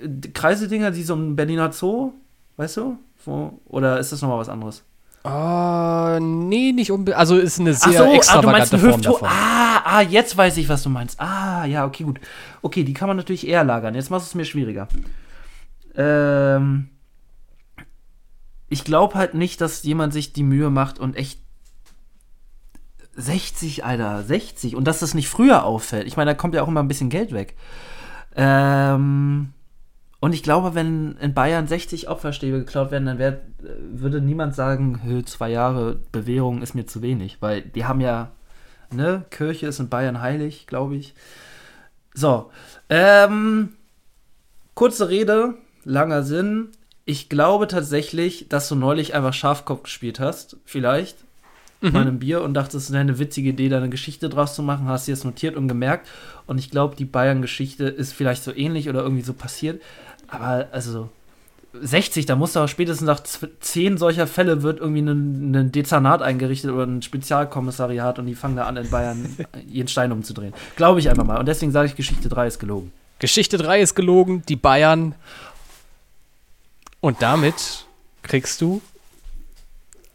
äh, 0.00 0.08
Kreisedinger, 0.32 0.90
die 0.90 1.02
so 1.02 1.14
im 1.14 1.34
Berliner 1.36 1.72
Zoo, 1.72 2.12
weißt 2.56 2.76
du? 2.78 2.98
Wo, 3.24 3.58
oder 3.66 3.98
ist 3.98 4.12
das 4.12 4.22
nochmal 4.22 4.38
was 4.38 4.48
anderes? 4.48 4.82
Ah, 5.26 6.18
nee, 6.20 6.72
nicht 6.72 6.92
unbedingt. 6.92 7.18
Also 7.18 7.36
ist 7.36 7.58
eine 7.58 7.74
sehr 7.74 7.92
so, 7.92 8.04
ah, 8.04 8.06
du 8.06 8.12
extravagante 8.12 8.58
meinst 8.58 8.74
ein 8.74 8.80
Form 8.80 9.02
davon. 9.02 9.28
Ah, 9.28 9.82
ah, 9.84 10.00
jetzt 10.00 10.36
weiß 10.36 10.56
ich, 10.58 10.68
was 10.68 10.82
du 10.82 10.88
meinst. 10.88 11.20
Ah, 11.20 11.64
ja, 11.64 11.84
okay, 11.84 12.04
gut. 12.04 12.20
Okay, 12.62 12.84
die 12.84 12.92
kann 12.92 13.08
man 13.08 13.16
natürlich 13.16 13.46
eher 13.46 13.64
lagern. 13.64 13.94
Jetzt 13.94 14.10
machst 14.10 14.26
du 14.26 14.30
es 14.30 14.34
mir 14.36 14.44
schwieriger. 14.44 14.86
Ähm, 15.96 16.90
ich 18.68 18.84
glaube 18.84 19.14
halt 19.14 19.34
nicht, 19.34 19.60
dass 19.60 19.82
jemand 19.82 20.12
sich 20.12 20.32
die 20.32 20.44
Mühe 20.44 20.70
macht 20.70 20.98
und 20.98 21.16
echt 21.16 21.40
60, 23.16 23.84
Alter, 23.84 24.22
60. 24.22 24.76
Und 24.76 24.84
dass 24.84 25.00
das 25.00 25.14
nicht 25.14 25.28
früher 25.28 25.64
auffällt. 25.64 26.06
Ich 26.06 26.16
meine, 26.16 26.32
da 26.32 26.34
kommt 26.34 26.54
ja 26.54 26.62
auch 26.62 26.68
immer 26.68 26.82
ein 26.82 26.88
bisschen 26.88 27.10
Geld 27.10 27.32
weg. 27.32 27.56
Ähm, 28.36 29.52
und 30.20 30.32
ich 30.32 30.42
glaube, 30.42 30.74
wenn 30.74 31.16
in 31.18 31.34
Bayern 31.34 31.66
60 31.66 32.08
Opferstäbe 32.08 32.58
geklaut 32.58 32.90
werden, 32.90 33.06
dann 33.06 33.18
wär, 33.18 33.40
würde 33.92 34.20
niemand 34.20 34.54
sagen, 34.54 35.02
"Hö, 35.04 35.22
zwei 35.22 35.50
Jahre 35.50 36.00
Bewährung 36.10 36.62
ist 36.62 36.74
mir 36.74 36.86
zu 36.86 37.02
wenig. 37.02 37.38
Weil 37.40 37.62
die 37.62 37.84
haben 37.84 38.00
ja, 38.00 38.32
ne, 38.90 39.24
Kirche 39.30 39.66
ist 39.66 39.78
in 39.78 39.88
Bayern 39.90 40.20
heilig, 40.20 40.66
glaube 40.66 40.96
ich. 40.96 41.14
So, 42.14 42.50
ähm, 42.88 43.74
kurze 44.74 45.10
Rede, 45.10 45.54
langer 45.84 46.22
Sinn. 46.22 46.70
Ich 47.04 47.28
glaube 47.28 47.66
tatsächlich, 47.68 48.48
dass 48.48 48.68
du 48.68 48.74
neulich 48.74 49.14
einfach 49.14 49.34
Schafkopf 49.34 49.82
gespielt 49.82 50.18
hast, 50.18 50.56
vielleicht, 50.64 51.25
Mhm. 51.82 51.92
bei 51.92 52.00
einem 52.00 52.18
Bier 52.18 52.42
und 52.42 52.54
dachtest, 52.54 52.86
es 52.86 52.92
wäre 52.92 53.02
eine 53.02 53.18
witzige 53.18 53.50
Idee, 53.50 53.68
da 53.68 53.76
eine 53.76 53.90
Geschichte 53.90 54.28
draus 54.30 54.54
zu 54.54 54.62
machen, 54.62 54.88
hast 54.88 55.06
dir 55.08 55.12
das 55.14 55.24
notiert 55.24 55.56
und 55.56 55.68
gemerkt. 55.68 56.08
Und 56.46 56.58
ich 56.58 56.70
glaube, 56.70 56.96
die 56.96 57.04
Bayern-Geschichte 57.04 57.84
ist 57.84 58.12
vielleicht 58.14 58.42
so 58.44 58.54
ähnlich 58.54 58.88
oder 58.88 59.02
irgendwie 59.02 59.22
so 59.22 59.34
passiert. 59.34 59.82
Aber 60.28 60.68
also 60.72 61.10
60, 61.78 62.24
da 62.24 62.34
muss 62.36 62.54
doch 62.54 62.66
spätestens 62.68 63.06
nach 63.06 63.20
zw- 63.20 63.50
10 63.60 63.98
solcher 63.98 64.26
Fälle 64.26 64.62
wird 64.62 64.80
irgendwie 64.80 65.02
ein, 65.02 65.54
ein 65.54 65.72
Dezernat 65.72 66.22
eingerichtet 66.22 66.70
oder 66.70 66.84
ein 66.84 67.02
Spezialkommissariat 67.02 68.18
und 68.18 68.24
die 68.24 68.34
fangen 68.34 68.56
da 68.56 68.64
an, 68.64 68.78
in 68.78 68.88
Bayern 68.88 69.36
jeden 69.66 69.88
Stein 69.88 70.12
umzudrehen. 70.12 70.54
Glaube 70.76 71.00
ich 71.00 71.10
einfach 71.10 71.24
mal. 71.24 71.38
Und 71.38 71.46
deswegen 71.46 71.72
sage 71.72 71.88
ich, 71.88 71.94
Geschichte 71.94 72.30
3 72.30 72.46
ist 72.46 72.58
gelogen. 72.58 72.92
Geschichte 73.18 73.58
3 73.58 73.80
ist 73.82 73.94
gelogen, 73.94 74.42
die 74.48 74.56
Bayern. 74.56 75.14
Und 77.00 77.20
damit 77.20 77.84
kriegst 78.22 78.60
du 78.62 78.80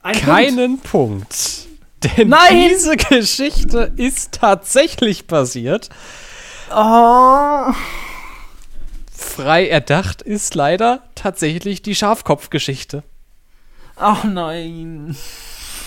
Ein 0.03 0.15
keinen 0.15 0.79
Punkt. 0.79 1.67
Denn 2.03 2.29
Nein! 2.29 2.69
diese 2.69 2.97
Geschichte 2.97 3.91
ist 3.95 4.31
tatsächlich 4.33 5.27
passiert. 5.27 5.89
Oh. 6.73 7.71
Frei 9.11 9.67
erdacht 9.67 10.21
ist 10.21 10.55
leider 10.55 11.03
tatsächlich 11.15 11.81
die 11.81 11.95
Schafkopfgeschichte. 11.95 13.03
Ach 13.95 14.23
nein. 14.23 15.15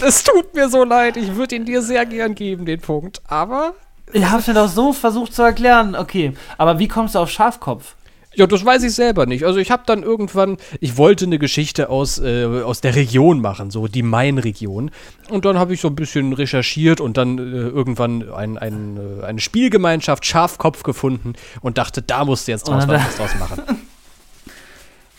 Es 0.00 0.22
tut 0.24 0.54
mir 0.54 0.68
so 0.68 0.84
leid, 0.84 1.16
ich 1.16 1.34
würde 1.34 1.56
ihn 1.56 1.64
dir 1.64 1.82
sehr 1.82 2.06
gern 2.06 2.34
geben, 2.34 2.64
den 2.64 2.80
Punkt. 2.80 3.22
Aber 3.26 3.74
Ich 4.12 4.24
hab's 4.24 4.46
mir 4.46 4.54
doch 4.54 4.68
so 4.68 4.92
versucht 4.92 5.34
zu 5.34 5.42
erklären. 5.42 5.96
Okay, 5.96 6.34
aber 6.58 6.78
wie 6.78 6.88
kommst 6.88 7.14
du 7.14 7.18
auf 7.18 7.30
Schafkopf? 7.30 7.94
Ja, 8.37 8.47
das 8.47 8.64
weiß 8.64 8.82
ich 8.82 8.95
selber 8.95 9.26
nicht. 9.26 9.45
Also 9.45 9.59
ich 9.59 9.70
habe 9.70 9.85
dann 9.87 10.03
irgendwann, 10.03 10.57
ich 10.80 10.97
wollte 10.97 11.24
eine 11.24 11.39
Geschichte 11.39 11.89
aus, 11.89 12.18
äh, 12.18 12.47
aus 12.47 12.80
der 12.80 12.95
Region 12.95 13.41
machen, 13.41 13.70
so 13.70 13.87
die 13.87 14.03
Main-Region. 14.03 14.91
Und 15.30 15.45
dann 15.45 15.59
habe 15.59 15.74
ich 15.74 15.80
so 15.80 15.89
ein 15.89 15.95
bisschen 15.95 16.32
recherchiert 16.32 17.01
und 17.01 17.16
dann 17.16 17.39
äh, 17.39 17.43
irgendwann 17.43 18.32
ein, 18.32 18.59
ein, 18.59 18.99
äh, 19.20 19.24
eine 19.24 19.41
Spielgemeinschaft 19.41 20.24
Schafkopf 20.24 20.82
gefunden 20.82 21.35
und 21.61 21.78
dachte, 21.78 22.03
da 22.03 22.24
musst 22.24 22.47
du 22.49 22.53
jetzt 22.53 22.68
draus 22.68 22.89
was 22.89 23.16
draus 23.16 23.35
machen. 23.39 23.62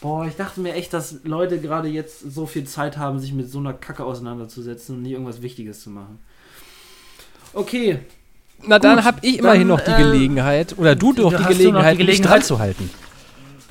Boah, 0.02 0.28
ich 0.28 0.36
dachte 0.36 0.60
mir 0.60 0.74
echt, 0.76 0.94
dass 0.94 1.22
Leute 1.24 1.60
gerade 1.60 1.88
jetzt 1.88 2.20
so 2.20 2.46
viel 2.46 2.66
Zeit 2.66 2.98
haben, 2.98 3.20
sich 3.20 3.34
mit 3.34 3.50
so 3.50 3.58
einer 3.58 3.74
Kacke 3.74 4.04
auseinanderzusetzen 4.04 4.98
und 4.98 5.02
nie 5.02 5.14
irgendwas 5.14 5.42
Wichtiges 5.42 5.82
zu 5.82 5.90
machen. 5.90 6.20
Okay, 7.54 8.00
Na, 8.64 8.80
dann 8.80 8.98
Gut, 8.98 9.06
habe 9.06 9.18
ich 9.22 9.40
immerhin 9.40 9.68
dann, 9.68 9.68
noch 9.68 9.82
die 9.82 9.92
äh, 9.92 9.98
Gelegenheit, 9.98 10.76
oder 10.78 10.96
du 10.96 11.14
doch 11.14 11.34
die 11.34 11.44
Gelegenheit, 11.44 11.98
mich 11.98 12.08
Gelegenheit? 12.08 12.32
dran 12.32 12.42
zu 12.42 12.60
halten. 12.60 12.90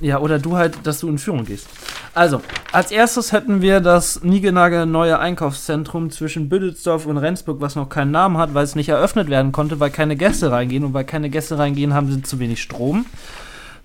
Ja, 0.01 0.19
oder 0.19 0.39
du 0.39 0.57
halt, 0.57 0.87
dass 0.87 1.01
du 1.01 1.09
in 1.09 1.19
Führung 1.19 1.45
gehst. 1.45 1.67
Also, 2.15 2.43
als 2.73 2.91
erstes 2.91 3.33
hätten 3.33 3.63
wir 3.63 3.81
das 3.81 4.23
niegenage 4.23 4.87
neue 4.87 5.19
Einkaufszentrum 5.19 6.11
zwischen 6.11 6.49
Büdelsdorf 6.49 7.07
und 7.07 7.17
Rendsburg, 7.17 7.61
was 7.61 7.75
noch 7.77 7.89
keinen 7.89 8.11
Namen 8.11 8.37
hat, 8.39 8.55
weil 8.55 8.65
es 8.65 8.75
nicht 8.75 8.89
eröffnet 8.89 9.31
werden 9.31 9.53
konnte, 9.53 9.81
weil 9.81 9.91
keine 9.91 10.17
Gäste 10.17 10.51
reingehen. 10.51 10.85
Und 10.85 10.95
weil 10.95 11.05
keine 11.05 11.31
Gäste 11.31 11.59
reingehen, 11.59 11.95
haben 11.95 12.13
sie 12.13 12.23
zu 12.23 12.39
wenig 12.39 12.61
Strom. 12.63 13.07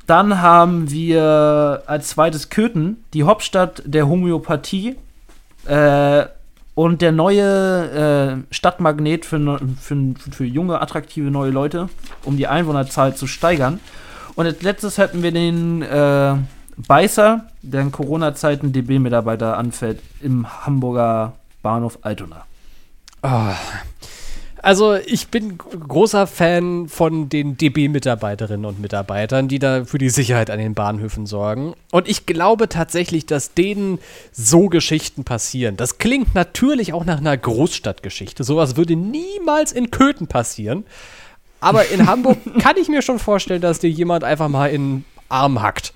Dann 0.08 0.41
haben 0.41 0.89
wir 0.89 1.84
als 1.86 2.10
zweites 2.10 2.50
Köthen, 2.50 3.04
die 3.14 3.24
Hauptstadt 3.24 3.84
der 3.86 4.08
Homöopathie. 4.08 4.95
Äh, 5.66 6.26
und 6.80 7.01
der 7.01 7.11
neue 7.11 8.45
äh, 8.47 8.53
Stadtmagnet 8.53 9.25
für, 9.25 9.59
für, 9.82 10.13
für 10.32 10.45
junge, 10.45 10.80
attraktive 10.80 11.30
neue 11.30 11.51
Leute, 11.51 11.89
um 12.23 12.38
die 12.38 12.47
Einwohnerzahl 12.47 13.13
zu 13.17 13.27
steigern. 13.27 13.82
Und 14.36 14.45
als 14.45 14.61
letztes 14.61 14.97
hätten 14.97 15.21
wir 15.21 15.34
den 15.34 15.82
äh, 15.82 16.36
Beißer, 16.77 17.49
der 17.63 17.82
in 17.82 17.91
Corona-Zeiten 17.91 18.71
DB-Mitarbeiter 18.71 19.57
anfällt, 19.57 19.99
im 20.21 20.65
Hamburger 20.65 21.34
Bahnhof 21.61 21.99
Altona. 22.01 22.45
Ah. 23.23 23.55
Also 24.62 24.95
ich 24.95 25.30
bin 25.30 25.57
großer 25.57 26.28
Fan 26.28 26.89
von 26.89 27.30
den 27.30 27.57
DB-Mitarbeiterinnen 27.57 28.66
und 28.66 28.80
Mitarbeitern, 28.80 29.47
die 29.47 29.60
da 29.60 29.86
für 29.86 29.97
die 29.97 30.10
Sicherheit 30.10 30.49
an 30.49 30.60
den 30.60 30.74
Bahnhöfen 30.74 31.26
sorgen. 31.26 31.74
Und 31.91 32.10
ich 32.10 32.26
glaube 32.26 32.68
tatsächlich, 32.68 33.26
dass 33.26 33.53
denen 33.53 33.99
so 34.32 34.68
Geschichten 34.68 35.24
passieren. 35.24 35.78
Das 35.78 35.97
klingt 35.97 36.36
natürlich 36.36 36.93
auch 36.93 37.05
nach 37.05 37.20
einer 37.20 37.38
Großstadtgeschichte. 37.38 38.43
Sowas 38.43 38.76
würde 38.76 38.95
niemals 38.95 39.72
in 39.72 39.91
Köthen 39.91 40.28
passieren. 40.28 40.86
Aber 41.62 41.88
in 41.88 42.07
Hamburg 42.07 42.38
kann 42.60 42.78
ich 42.78 42.89
mir 42.89 43.01
schon 43.01 43.20
vorstellen, 43.20 43.62
dass 43.62 43.80
dir 43.80 43.89
jemand 43.89 44.24
einfach 44.24 44.49
mal 44.49 44.68
in 44.68 44.89
den 44.89 45.05
Arm 45.30 45.62
hackt. 45.62 45.93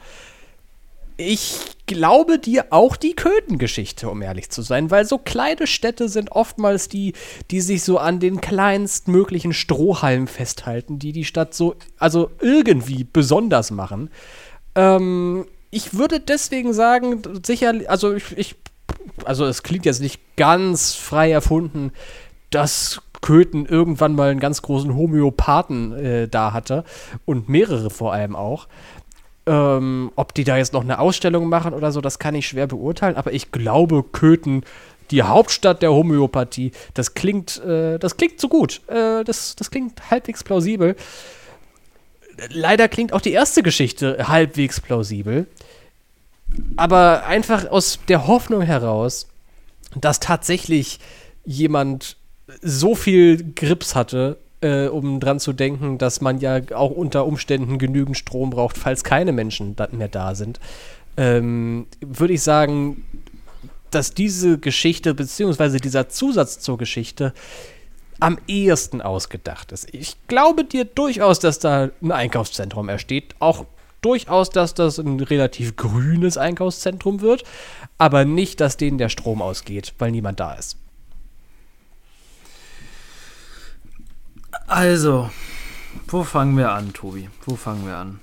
Ich 1.17 1.72
glaube 1.93 2.39
dir 2.39 2.65
auch 2.71 2.95
die 2.95 3.15
Köthen-Geschichte, 3.15 4.09
um 4.09 4.21
ehrlich 4.21 4.49
zu 4.49 4.61
sein, 4.61 4.91
weil 4.91 5.05
so 5.05 5.17
kleine 5.17 5.67
Städte 5.67 6.09
sind 6.09 6.31
oftmals 6.31 6.89
die, 6.89 7.13
die 7.51 7.61
sich 7.61 7.83
so 7.83 7.97
an 7.99 8.19
den 8.19 8.41
kleinstmöglichen 8.41 9.53
Strohhalmen 9.53 10.27
festhalten, 10.27 10.99
die 10.99 11.11
die 11.11 11.25
Stadt 11.25 11.53
so, 11.53 11.75
also 11.97 12.31
irgendwie 12.41 13.03
besonders 13.03 13.71
machen. 13.71 14.09
Ähm, 14.75 15.45
ich 15.69 15.93
würde 15.93 16.19
deswegen 16.19 16.73
sagen, 16.73 17.21
sicher, 17.45 17.73
also 17.87 18.13
ich, 18.13 18.37
ich, 18.37 18.55
also 19.23 19.45
es 19.45 19.63
klingt 19.63 19.85
jetzt 19.85 20.01
nicht 20.01 20.19
ganz 20.35 20.95
frei 20.95 21.31
erfunden, 21.31 21.91
dass 22.49 23.01
Köthen 23.21 23.65
irgendwann 23.65 24.15
mal 24.15 24.29
einen 24.29 24.39
ganz 24.39 24.61
großen 24.61 24.93
Homöopathen 24.95 25.93
äh, 25.93 26.27
da 26.27 26.51
hatte 26.51 26.83
und 27.25 27.47
mehrere 27.47 27.89
vor 27.89 28.13
allem 28.13 28.35
auch. 28.35 28.67
Ähm, 29.45 30.11
ob 30.15 30.33
die 30.33 30.45
da 30.45 30.55
jetzt 30.55 30.71
noch 30.71 30.83
eine 30.83 30.99
Ausstellung 30.99 31.49
machen 31.49 31.73
oder 31.73 31.91
so, 31.91 31.99
das 31.99 32.17
kann 32.17 32.33
ich 32.33 32.47
schwer 32.47 32.65
beurteilen, 32.67 33.17
aber 33.17 33.33
ich 33.33 33.51
glaube, 33.51 34.03
Köthen, 34.03 34.63
die 35.11 35.23
Hauptstadt 35.23 35.81
der 35.81 35.91
Homöopathie, 35.91 36.71
das 36.93 37.13
klingt, 37.13 37.63
äh, 37.63 37.99
das 37.99 38.17
klingt 38.17 38.39
so 38.39 38.47
gut. 38.47 38.81
Äh, 38.87 39.23
das, 39.23 39.55
das 39.55 39.69
klingt 39.69 40.09
halbwegs 40.09 40.43
plausibel. 40.43 40.95
Leider 42.49 42.87
klingt 42.87 43.13
auch 43.13 43.21
die 43.21 43.31
erste 43.31 43.63
Geschichte 43.63 44.27
halbwegs 44.27 44.81
plausibel. 44.81 45.47
Aber 46.77 47.25
einfach 47.25 47.69
aus 47.69 47.99
der 48.07 48.27
Hoffnung 48.27 48.61
heraus, 48.61 49.27
dass 49.95 50.19
tatsächlich 50.19 50.99
jemand 51.45 52.17
so 52.61 52.95
viel 52.95 53.53
Grips 53.53 53.95
hatte, 53.95 54.37
äh, 54.63 54.87
um 54.87 55.19
dran 55.19 55.39
zu 55.39 55.53
denken, 55.53 55.97
dass 55.97 56.21
man 56.21 56.39
ja 56.39 56.61
auch 56.73 56.91
unter 56.91 57.25
Umständen 57.25 57.77
genügend 57.77 58.17
Strom 58.17 58.49
braucht, 58.49 58.77
falls 58.77 59.03
keine 59.03 59.33
Menschen 59.33 59.75
mehr 59.91 60.07
da 60.07 60.33
sind, 60.33 60.59
ähm, 61.17 61.85
würde 62.01 62.33
ich 62.33 62.41
sagen, 62.41 63.05
dass 63.91 64.13
diese 64.13 64.57
Geschichte, 64.57 65.13
beziehungsweise 65.13 65.77
dieser 65.77 66.09
Zusatz 66.09 66.59
zur 66.59 66.77
Geschichte, 66.77 67.33
am 68.19 68.39
ehesten 68.47 69.01
ausgedacht 69.01 69.71
ist. 69.71 69.93
Ich 69.93 70.15
glaube 70.27 70.63
dir 70.63 70.85
durchaus, 70.85 71.39
dass 71.39 71.59
da 71.59 71.89
ein 72.01 72.11
Einkaufszentrum 72.11 72.87
ersteht. 72.87 73.35
Auch 73.39 73.65
durchaus, 74.01 74.49
dass 74.49 74.73
das 74.73 74.97
ein 74.97 75.19
relativ 75.19 75.75
grünes 75.75 76.37
Einkaufszentrum 76.37 77.21
wird, 77.21 77.43
aber 77.97 78.23
nicht, 78.23 78.61
dass 78.61 78.77
denen 78.77 78.97
der 78.97 79.09
Strom 79.09 79.41
ausgeht, 79.41 79.93
weil 79.99 80.11
niemand 80.11 80.39
da 80.39 80.53
ist. 80.53 80.77
Also, 84.67 85.29
Wo 86.07 86.23
fangen 86.23 86.57
wir 86.57 86.71
an, 86.71 86.93
Tobi? 86.93 87.29
Wo 87.45 87.55
fangen 87.55 87.85
wir 87.85 87.97
an? 87.97 88.19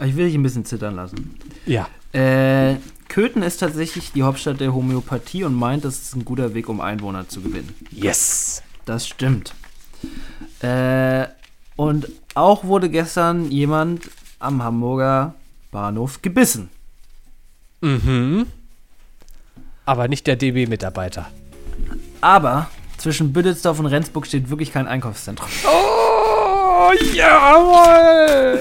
Ich 0.00 0.16
will 0.16 0.26
dich 0.26 0.34
ein 0.34 0.42
bisschen 0.42 0.64
zittern 0.64 0.94
lassen. 0.96 1.38
Ja. 1.66 1.88
Äh, 2.12 2.76
Köthen 3.08 3.42
ist 3.42 3.58
tatsächlich 3.58 4.12
die 4.12 4.22
Hauptstadt 4.22 4.60
der 4.60 4.74
Homöopathie 4.74 5.44
und 5.44 5.54
meint, 5.54 5.84
das 5.84 5.98
ist 5.98 6.16
ein 6.16 6.24
guter 6.24 6.54
Weg, 6.54 6.68
um 6.68 6.80
Einwohner 6.80 7.28
zu 7.28 7.40
gewinnen. 7.40 7.74
Yes. 7.90 8.62
Das 8.84 9.06
stimmt. 9.06 9.54
Äh, 10.60 11.26
und 11.76 12.08
auch 12.34 12.64
wurde 12.64 12.88
gestern 12.88 13.50
jemand 13.50 14.10
am 14.38 14.62
Hamburger 14.62 15.34
Bahnhof 15.70 16.22
gebissen. 16.22 16.70
Mhm. 17.80 18.46
Aber 19.84 20.08
nicht 20.08 20.26
der 20.26 20.36
DB-Mitarbeiter. 20.36 21.30
Aber 22.20 22.70
zwischen 22.98 23.32
Büdelsdorf 23.32 23.78
und 23.78 23.86
Rendsburg 23.86 24.26
steht 24.26 24.50
wirklich 24.50 24.72
kein 24.72 24.86
Einkaufszentrum. 24.86 25.48
Oh, 25.66 26.90
jawohl! 27.14 28.60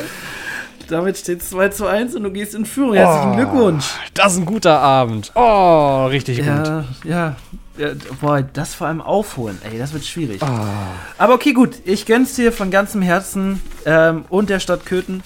Damit 0.87 1.17
steht 1.17 1.41
es 1.41 1.49
2 1.49 1.69
zu 1.69 1.85
1 1.85 2.15
und 2.15 2.23
du 2.23 2.31
gehst 2.31 2.55
in 2.55 2.65
Führung. 2.65 2.93
Herzlichen 2.93 3.31
Oh, 3.31 3.35
Glückwunsch. 3.35 3.85
Das 4.13 4.33
ist 4.33 4.39
ein 4.39 4.45
guter 4.45 4.79
Abend. 4.79 5.31
Oh, 5.35 6.05
richtig 6.05 6.37
gut. 6.37 6.47
Ja, 6.47 6.85
ja, 7.03 7.35
ja. 7.77 7.91
Boah, 8.21 8.41
das 8.41 8.73
vor 8.73 8.87
allem 8.87 9.01
aufholen, 9.01 9.59
ey, 9.69 9.77
das 9.77 9.91
wird 9.93 10.05
schwierig. 10.05 10.41
Oh. 10.41 10.47
Aber 11.17 11.33
okay, 11.33 11.51
gut. 11.51 11.75
Ich 11.83 12.05
gönn's 12.05 12.35
dir 12.35 12.51
von 12.53 12.71
ganzem 12.71 13.01
Herzen 13.01 13.61
ähm, 13.85 14.23
und 14.29 14.49
der 14.49 14.59
Stadt 14.61 14.85
Köthen, 14.85 15.23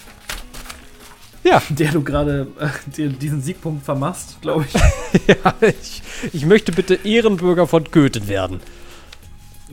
Ja, 1.43 1.61
der 1.69 1.91
du 1.91 2.01
gerade 2.03 2.47
äh, 2.59 3.07
diesen 3.09 3.41
Siegpunkt 3.43 3.85
vermachst, 3.85 4.37
glaube 4.41 4.65
ich. 4.67 5.27
ja 5.27 5.53
ich, 5.61 6.01
ich 6.33 6.45
möchte 6.45 6.71
bitte 6.71 6.95
Ehrenbürger 7.03 7.67
von 7.67 7.89
Köthen 7.91 8.27
werden. 8.27 8.59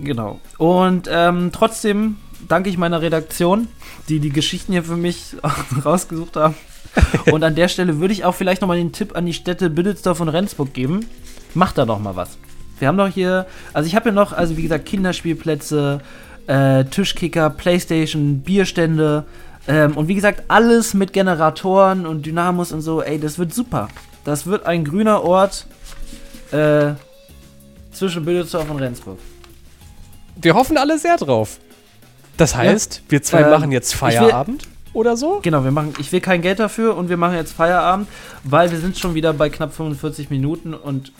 Genau. 0.02 0.40
Und 0.58 1.08
ähm, 1.10 1.50
trotzdem 1.52 2.16
danke 2.46 2.70
ich 2.70 2.78
meiner 2.78 3.00
Redaktion, 3.00 3.68
die 4.08 4.20
die 4.20 4.30
Geschichten 4.30 4.72
hier 4.72 4.84
für 4.84 4.96
mich 4.96 5.36
rausgesucht 5.84 6.36
haben. 6.36 6.54
Und 7.32 7.44
an 7.44 7.54
der 7.54 7.68
Stelle 7.68 8.00
würde 8.00 8.12
ich 8.12 8.24
auch 8.24 8.34
vielleicht 8.34 8.62
nochmal 8.62 8.78
den 8.78 8.92
Tipp 8.92 9.16
an 9.16 9.26
die 9.26 9.34
Städte 9.34 9.70
Büdelsdorf 9.70 10.20
und 10.20 10.28
Rendsburg 10.28 10.72
geben. 10.72 11.06
Macht 11.54 11.78
da 11.78 11.84
doch 11.84 11.98
mal 11.98 12.16
was. 12.16 12.38
Wir 12.78 12.88
haben 12.88 12.96
doch 12.96 13.08
hier, 13.08 13.46
also 13.72 13.86
ich 13.86 13.94
habe 13.94 14.04
hier 14.04 14.12
noch, 14.12 14.32
also 14.32 14.56
wie 14.56 14.62
gesagt, 14.62 14.86
Kinderspielplätze, 14.86 16.00
äh, 16.46 16.84
Tischkicker, 16.84 17.50
Playstation, 17.50 18.40
Bierstände 18.40 19.24
ähm, 19.66 19.96
und 19.96 20.08
wie 20.08 20.14
gesagt, 20.14 20.44
alles 20.48 20.94
mit 20.94 21.12
Generatoren 21.12 22.06
und 22.06 22.24
Dynamos 22.24 22.72
und 22.72 22.80
so. 22.80 23.02
Ey, 23.02 23.18
das 23.20 23.38
wird 23.38 23.52
super. 23.52 23.88
Das 24.24 24.46
wird 24.46 24.64
ein 24.64 24.84
grüner 24.84 25.22
Ort 25.22 25.66
äh, 26.52 26.92
zwischen 27.92 28.24
Büdelsdorf 28.24 28.70
und 28.70 28.78
Rendsburg. 28.78 29.18
Wir 30.40 30.54
hoffen 30.54 30.78
alle 30.78 30.98
sehr 30.98 31.16
drauf. 31.16 31.58
Das 32.36 32.54
heißt, 32.54 33.02
wir 33.08 33.22
zwei 33.22 33.42
Ähm, 33.42 33.50
machen 33.50 33.72
jetzt 33.72 33.94
Feierabend 33.94 34.68
oder 34.92 35.16
so? 35.16 35.40
Genau, 35.42 35.64
wir 35.64 35.72
machen, 35.72 35.94
ich 35.98 36.12
will 36.12 36.20
kein 36.20 36.40
Geld 36.40 36.60
dafür 36.60 36.96
und 36.96 37.08
wir 37.08 37.16
machen 37.16 37.34
jetzt 37.34 37.52
Feierabend, 37.52 38.08
weil 38.44 38.70
wir 38.70 38.78
sind 38.78 38.96
schon 38.96 39.14
wieder 39.14 39.32
bei 39.32 39.50
knapp 39.50 39.74
45 39.74 40.30
Minuten 40.30 40.74
und 40.74 41.12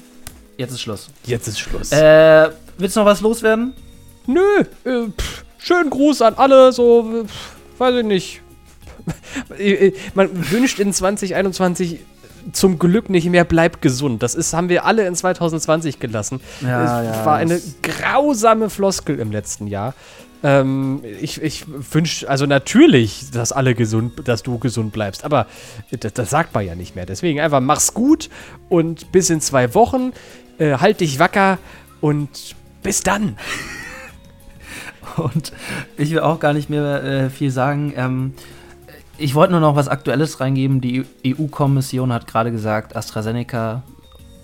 jetzt 0.56 0.72
ist 0.72 0.80
Schluss. 0.80 1.10
Jetzt 1.24 1.48
ist 1.48 1.58
Schluss. 1.58 1.90
Äh, 1.90 2.50
willst 2.78 2.94
du 2.96 3.00
noch 3.00 3.06
was 3.06 3.20
loswerden? 3.20 3.72
Nö, 4.26 4.40
äh, 4.84 5.08
pff, 5.10 5.44
schönen 5.58 5.90
Gruß 5.90 6.22
an 6.22 6.34
alle, 6.34 6.72
so, 6.72 7.24
pff, 7.26 7.50
weiß 7.78 7.96
ich 7.96 8.04
nicht. 8.04 8.40
Äh, 9.58 9.88
äh, 9.88 9.92
Man 10.14 10.28
wünscht 10.50 10.78
in 10.80 10.92
2021 10.92 12.00
zum 12.52 12.78
Glück 12.78 13.10
nicht 13.10 13.28
mehr, 13.28 13.44
bleibt 13.44 13.82
gesund. 13.82 14.22
Das 14.22 14.34
ist, 14.34 14.52
haben 14.52 14.68
wir 14.68 14.84
alle 14.84 15.06
in 15.06 15.14
2020 15.14 16.00
gelassen. 16.00 16.40
Ja, 16.60 17.02
es 17.02 17.16
ja, 17.16 17.26
war 17.26 17.36
eine 17.36 17.60
grausame 17.82 18.70
Floskel 18.70 19.18
im 19.18 19.32
letzten 19.32 19.66
Jahr. 19.66 19.94
Ähm, 20.42 21.02
ich 21.20 21.42
ich 21.42 21.64
wünsche, 21.66 22.28
also 22.28 22.46
natürlich, 22.46 23.30
dass 23.32 23.50
alle 23.50 23.74
gesund, 23.74 24.28
dass 24.28 24.42
du 24.42 24.58
gesund 24.58 24.92
bleibst, 24.92 25.24
aber 25.24 25.46
das, 25.90 26.12
das 26.12 26.30
sagt 26.30 26.54
man 26.54 26.64
ja 26.64 26.74
nicht 26.74 26.94
mehr. 26.94 27.06
Deswegen 27.06 27.40
einfach 27.40 27.60
mach's 27.60 27.92
gut 27.92 28.30
und 28.68 29.10
bis 29.10 29.30
in 29.30 29.40
zwei 29.40 29.74
Wochen, 29.74 30.12
äh, 30.58 30.78
halt 30.78 31.00
dich 31.00 31.18
wacker 31.18 31.58
und 32.00 32.54
bis 32.82 33.02
dann. 33.02 33.36
Und 35.16 35.52
ich 35.96 36.12
will 36.12 36.20
auch 36.20 36.38
gar 36.38 36.52
nicht 36.52 36.70
mehr 36.70 37.02
äh, 37.02 37.30
viel 37.30 37.50
sagen. 37.50 37.92
Ähm, 37.96 38.34
ich 39.18 39.34
wollte 39.34 39.52
nur 39.52 39.60
noch 39.60 39.76
was 39.76 39.88
Aktuelles 39.88 40.40
reingeben. 40.40 40.80
Die 40.80 41.04
EU-Kommission 41.26 42.12
hat 42.12 42.26
gerade 42.26 42.52
gesagt, 42.52 42.96
AstraZeneca 42.96 43.82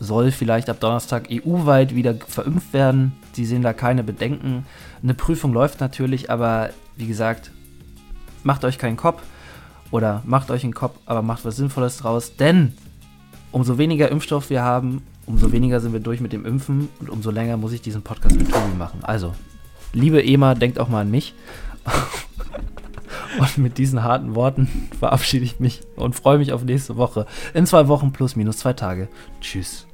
soll 0.00 0.32
vielleicht 0.32 0.68
ab 0.68 0.80
Donnerstag 0.80 1.28
EU-weit 1.30 1.94
wieder 1.94 2.14
verimpft 2.14 2.72
werden. 2.72 3.12
Die 3.36 3.46
sehen 3.46 3.62
da 3.62 3.72
keine 3.72 4.02
Bedenken. 4.02 4.66
Eine 5.02 5.14
Prüfung 5.14 5.52
läuft 5.52 5.80
natürlich, 5.80 6.30
aber 6.30 6.70
wie 6.96 7.06
gesagt, 7.06 7.52
macht 8.42 8.64
euch 8.64 8.78
keinen 8.78 8.96
Kopf 8.96 9.22
oder 9.90 10.22
macht 10.26 10.50
euch 10.50 10.64
einen 10.64 10.74
Kopf, 10.74 10.98
aber 11.06 11.22
macht 11.22 11.44
was 11.44 11.56
Sinnvolles 11.56 11.98
draus, 11.98 12.36
denn 12.36 12.72
umso 13.52 13.78
weniger 13.78 14.10
Impfstoff 14.10 14.50
wir 14.50 14.62
haben, 14.62 15.02
umso 15.26 15.52
weniger 15.52 15.80
sind 15.80 15.92
wir 15.92 16.00
durch 16.00 16.20
mit 16.20 16.32
dem 16.32 16.44
Impfen 16.44 16.88
und 17.00 17.08
umso 17.08 17.30
länger 17.30 17.56
muss 17.56 17.72
ich 17.72 17.80
diesen 17.80 18.02
Podcast 18.02 18.36
mit 18.36 18.50
Tobi 18.50 18.76
machen. 18.76 18.98
Also, 19.02 19.34
liebe 19.92 20.22
Ema, 20.22 20.54
denkt 20.54 20.80
auch 20.80 20.88
mal 20.88 21.02
an 21.02 21.10
mich. 21.10 21.34
Und 23.38 23.58
mit 23.58 23.78
diesen 23.78 24.02
harten 24.02 24.34
Worten 24.34 24.88
verabschiede 24.98 25.44
ich 25.44 25.60
mich 25.60 25.80
und 25.96 26.14
freue 26.14 26.38
mich 26.38 26.52
auf 26.52 26.64
nächste 26.64 26.96
Woche. 26.96 27.26
In 27.52 27.66
zwei 27.66 27.88
Wochen 27.88 28.12
plus 28.12 28.36
minus 28.36 28.58
zwei 28.58 28.72
Tage. 28.72 29.08
Tschüss. 29.40 29.86